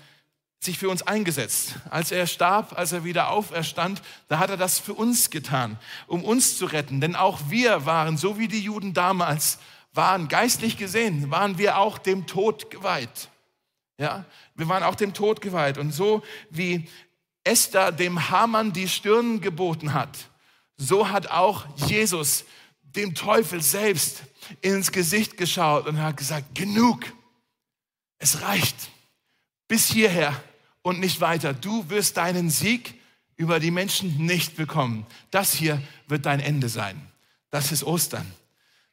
sich 0.67 0.79
für 0.79 0.91
uns 0.91 1.03
eingesetzt. 1.03 1.75
Als 1.91 2.13
er 2.13 2.27
starb, 2.27 2.79
als 2.79 2.93
er 2.93 3.05
wieder 3.05 3.31
auferstand, 3.31 4.03
da 4.29 4.39
hat 4.39 4.51
er 4.51 4.57
das 4.57 4.79
für 4.79 4.95
uns 4.95 5.31
getan, 5.31 5.79
um 6.07 6.23
uns 6.23 6.59
zu 6.59 6.67
retten. 6.67 7.01
Denn 7.01 7.17
auch 7.17 7.41
wir 7.49 7.87
waren, 7.87 8.19
so 8.19 8.39
wie 8.39 8.49
die 8.49 8.61
Juden 8.61 8.93
damals 8.93 9.59
waren, 9.93 10.29
geistlich 10.29 10.77
gesehen, 10.77 11.31
waren 11.31 11.57
wir 11.57 11.79
auch 11.79 11.99
dem 11.99 12.27
Tod 12.27 12.71
geweiht. 12.71 13.31
Ja, 13.99 14.27
wir 14.55 14.69
waren 14.69 14.83
auch 14.83 14.95
dem 14.95 15.15
Tod 15.15 15.41
geweiht. 15.41 15.79
Und 15.79 15.93
so 15.93 16.23
wie 16.51 16.87
Esther 17.45 17.93
dem 17.93 18.29
Hamann 18.31 18.73
die 18.73 18.89
Stirn 18.89 19.41
geboten 19.41 19.95
hat, 19.95 20.29
so 20.77 21.09
hat 21.09 21.31
auch 21.31 21.65
Jesus 21.89 22.45
dem 22.83 23.15
Teufel 23.15 23.63
selbst 23.63 24.23
ins 24.61 24.93
Gesicht 24.93 25.37
geschaut 25.37 25.87
und 25.87 26.01
hat 26.01 26.17
gesagt, 26.17 26.55
genug, 26.55 27.05
es 28.19 28.43
reicht 28.43 28.77
bis 29.69 29.87
hierher 29.87 30.41
und 30.87 31.01
nicht 31.01 31.21
weiter. 31.21 31.53
Du 31.53 31.91
wirst 31.91 32.17
deinen 32.17 32.49
Sieg 32.49 32.95
über 33.35 33.59
die 33.59 33.73
Menschen 33.73 34.25
nicht 34.25 34.55
bekommen. 34.55 35.05
Das 35.33 35.53
hier 35.53 35.83
wird 36.07 36.27
dein 36.27 36.39
Ende 36.39 36.69
sein. 36.69 37.11
Das 37.51 37.73
ist 37.73 37.83
Ostern, 37.83 38.25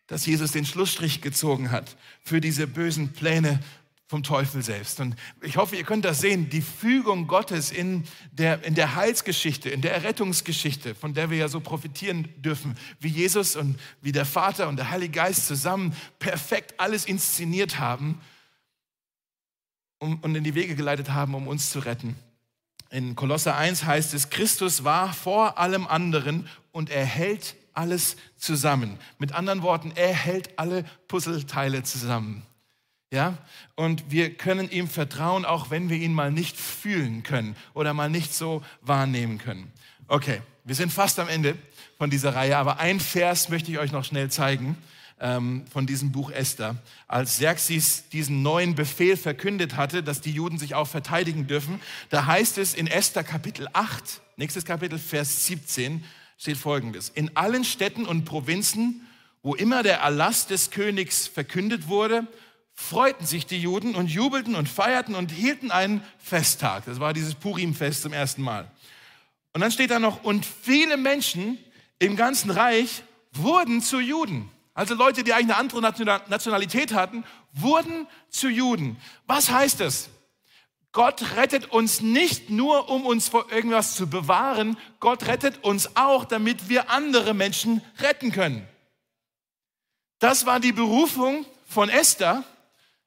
dass 0.08 0.26
Jesus 0.26 0.54
den 0.54 0.66
Schlussstrich 0.66 1.22
gezogen 1.22 1.70
hat 1.70 1.96
für 2.24 2.42
diese 2.42 2.66
bösen 2.66 3.14
Pläne 3.14 3.60
vom 4.08 4.24
Teufel 4.24 4.64
selbst. 4.64 5.02
Und 5.02 5.16
ich 5.44 5.58
hoffe, 5.58 5.76
ihr 5.76 5.84
könnt 5.84 6.04
das 6.04 6.20
sehen, 6.20 6.50
die 6.50 6.64
Fügung 6.64 7.28
Gottes 7.28 7.70
in 7.70 8.06
der, 8.32 8.64
in 8.64 8.74
der 8.74 8.96
Heilsgeschichte, 8.96 9.70
in 9.70 9.82
der 9.82 9.94
Errettungsgeschichte, 9.94 10.96
von 10.96 11.14
der 11.14 11.30
wir 11.30 11.38
ja 11.38 11.48
so 11.48 11.60
profitieren 11.60 12.28
dürfen, 12.38 12.76
wie 13.02 13.10
Jesus 13.10 13.56
und 13.56 13.80
wie 14.02 14.12
der 14.12 14.26
Vater 14.26 14.68
und 14.68 14.78
der 14.78 14.90
Heilige 14.90 15.14
Geist 15.14 15.46
zusammen 15.46 15.96
perfekt 16.18 16.80
alles 16.80 17.06
inszeniert 17.06 17.78
haben 17.78 18.20
und 20.04 20.36
in 20.36 20.44
die 20.44 20.56
Wege 20.56 20.76
geleitet 20.76 21.10
haben, 21.12 21.34
um 21.36 21.48
uns 21.48 21.70
zu 21.70 21.80
retten. 21.80 22.16
In 22.90 23.16
Kolosser 23.16 23.56
1 23.58 23.86
heißt 23.86 24.14
es, 24.14 24.30
Christus 24.30 24.84
war 24.84 25.14
vor 25.14 25.58
allem 25.58 25.88
anderen 25.88 26.48
und 26.72 26.90
er 26.90 27.06
hält 27.06 27.56
alles 27.74 28.18
zusammen. 28.38 29.00
Mit 29.18 29.34
anderen 29.34 29.64
Worten, 29.64 29.92
er 29.96 30.14
hält 30.14 30.60
alle 30.60 30.86
Puzzleteile 31.08 31.84
zusammen. 31.84 32.44
Ja? 33.12 33.38
Und 33.76 34.12
wir 34.12 34.36
können 34.36 34.70
ihm 34.70 34.88
vertrauen, 34.88 35.46
auch 35.46 35.72
wenn 35.72 35.90
wir 35.90 35.98
ihn 35.98 36.14
mal 36.14 36.32
nicht 36.32 36.56
fühlen 36.58 37.24
können 37.24 37.56
oder 37.74 37.94
mal 37.94 38.10
nicht 38.10 38.34
so 38.34 38.64
wahrnehmen 38.82 39.40
können. 39.40 39.72
Okay, 40.08 40.42
wir 40.64 40.76
sind 40.76 40.94
fast 40.94 41.18
am 41.20 41.30
Ende 41.30 41.58
von 41.98 42.10
dieser 42.10 42.36
Reihe, 42.36 42.58
aber 42.58 42.80
ein 42.80 43.00
Vers 43.00 43.50
möchte 43.50 43.72
ich 43.72 43.80
euch 43.80 43.92
noch 43.92 44.06
schnell 44.06 44.30
zeigen 44.30 44.78
ähm, 45.24 45.64
von 45.72 45.88
diesem 45.88 46.12
Buch 46.12 46.30
Esther. 46.30 46.76
Als 47.08 47.38
Xerxes 47.38 48.10
diesen 48.10 48.44
neuen 48.44 48.76
Befehl 48.76 49.18
verkündet 49.18 49.78
hatte, 49.78 50.04
dass 50.04 50.22
die 50.22 50.32
Juden 50.32 50.60
sich 50.60 50.76
auch 50.76 50.88
verteidigen 50.88 51.48
dürfen, 51.48 51.80
da 52.10 52.26
heißt 52.26 52.58
es 52.60 52.74
in 52.74 52.88
Esther 52.88 53.24
Kapitel 53.24 53.68
8, 53.72 54.22
nächstes 54.36 54.66
Kapitel, 54.66 55.00
Vers 55.00 55.48
17, 55.48 56.04
steht 56.38 56.58
folgendes. 56.58 57.10
In 57.10 57.36
allen 57.38 57.64
Städten 57.64 58.06
und 58.06 58.26
Provinzen, 58.26 59.08
wo 59.42 59.56
immer 59.56 59.82
der 59.82 60.00
Erlass 60.00 60.46
des 60.46 60.72
Königs 60.72 61.26
verkündet 61.26 61.88
wurde, 61.88 62.28
freuten 62.74 63.26
sich 63.26 63.46
die 63.46 63.62
Juden 63.62 63.96
und 63.96 64.08
jubelten 64.08 64.56
und 64.56 64.68
feierten 64.68 65.16
und 65.16 65.32
hielten 65.32 65.72
einen 65.72 66.04
Festtag. 66.18 66.86
Das 66.86 67.00
war 67.00 67.14
dieses 67.14 67.36
Purim-Fest 67.36 68.02
zum 68.02 68.12
ersten 68.12 68.42
Mal. 68.42 68.70
Und 69.54 69.62
dann 69.62 69.72
steht 69.72 69.92
da 69.92 70.00
noch, 70.00 70.24
und 70.24 70.46
viele 70.46 70.98
Menschen 70.98 71.58
im 72.00 72.18
ganzen 72.18 72.50
Reich 72.50 73.04
wurden 73.32 73.82
zu 73.82 74.00
Juden. 74.00 74.50
Also 74.74 74.96
Leute, 74.96 75.24
die 75.24 75.34
eigentlich 75.34 75.56
eine 75.56 75.58
andere 75.58 75.82
Nationalität 75.82 76.94
hatten, 76.94 77.24
wurden 77.52 78.08
zu 78.30 78.50
Juden. 78.50 78.98
Was 79.28 79.52
heißt 79.52 79.80
das? 79.80 80.10
Gott 80.92 81.36
rettet 81.36 81.72
uns 81.72 82.02
nicht 82.02 82.50
nur, 82.50 82.90
um 82.90 83.06
uns 83.06 83.28
vor 83.28 83.52
irgendwas 83.52 83.96
zu 83.96 84.08
bewahren, 84.08 84.78
Gott 85.00 85.26
rettet 85.26 85.64
uns 85.64 85.96
auch, 85.96 86.24
damit 86.24 86.70
wir 86.70 86.92
andere 86.92 87.34
Menschen 87.34 87.82
retten 88.00 88.32
können. 88.32 88.68
Das 90.20 90.46
war 90.46 90.60
die 90.60 90.72
Berufung 90.72 91.46
von 91.68 91.90
Esther. 91.90 92.44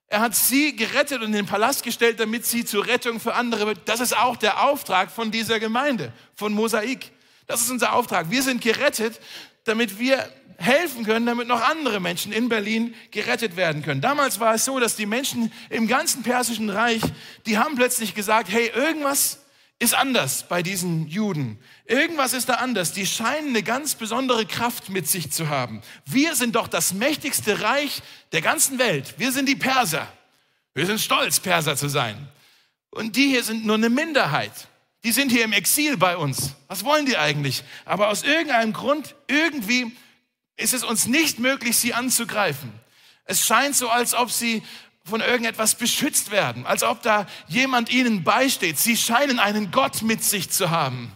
Er 0.08 0.20
hat 0.20 0.34
sie 0.34 0.74
gerettet 0.74 1.20
und 1.20 1.28
in 1.28 1.32
den 1.32 1.46
Palast 1.46 1.82
gestellt, 1.82 2.20
damit 2.20 2.44
sie 2.44 2.64
zur 2.64 2.86
Rettung 2.86 3.20
für 3.20 3.34
andere 3.34 3.66
wird. 3.66 3.88
Das 3.88 4.00
ist 4.00 4.16
auch 4.16 4.36
der 4.36 4.64
Auftrag 4.64 5.10
von 5.10 5.30
dieser 5.30 5.58
Gemeinde, 5.60 6.12
von 6.34 6.52
Mosaik. 6.52 7.12
Das 7.46 7.60
ist 7.60 7.70
unser 7.70 7.94
Auftrag. 7.94 8.30
Wir 8.30 8.42
sind 8.42 8.60
gerettet, 8.60 9.20
damit 9.66 9.98
wir 9.98 10.28
helfen 10.58 11.04
können, 11.04 11.26
damit 11.26 11.48
noch 11.48 11.60
andere 11.60 12.00
Menschen 12.00 12.32
in 12.32 12.48
Berlin 12.48 12.94
gerettet 13.10 13.56
werden 13.56 13.82
können. 13.82 14.00
Damals 14.00 14.40
war 14.40 14.54
es 14.54 14.64
so, 14.64 14.80
dass 14.80 14.96
die 14.96 15.06
Menschen 15.06 15.52
im 15.68 15.86
ganzen 15.86 16.22
Persischen 16.22 16.70
Reich, 16.70 17.02
die 17.44 17.58
haben 17.58 17.74
plötzlich 17.76 18.14
gesagt, 18.14 18.48
hey, 18.50 18.70
irgendwas 18.74 19.40
ist 19.78 19.94
anders 19.94 20.48
bei 20.48 20.62
diesen 20.62 21.06
Juden. 21.06 21.58
Irgendwas 21.84 22.32
ist 22.32 22.48
da 22.48 22.54
anders. 22.54 22.92
Die 22.92 23.06
scheinen 23.06 23.48
eine 23.48 23.62
ganz 23.62 23.94
besondere 23.94 24.46
Kraft 24.46 24.88
mit 24.88 25.06
sich 25.06 25.30
zu 25.30 25.50
haben. 25.50 25.82
Wir 26.06 26.34
sind 26.34 26.56
doch 26.56 26.68
das 26.68 26.94
mächtigste 26.94 27.60
Reich 27.60 28.02
der 28.32 28.40
ganzen 28.40 28.78
Welt. 28.78 29.14
Wir 29.18 29.32
sind 29.32 29.48
die 29.48 29.56
Perser. 29.56 30.08
Wir 30.74 30.86
sind 30.86 31.00
stolz, 31.00 31.40
Perser 31.40 31.76
zu 31.76 31.88
sein. 31.88 32.28
Und 32.90 33.16
die 33.16 33.28
hier 33.28 33.44
sind 33.44 33.66
nur 33.66 33.76
eine 33.76 33.90
Minderheit. 33.90 34.68
Die 35.06 35.12
sind 35.12 35.30
hier 35.30 35.44
im 35.44 35.52
Exil 35.52 35.96
bei 35.96 36.16
uns. 36.16 36.56
Was 36.66 36.82
wollen 36.82 37.06
die 37.06 37.16
eigentlich? 37.16 37.62
Aber 37.84 38.08
aus 38.08 38.24
irgendeinem 38.24 38.72
Grund, 38.72 39.14
irgendwie 39.28 39.96
ist 40.56 40.74
es 40.74 40.82
uns 40.82 41.06
nicht 41.06 41.38
möglich, 41.38 41.76
sie 41.76 41.94
anzugreifen. 41.94 42.72
Es 43.24 43.46
scheint 43.46 43.76
so, 43.76 43.88
als 43.88 44.14
ob 44.14 44.32
sie 44.32 44.64
von 45.04 45.20
irgendetwas 45.20 45.76
beschützt 45.76 46.32
werden, 46.32 46.66
als 46.66 46.82
ob 46.82 47.02
da 47.02 47.28
jemand 47.46 47.88
ihnen 47.92 48.24
beisteht. 48.24 48.80
Sie 48.80 48.96
scheinen 48.96 49.38
einen 49.38 49.70
Gott 49.70 50.02
mit 50.02 50.24
sich 50.24 50.50
zu 50.50 50.70
haben, 50.70 51.12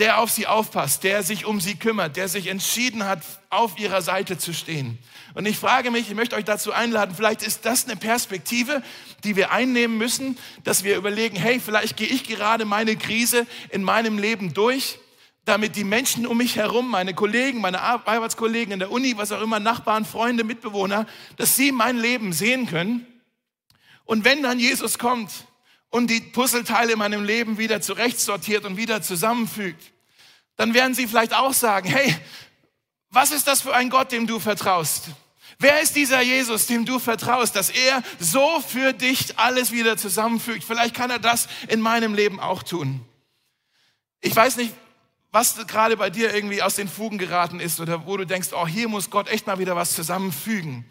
der 0.00 0.18
auf 0.18 0.32
sie 0.32 0.48
aufpasst, 0.48 1.04
der 1.04 1.22
sich 1.22 1.44
um 1.44 1.60
sie 1.60 1.76
kümmert, 1.76 2.16
der 2.16 2.26
sich 2.26 2.48
entschieden 2.48 3.04
hat, 3.04 3.22
auf 3.50 3.78
ihrer 3.78 4.02
Seite 4.02 4.36
zu 4.36 4.52
stehen. 4.52 4.98
Und 5.38 5.46
ich 5.46 5.56
frage 5.56 5.92
mich, 5.92 6.08
ich 6.08 6.16
möchte 6.16 6.34
euch 6.34 6.44
dazu 6.44 6.72
einladen, 6.72 7.14
vielleicht 7.14 7.44
ist 7.44 7.64
das 7.64 7.84
eine 7.84 7.94
Perspektive, 7.94 8.82
die 9.22 9.36
wir 9.36 9.52
einnehmen 9.52 9.96
müssen, 9.96 10.36
dass 10.64 10.82
wir 10.82 10.96
überlegen, 10.96 11.36
hey, 11.36 11.60
vielleicht 11.60 11.96
gehe 11.96 12.08
ich 12.08 12.24
gerade 12.24 12.64
meine 12.64 12.96
Krise 12.96 13.46
in 13.70 13.84
meinem 13.84 14.18
Leben 14.18 14.52
durch 14.52 14.98
damit 15.44 15.76
die 15.76 15.84
Menschen 15.84 16.26
um 16.26 16.38
mich 16.38 16.56
herum, 16.56 16.90
meine 16.90 17.14
Kollegen, 17.14 17.60
meine 17.60 17.80
Arbeitskollegen 17.80 18.72
in 18.72 18.80
der 18.80 18.90
Uni, 18.90 19.16
was 19.16 19.30
auch 19.30 19.40
immer, 19.40 19.60
Nachbarn, 19.60 20.04
Freunde, 20.04 20.42
Mitbewohner, 20.42 21.06
dass 21.36 21.54
sie 21.54 21.70
mein 21.70 21.96
Leben 21.96 22.32
sehen 22.32 22.66
können. 22.66 23.06
Und 24.04 24.24
wenn 24.24 24.42
dann 24.42 24.58
Jesus 24.58 24.98
kommt 24.98 25.30
und 25.88 26.10
die 26.10 26.20
Puzzleteile 26.20 26.94
in 26.94 26.98
meinem 26.98 27.24
Leben 27.24 27.58
wieder 27.58 27.80
zurechtsortiert 27.80 28.64
und 28.64 28.76
wieder 28.76 29.02
zusammenfügt, 29.02 29.92
dann 30.56 30.74
werden 30.74 30.94
sie 30.94 31.06
vielleicht 31.06 31.32
auch 31.32 31.54
sagen, 31.54 31.88
hey, 31.88 32.12
was 33.08 33.30
ist 33.30 33.46
das 33.46 33.62
für 33.62 33.72
ein 33.72 33.88
Gott, 33.88 34.10
dem 34.10 34.26
du 34.26 34.40
vertraust? 34.40 35.10
Wer 35.60 35.80
ist 35.80 35.96
dieser 35.96 36.20
Jesus, 36.20 36.66
dem 36.66 36.84
du 36.84 37.00
vertraust, 37.00 37.56
dass 37.56 37.68
er 37.68 38.02
so 38.20 38.60
für 38.60 38.92
dich 38.92 39.38
alles 39.38 39.72
wieder 39.72 39.96
zusammenfügt? 39.96 40.62
Vielleicht 40.62 40.94
kann 40.94 41.10
er 41.10 41.18
das 41.18 41.48
in 41.66 41.80
meinem 41.80 42.14
Leben 42.14 42.38
auch 42.38 42.62
tun. 42.62 43.04
Ich 44.20 44.34
weiß 44.34 44.56
nicht, 44.56 44.72
was 45.32 45.66
gerade 45.66 45.96
bei 45.96 46.10
dir 46.10 46.32
irgendwie 46.32 46.62
aus 46.62 46.76
den 46.76 46.88
Fugen 46.88 47.18
geraten 47.18 47.58
ist 47.58 47.80
oder 47.80 48.06
wo 48.06 48.16
du 48.16 48.24
denkst, 48.24 48.50
oh, 48.52 48.68
hier 48.68 48.88
muss 48.88 49.10
Gott 49.10 49.28
echt 49.28 49.48
mal 49.48 49.58
wieder 49.58 49.74
was 49.74 49.94
zusammenfügen. 49.94 50.84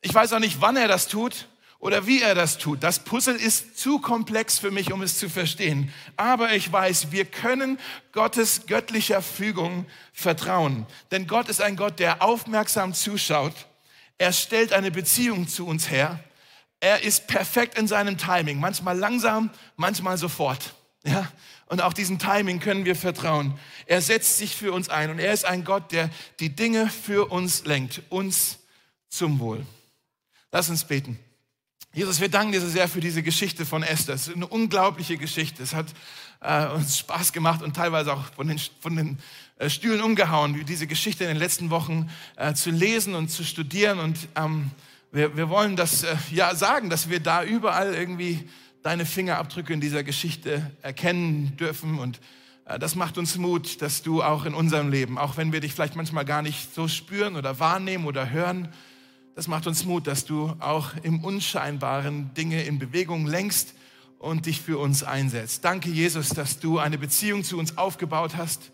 Ich 0.00 0.14
weiß 0.14 0.32
auch 0.32 0.38
nicht, 0.38 0.62
wann 0.62 0.76
er 0.76 0.88
das 0.88 1.06
tut 1.06 1.48
oder 1.78 2.06
wie 2.06 2.22
er 2.22 2.34
das 2.34 2.56
tut. 2.56 2.82
Das 2.82 3.00
Puzzle 3.00 3.36
ist 3.36 3.78
zu 3.78 3.98
komplex 3.98 4.58
für 4.58 4.70
mich, 4.70 4.90
um 4.90 5.02
es 5.02 5.18
zu 5.18 5.28
verstehen. 5.28 5.92
Aber 6.16 6.54
ich 6.54 6.72
weiß, 6.72 7.12
wir 7.12 7.26
können 7.26 7.78
Gottes 8.12 8.66
göttlicher 8.66 9.20
Fügung 9.20 9.84
vertrauen. 10.14 10.86
Denn 11.10 11.26
Gott 11.26 11.50
ist 11.50 11.60
ein 11.60 11.76
Gott, 11.76 11.98
der 11.98 12.22
aufmerksam 12.22 12.94
zuschaut. 12.94 13.54
Er 14.22 14.32
stellt 14.32 14.72
eine 14.72 14.92
Beziehung 14.92 15.48
zu 15.48 15.66
uns 15.66 15.90
her. 15.90 16.20
er 16.78 17.02
ist 17.02 17.26
perfekt 17.26 17.76
in 17.76 17.88
seinem 17.88 18.18
Timing, 18.18 18.60
manchmal 18.60 18.96
langsam, 18.96 19.50
manchmal 19.74 20.16
sofort. 20.16 20.74
Ja? 21.04 21.28
Und 21.66 21.82
auch 21.82 21.92
diesem 21.92 22.20
Timing 22.20 22.60
können 22.60 22.84
wir 22.84 22.94
vertrauen. 22.94 23.58
Er 23.84 24.00
setzt 24.00 24.38
sich 24.38 24.54
für 24.54 24.72
uns 24.72 24.88
ein 24.88 25.10
und 25.10 25.18
er 25.18 25.32
ist 25.32 25.44
ein 25.44 25.64
Gott, 25.64 25.90
der 25.90 26.08
die 26.38 26.54
Dinge 26.54 26.88
für 26.88 27.32
uns 27.32 27.64
lenkt, 27.64 28.02
uns 28.10 28.58
zum 29.08 29.40
Wohl. 29.40 29.66
Lass 30.52 30.70
uns 30.70 30.84
beten. 30.84 31.18
Jesus, 31.92 32.20
wir 32.20 32.28
danken 32.28 32.52
dir 32.52 32.60
so 32.60 32.68
sehr 32.68 32.88
für 32.88 33.00
diese 33.00 33.24
Geschichte 33.24 33.66
von 33.66 33.82
Esther. 33.82 34.14
Es 34.14 34.28
ist 34.28 34.36
eine 34.36 34.46
unglaubliche 34.46 35.16
Geschichte. 35.16 35.64
Es 35.64 35.74
hat 35.74 35.86
äh, 36.42 36.66
uns 36.68 36.98
Spaß 36.98 37.32
gemacht 37.32 37.62
und 37.62 37.74
teilweise 37.74 38.12
auch 38.12 38.24
von 38.34 38.48
den, 38.48 38.60
von 38.80 38.96
den 38.96 39.18
äh, 39.58 39.70
Stühlen 39.70 40.02
umgehauen, 40.02 40.64
diese 40.66 40.86
Geschichte 40.86 41.24
in 41.24 41.30
den 41.30 41.38
letzten 41.38 41.70
Wochen 41.70 42.10
äh, 42.36 42.54
zu 42.54 42.70
lesen 42.70 43.14
und 43.14 43.30
zu 43.30 43.44
studieren. 43.44 43.98
Und 43.98 44.16
ähm, 44.34 44.70
wir, 45.12 45.36
wir 45.36 45.48
wollen 45.48 45.76
das 45.76 46.02
äh, 46.02 46.16
ja 46.32 46.54
sagen, 46.54 46.90
dass 46.90 47.08
wir 47.08 47.20
da 47.20 47.44
überall 47.44 47.94
irgendwie 47.94 48.48
deine 48.82 49.06
Fingerabdrücke 49.06 49.72
in 49.72 49.80
dieser 49.80 50.02
Geschichte 50.02 50.70
erkennen 50.82 51.56
dürfen. 51.56 51.98
Und 51.98 52.20
äh, 52.64 52.78
das 52.78 52.96
macht 52.96 53.18
uns 53.18 53.36
Mut, 53.36 53.80
dass 53.80 54.02
du 54.02 54.22
auch 54.22 54.44
in 54.44 54.54
unserem 54.54 54.90
Leben, 54.90 55.18
auch 55.18 55.36
wenn 55.36 55.52
wir 55.52 55.60
dich 55.60 55.72
vielleicht 55.72 55.96
manchmal 55.96 56.24
gar 56.24 56.42
nicht 56.42 56.74
so 56.74 56.88
spüren 56.88 57.36
oder 57.36 57.60
wahrnehmen 57.60 58.06
oder 58.06 58.30
hören, 58.30 58.68
das 59.34 59.48
macht 59.48 59.66
uns 59.66 59.84
Mut, 59.86 60.06
dass 60.06 60.26
du 60.26 60.54
auch 60.58 60.90
im 61.02 61.24
Unscheinbaren 61.24 62.34
Dinge 62.34 62.64
in 62.64 62.78
Bewegung 62.78 63.26
lenkst 63.26 63.74
und 64.22 64.46
dich 64.46 64.60
für 64.60 64.78
uns 64.78 65.02
einsetzt. 65.02 65.64
Danke, 65.64 65.90
Jesus, 65.90 66.30
dass 66.30 66.60
du 66.60 66.78
eine 66.78 66.96
Beziehung 66.96 67.44
zu 67.44 67.58
uns 67.58 67.76
aufgebaut 67.76 68.36
hast. 68.36 68.72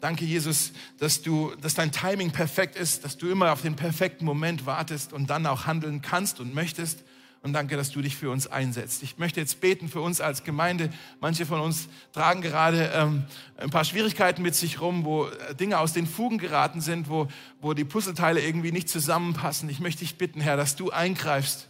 Danke, 0.00 0.24
Jesus, 0.24 0.72
dass 0.98 1.20
du, 1.20 1.52
dass 1.60 1.74
dein 1.74 1.92
Timing 1.92 2.30
perfekt 2.30 2.76
ist, 2.76 3.04
dass 3.04 3.18
du 3.18 3.28
immer 3.28 3.52
auf 3.52 3.60
den 3.60 3.76
perfekten 3.76 4.24
Moment 4.24 4.64
wartest 4.64 5.12
und 5.12 5.28
dann 5.28 5.44
auch 5.46 5.66
handeln 5.66 6.00
kannst 6.00 6.40
und 6.40 6.54
möchtest. 6.54 7.04
Und 7.42 7.52
danke, 7.54 7.76
dass 7.76 7.90
du 7.90 8.02
dich 8.02 8.16
für 8.16 8.30
uns 8.30 8.46
einsetzt. 8.46 9.02
Ich 9.02 9.18
möchte 9.18 9.40
jetzt 9.40 9.60
beten 9.60 9.88
für 9.88 10.00
uns 10.00 10.20
als 10.20 10.44
Gemeinde. 10.44 10.90
Manche 11.20 11.46
von 11.46 11.60
uns 11.60 11.88
tragen 12.12 12.42
gerade 12.42 12.90
ähm, 12.94 13.24
ein 13.56 13.70
paar 13.70 13.84
Schwierigkeiten 13.84 14.42
mit 14.42 14.54
sich 14.54 14.80
rum, 14.80 15.04
wo 15.04 15.26
äh, 15.26 15.54
Dinge 15.54 15.78
aus 15.78 15.94
den 15.94 16.06
Fugen 16.06 16.36
geraten 16.36 16.80
sind, 16.80 17.08
wo, 17.08 17.28
wo 17.60 17.72
die 17.72 17.84
Puzzleteile 17.84 18.40
irgendwie 18.40 18.72
nicht 18.72 18.90
zusammenpassen. 18.90 19.70
Ich 19.70 19.80
möchte 19.80 20.00
dich 20.00 20.16
bitten, 20.16 20.40
Herr, 20.40 20.58
dass 20.58 20.76
du 20.76 20.90
eingreifst, 20.90 21.68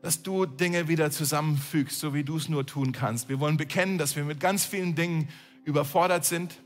dass 0.00 0.22
du 0.22 0.46
Dinge 0.46 0.88
wieder 0.88 1.10
zusammenfügst, 1.10 1.98
so 1.98 2.14
wie 2.14 2.24
du 2.24 2.36
es 2.36 2.48
nur 2.48 2.66
tun 2.66 2.92
kannst. 2.92 3.28
Wir 3.28 3.40
wollen 3.40 3.56
bekennen, 3.56 3.98
dass 3.98 4.16
wir 4.16 4.24
mit 4.24 4.40
ganz 4.40 4.64
vielen 4.64 4.94
Dingen 4.94 5.28
überfordert 5.64 6.24
sind, 6.24 6.60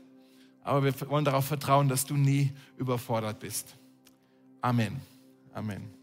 aber 0.61 0.83
wir 0.83 1.09
wollen 1.09 1.25
darauf 1.25 1.45
vertrauen, 1.45 1.89
dass 1.89 2.05
du 2.05 2.15
nie 2.15 2.51
überfordert 2.77 3.39
bist. 3.39 3.75
Amen. 4.61 5.01
Amen. 5.53 5.93